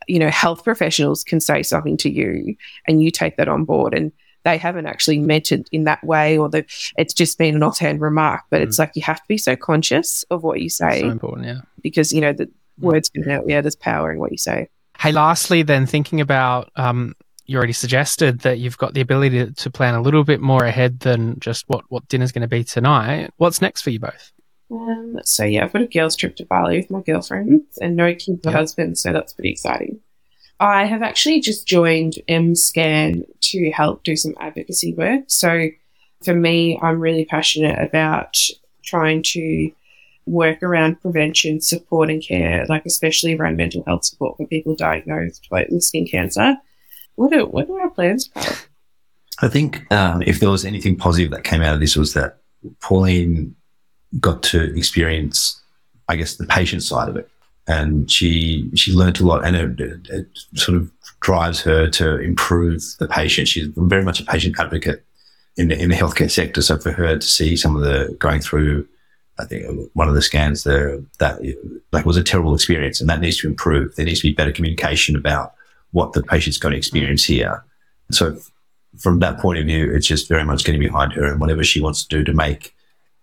You 0.09 0.19
know, 0.19 0.29
health 0.29 0.63
professionals 0.63 1.23
can 1.23 1.39
say 1.39 1.63
something 1.63 1.95
to 1.97 2.09
you 2.09 2.55
and 2.87 3.01
you 3.01 3.11
take 3.11 3.37
that 3.37 3.47
on 3.47 3.63
board. 3.63 3.93
And 3.93 4.11
they 4.43 4.57
haven't 4.57 4.87
actually 4.87 5.19
meant 5.19 5.51
it 5.51 5.69
in 5.71 5.83
that 5.83 6.03
way 6.03 6.37
or 6.37 6.49
that 6.49 6.65
it's 6.97 7.13
just 7.13 7.37
been 7.37 7.55
an 7.55 7.63
offhand 7.63 8.01
remark. 8.01 8.41
But 8.49 8.61
mm. 8.61 8.63
it's 8.63 8.79
like 8.79 8.91
you 8.95 9.01
have 9.03 9.17
to 9.17 9.27
be 9.27 9.37
so 9.37 9.55
conscious 9.55 10.23
of 10.31 10.43
what 10.43 10.61
you 10.61 10.69
say. 10.69 11.01
So 11.01 11.09
important, 11.09 11.47
yeah. 11.47 11.61
Because, 11.81 12.11
you 12.11 12.21
know, 12.21 12.33
the 12.33 12.49
words 12.79 13.09
can 13.09 13.23
help. 13.23 13.45
Yeah, 13.47 13.61
there's 13.61 13.75
power 13.75 14.11
in 14.11 14.19
what 14.19 14.31
you 14.31 14.37
say. 14.37 14.69
Hey, 14.97 15.11
lastly, 15.11 15.61
then 15.61 15.85
thinking 15.85 16.21
about, 16.21 16.71
um, 16.75 17.15
you 17.45 17.57
already 17.57 17.73
suggested 17.73 18.39
that 18.39 18.59
you've 18.59 18.77
got 18.77 18.93
the 18.93 19.01
ability 19.01 19.45
to, 19.45 19.53
to 19.53 19.69
plan 19.69 19.95
a 19.95 20.01
little 20.01 20.23
bit 20.23 20.41
more 20.41 20.65
ahead 20.65 20.99
than 20.99 21.39
just 21.39 21.65
what, 21.67 21.83
what 21.89 22.07
dinner's 22.07 22.31
going 22.31 22.41
to 22.41 22.47
be 22.47 22.63
tonight. 22.63 23.31
What's 23.37 23.61
next 23.61 23.81
for 23.81 23.89
you 23.89 23.99
both? 23.99 24.31
Um, 24.71 25.19
so 25.23 25.43
yeah, 25.43 25.63
I've 25.63 25.73
got 25.73 25.81
a 25.81 25.87
girls' 25.87 26.15
trip 26.15 26.35
to 26.37 26.45
Bali 26.45 26.77
with 26.77 26.91
my 26.91 27.01
girlfriends 27.01 27.77
and 27.79 27.95
no 27.95 28.13
kids 28.13 28.45
or 28.45 28.51
husband, 28.51 28.97
so 28.97 29.11
that's 29.11 29.33
pretty 29.33 29.51
exciting. 29.51 29.99
I 30.59 30.85
have 30.85 31.01
actually 31.01 31.39
just 31.39 31.67
joined 31.67 32.15
MScan 32.27 33.23
to 33.39 33.71
help 33.71 34.03
do 34.03 34.15
some 34.15 34.35
advocacy 34.39 34.93
work. 34.93 35.23
So 35.27 35.69
for 36.23 36.33
me, 36.33 36.77
I'm 36.81 36.99
really 36.99 37.25
passionate 37.25 37.79
about 37.81 38.37
trying 38.83 39.23
to 39.23 39.71
work 40.25 40.61
around 40.61 41.01
prevention, 41.01 41.61
support, 41.61 42.09
and 42.09 42.21
care, 42.21 42.65
like 42.67 42.85
especially 42.85 43.35
around 43.35 43.57
mental 43.57 43.83
health 43.87 44.05
support 44.05 44.37
for 44.37 44.45
people 44.47 44.75
diagnosed 44.75 45.47
with 45.49 45.81
skin 45.81 46.05
cancer. 46.05 46.57
What 47.15 47.33
are, 47.33 47.45
what 47.45 47.69
are 47.69 47.81
our 47.81 47.89
plans, 47.89 48.29
Carl? 48.33 48.55
I 49.41 49.47
think 49.47 49.91
um, 49.91 50.21
if 50.23 50.39
there 50.39 50.49
was 50.49 50.65
anything 50.65 50.97
positive 50.97 51.31
that 51.31 51.45
came 51.45 51.61
out 51.61 51.73
of 51.73 51.79
this 51.79 51.95
was 51.95 52.13
that 52.13 52.39
Pauline 52.81 53.55
got 54.19 54.43
to 54.43 54.75
experience, 54.75 55.61
I 56.07 56.15
guess, 56.15 56.35
the 56.35 56.45
patient 56.45 56.83
side 56.83 57.09
of 57.09 57.15
it 57.15 57.29
and 57.69 58.09
she 58.09 58.69
she 58.75 58.91
learned 58.91 59.19
a 59.21 59.25
lot, 59.25 59.45
and 59.45 59.55
it, 59.55 59.79
it, 59.79 60.09
it, 60.09 60.27
sort 60.55 60.75
of 60.75 60.91
drives 61.21 61.61
her 61.61 61.87
to 61.87 62.19
improve 62.19 62.81
the 62.97 63.07
patient. 63.07 63.47
She's 63.47 63.67
very 63.75 64.03
much 64.03 64.19
a 64.19 64.25
patient 64.25 64.59
advocate 64.59 65.05
in 65.55 65.67
the, 65.67 65.79
in 65.79 65.89
the 65.89 65.95
healthcare 65.95 66.31
sector. 66.31 66.63
So 66.63 66.77
for 66.77 66.91
her 66.91 67.17
to 67.17 67.27
see 67.27 67.55
some 67.55 67.75
of 67.75 67.83
the 67.83 68.15
going 68.19 68.41
through, 68.41 68.87
I 69.37 69.45
think 69.45 69.65
one 69.93 70.09
of 70.09 70.15
the 70.15 70.21
scans 70.21 70.63
there 70.63 70.99
that 71.19 71.41
like 71.91 72.05
was 72.05 72.17
a 72.17 72.23
terrible 72.23 72.55
experience, 72.55 72.99
and 72.99 73.09
that 73.09 73.21
needs 73.21 73.39
to 73.41 73.47
improve. 73.47 73.95
There 73.95 74.05
needs 74.05 74.21
to 74.21 74.27
be 74.29 74.33
better 74.33 74.51
communication 74.51 75.15
about 75.15 75.53
what 75.91 76.13
the 76.13 76.23
patient's 76.23 76.57
going 76.57 76.71
to 76.71 76.77
experience 76.77 77.23
here. 77.23 77.63
So 78.09 78.35
from 78.97 79.19
that 79.19 79.37
point 79.37 79.59
of 79.59 79.67
view, 79.67 79.93
it's 79.93 80.07
just 80.07 80.27
very 80.27 80.43
much 80.43 80.63
getting 80.63 80.81
behind 80.81 81.13
her 81.13 81.25
and 81.25 81.39
whatever 81.39 81.63
she 81.63 81.81
wants 81.81 82.03
to 82.03 82.17
do 82.17 82.23
to 82.23 82.33
make 82.33 82.75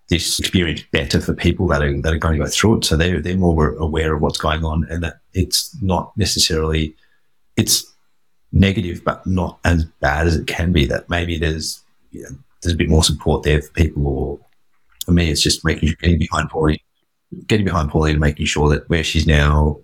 this 0.08 0.38
experience 0.38 0.82
better 0.92 1.20
for 1.20 1.34
people 1.34 1.66
that 1.68 1.82
are 1.82 2.00
that 2.00 2.12
are 2.12 2.18
going 2.18 2.38
to 2.38 2.44
go 2.44 2.50
through 2.50 2.78
it. 2.78 2.84
So 2.84 2.96
they're 2.96 3.20
they're 3.20 3.36
more 3.36 3.74
aware 3.74 4.14
of 4.14 4.22
what's 4.22 4.38
going 4.38 4.64
on, 4.64 4.86
and 4.88 5.02
that 5.02 5.20
it's 5.34 5.76
not 5.82 6.16
necessarily 6.16 6.94
it's 7.56 7.84
negative, 8.52 9.02
but 9.04 9.26
not 9.26 9.58
as 9.64 9.84
bad 10.00 10.26
as 10.26 10.36
it 10.36 10.46
can 10.46 10.72
be. 10.72 10.86
That 10.86 11.10
maybe 11.10 11.38
there's 11.38 11.82
you 12.12 12.22
know, 12.22 12.30
there's 12.62 12.74
a 12.74 12.78
bit 12.78 12.88
more 12.88 13.02
support 13.02 13.42
there 13.42 13.60
for 13.60 13.72
people. 13.72 14.06
Or 14.06 14.40
for 15.04 15.12
me, 15.12 15.30
it's 15.30 15.42
just 15.42 15.64
making 15.64 15.88
sure 15.88 15.98
getting 16.00 16.18
behind 16.18 16.50
Pauline, 16.50 16.78
getting 17.46 17.66
behind 17.66 17.90
Pauline, 17.90 18.12
and 18.12 18.20
making 18.20 18.46
sure 18.46 18.68
that 18.68 18.88
where 18.88 19.04
she's 19.04 19.26
now 19.26 19.78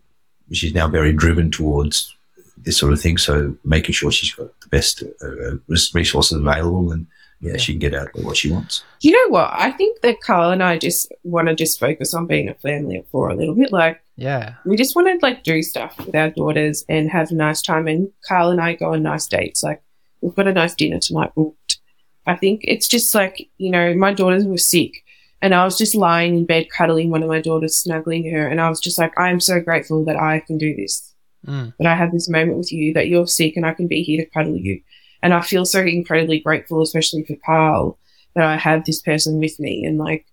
she's 0.52 0.74
now 0.74 0.86
very 0.86 1.12
driven 1.12 1.50
towards 1.50 2.14
this 2.58 2.76
sort 2.76 2.92
of 2.92 3.00
thing. 3.00 3.18
So 3.18 3.56
making 3.64 3.94
sure 3.94 4.12
she's 4.12 4.34
got 4.34 4.60
the 4.60 4.68
best 4.68 5.02
uh, 5.22 5.56
resources 5.94 6.38
available 6.38 6.92
and 6.92 7.06
yeah, 7.42 7.56
she 7.56 7.72
can 7.72 7.80
get 7.80 7.94
out 7.94 8.08
what 8.14 8.36
she 8.36 8.52
wants. 8.52 8.84
You 9.00 9.10
know 9.10 9.32
what? 9.32 9.50
I 9.52 9.72
think 9.72 10.00
that 10.02 10.20
Carl 10.20 10.52
and 10.52 10.62
I 10.62 10.78
just 10.78 11.12
want 11.24 11.48
to 11.48 11.56
just 11.56 11.80
focus 11.80 12.14
on 12.14 12.28
being 12.28 12.48
a 12.48 12.54
family 12.54 13.04
for 13.10 13.28
a 13.28 13.34
little 13.34 13.56
bit. 13.56 13.72
Like, 13.72 14.00
yeah, 14.16 14.54
we 14.64 14.76
just 14.76 14.94
want 14.94 15.08
to 15.08 15.26
like 15.26 15.42
do 15.42 15.60
stuff 15.60 15.98
with 15.98 16.14
our 16.14 16.30
daughters 16.30 16.84
and 16.88 17.10
have 17.10 17.32
a 17.32 17.34
nice 17.34 17.60
time. 17.60 17.88
And 17.88 18.10
Carl 18.28 18.50
and 18.50 18.60
I 18.60 18.74
go 18.74 18.92
on 18.92 19.02
nice 19.02 19.26
dates. 19.26 19.64
Like, 19.64 19.82
we've 20.20 20.36
got 20.36 20.46
a 20.46 20.52
nice 20.52 20.74
dinner 20.74 21.00
tonight 21.00 21.34
booked. 21.34 21.80
I 22.28 22.36
think 22.36 22.60
it's 22.62 22.86
just 22.86 23.12
like 23.12 23.50
you 23.58 23.72
know, 23.72 23.92
my 23.94 24.14
daughters 24.14 24.46
were 24.46 24.56
sick. 24.56 24.92
And 25.40 25.52
I 25.52 25.64
was 25.64 25.76
just 25.76 25.96
lying 25.96 26.36
in 26.36 26.46
bed, 26.46 26.68
cuddling 26.70 27.10
one 27.10 27.24
of 27.24 27.28
my 27.28 27.40
daughters, 27.40 27.74
snuggling 27.74 28.30
her. 28.30 28.46
And 28.46 28.60
I 28.60 28.68
was 28.68 28.78
just 28.78 28.96
like, 28.96 29.12
I 29.18 29.28
am 29.30 29.40
so 29.40 29.60
grateful 29.60 30.04
that 30.04 30.16
I 30.16 30.38
can 30.38 30.56
do 30.56 30.76
this. 30.76 31.12
Mm. 31.44 31.74
That 31.80 31.88
I 31.88 31.96
have 31.96 32.12
this 32.12 32.28
moment 32.28 32.58
with 32.58 32.70
you, 32.70 32.94
that 32.94 33.08
you're 33.08 33.26
sick 33.26 33.56
and 33.56 33.66
I 33.66 33.74
can 33.74 33.88
be 33.88 34.04
here 34.04 34.24
to 34.24 34.30
cuddle 34.30 34.56
you. 34.56 34.80
And 35.22 35.32
I 35.32 35.40
feel 35.40 35.64
so 35.64 35.80
incredibly 35.80 36.40
grateful, 36.40 36.82
especially 36.82 37.24
for 37.24 37.36
Carl, 37.44 37.98
that 38.34 38.44
I 38.44 38.56
have 38.56 38.84
this 38.84 39.00
person 39.00 39.38
with 39.38 39.60
me 39.60 39.84
and 39.84 39.98
like 39.98 40.26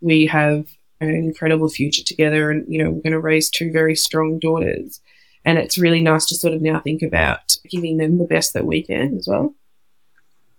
we 0.00 0.26
have 0.26 0.66
an 1.00 1.10
incredible 1.10 1.68
future 1.68 2.04
together 2.04 2.50
and, 2.50 2.66
you 2.72 2.82
know, 2.82 2.90
we're 2.90 3.02
going 3.02 3.12
to 3.12 3.20
raise 3.20 3.50
two 3.50 3.70
very 3.72 3.94
strong 3.94 4.38
daughters. 4.38 5.00
And 5.44 5.58
it's 5.58 5.78
really 5.78 6.00
nice 6.00 6.26
to 6.26 6.36
sort 6.36 6.54
of 6.54 6.62
now 6.62 6.80
think 6.80 7.02
about 7.02 7.56
giving 7.68 7.98
them 7.98 8.18
the 8.18 8.24
best 8.24 8.54
that 8.54 8.66
we 8.66 8.82
can 8.82 9.16
as 9.16 9.26
well. 9.28 9.54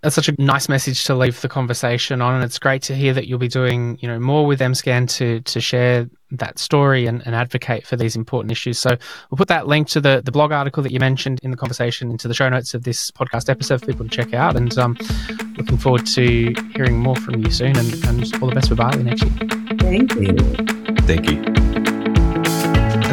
That's 0.04 0.14
such 0.14 0.28
a 0.28 0.34
nice 0.38 0.68
message 0.68 1.04
to 1.04 1.14
leave 1.14 1.40
the 1.40 1.48
conversation 1.48 2.20
on, 2.20 2.34
and 2.34 2.44
it's 2.44 2.58
great 2.58 2.82
to 2.82 2.94
hear 2.94 3.14
that 3.14 3.26
you'll 3.26 3.38
be 3.38 3.48
doing, 3.48 3.98
you 4.02 4.06
know, 4.06 4.20
more 4.20 4.44
with 4.44 4.60
MScan 4.60 5.08
to 5.16 5.40
to 5.40 5.60
share 5.62 6.10
that 6.30 6.58
story 6.58 7.06
and, 7.06 7.26
and 7.26 7.34
advocate 7.34 7.86
for 7.86 7.96
these 7.96 8.14
important 8.14 8.52
issues. 8.52 8.78
So 8.78 8.90
we'll 9.30 9.38
put 9.38 9.48
that 9.48 9.66
link 9.66 9.88
to 9.88 10.02
the, 10.02 10.20
the 10.22 10.30
blog 10.30 10.52
article 10.52 10.82
that 10.82 10.92
you 10.92 11.00
mentioned 11.00 11.40
in 11.42 11.50
the 11.50 11.56
conversation 11.56 12.10
into 12.10 12.28
the 12.28 12.34
show 12.34 12.48
notes 12.50 12.74
of 12.74 12.82
this 12.82 13.10
podcast 13.12 13.48
episode 13.48 13.80
for 13.80 13.86
people 13.86 14.06
to 14.06 14.14
check 14.14 14.34
out. 14.34 14.56
And 14.56 14.76
um, 14.78 14.98
looking 15.56 15.78
forward 15.78 16.06
to 16.06 16.54
hearing 16.74 16.98
more 16.98 17.16
from 17.16 17.42
you 17.42 17.50
soon, 17.50 17.74
and, 17.76 18.04
and 18.04 18.42
all 18.42 18.50
the 18.50 18.54
best 18.54 18.68
for 18.68 18.74
Bali 18.74 19.02
next 19.02 19.22
year. 19.22 19.32
Thank 19.78 20.14
you. 20.16 20.36
Thank 21.06 21.30
you. 21.30 21.63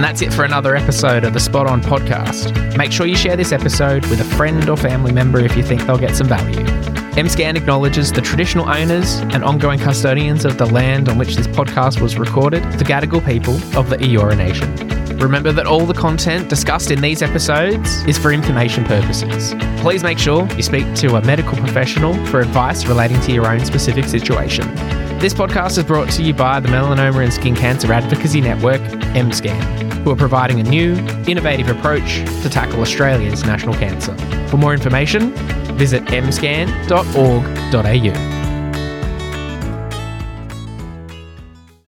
And 0.02 0.08
that's 0.08 0.24
it 0.24 0.34
for 0.34 0.44
another 0.44 0.76
episode 0.76 1.24
of 1.24 1.34
the 1.34 1.40
Spot 1.40 1.68
On 1.68 1.80
podcast. 1.80 2.76
Make 2.76 2.92
sure 2.92 3.06
you 3.06 3.16
share 3.16 3.36
this 3.36 3.52
episode 3.52 4.04
with 4.08 4.20
a 4.20 4.24
friend 4.24 4.68
or 4.68 4.76
family 4.76 5.12
member 5.12 5.40
if 5.40 5.56
you 5.56 5.62
think 5.62 5.84
they'll 5.84 6.00
get 6.00 6.16
some 6.16 6.26
value. 6.26 6.66
MScan 7.14 7.56
acknowledges 7.56 8.12
the 8.12 8.20
traditional 8.20 8.68
owners 8.68 9.20
and 9.20 9.44
ongoing 9.44 9.78
custodians 9.78 10.44
of 10.44 10.58
the 10.58 10.66
land 10.66 11.08
on 11.08 11.20
which 11.20 11.36
this 11.36 11.46
podcast 11.46 12.02
was 12.02 12.18
recorded, 12.18 12.64
the 12.80 12.84
Gadigal 12.84 13.24
people 13.24 13.54
of 13.78 13.92
the 13.92 13.98
Eora 13.98 14.36
Nation. 14.36 14.76
Remember 15.20 15.52
that 15.52 15.68
all 15.68 15.86
the 15.86 15.94
content 15.94 16.50
discussed 16.50 16.90
in 16.90 17.00
these 17.00 17.22
episodes 17.22 18.04
is 18.06 18.18
for 18.18 18.32
information 18.32 18.84
purposes. 18.84 19.54
Please 19.82 20.02
make 20.02 20.18
sure 20.18 20.52
you 20.54 20.64
speak 20.64 20.92
to 20.96 21.18
a 21.18 21.22
medical 21.28 21.56
professional 21.60 22.16
for 22.26 22.40
advice 22.40 22.88
relating 22.88 23.22
to 23.22 23.32
your 23.32 23.46
own 23.46 23.64
specific 23.64 24.06
situation. 24.06 24.66
This 25.20 25.36
podcast 25.36 25.78
is 25.78 25.84
brought 25.84 26.10
to 26.14 26.24
you 26.24 26.34
by 26.34 26.60
the 26.60 26.70
Melanoma 26.70 27.24
and 27.24 27.32
Skin 27.32 27.56
Cancer 27.56 27.94
Advocacy 27.94 28.42
Network, 28.42 28.82
MScan, 29.14 29.91
who 30.04 30.12
are 30.12 30.16
providing 30.16 30.60
a 30.60 30.64
new, 30.64 30.94
innovative 31.28 31.70
approach 31.70 32.18
to 32.42 32.50
tackle 32.50 32.82
Australia's 32.82 33.44
national 33.46 33.76
cancer. 33.76 34.16
For 34.48 34.58
more 34.58 34.74
information, 34.74 35.32
visit 35.78 36.04
mscan.org.au. 36.06 36.92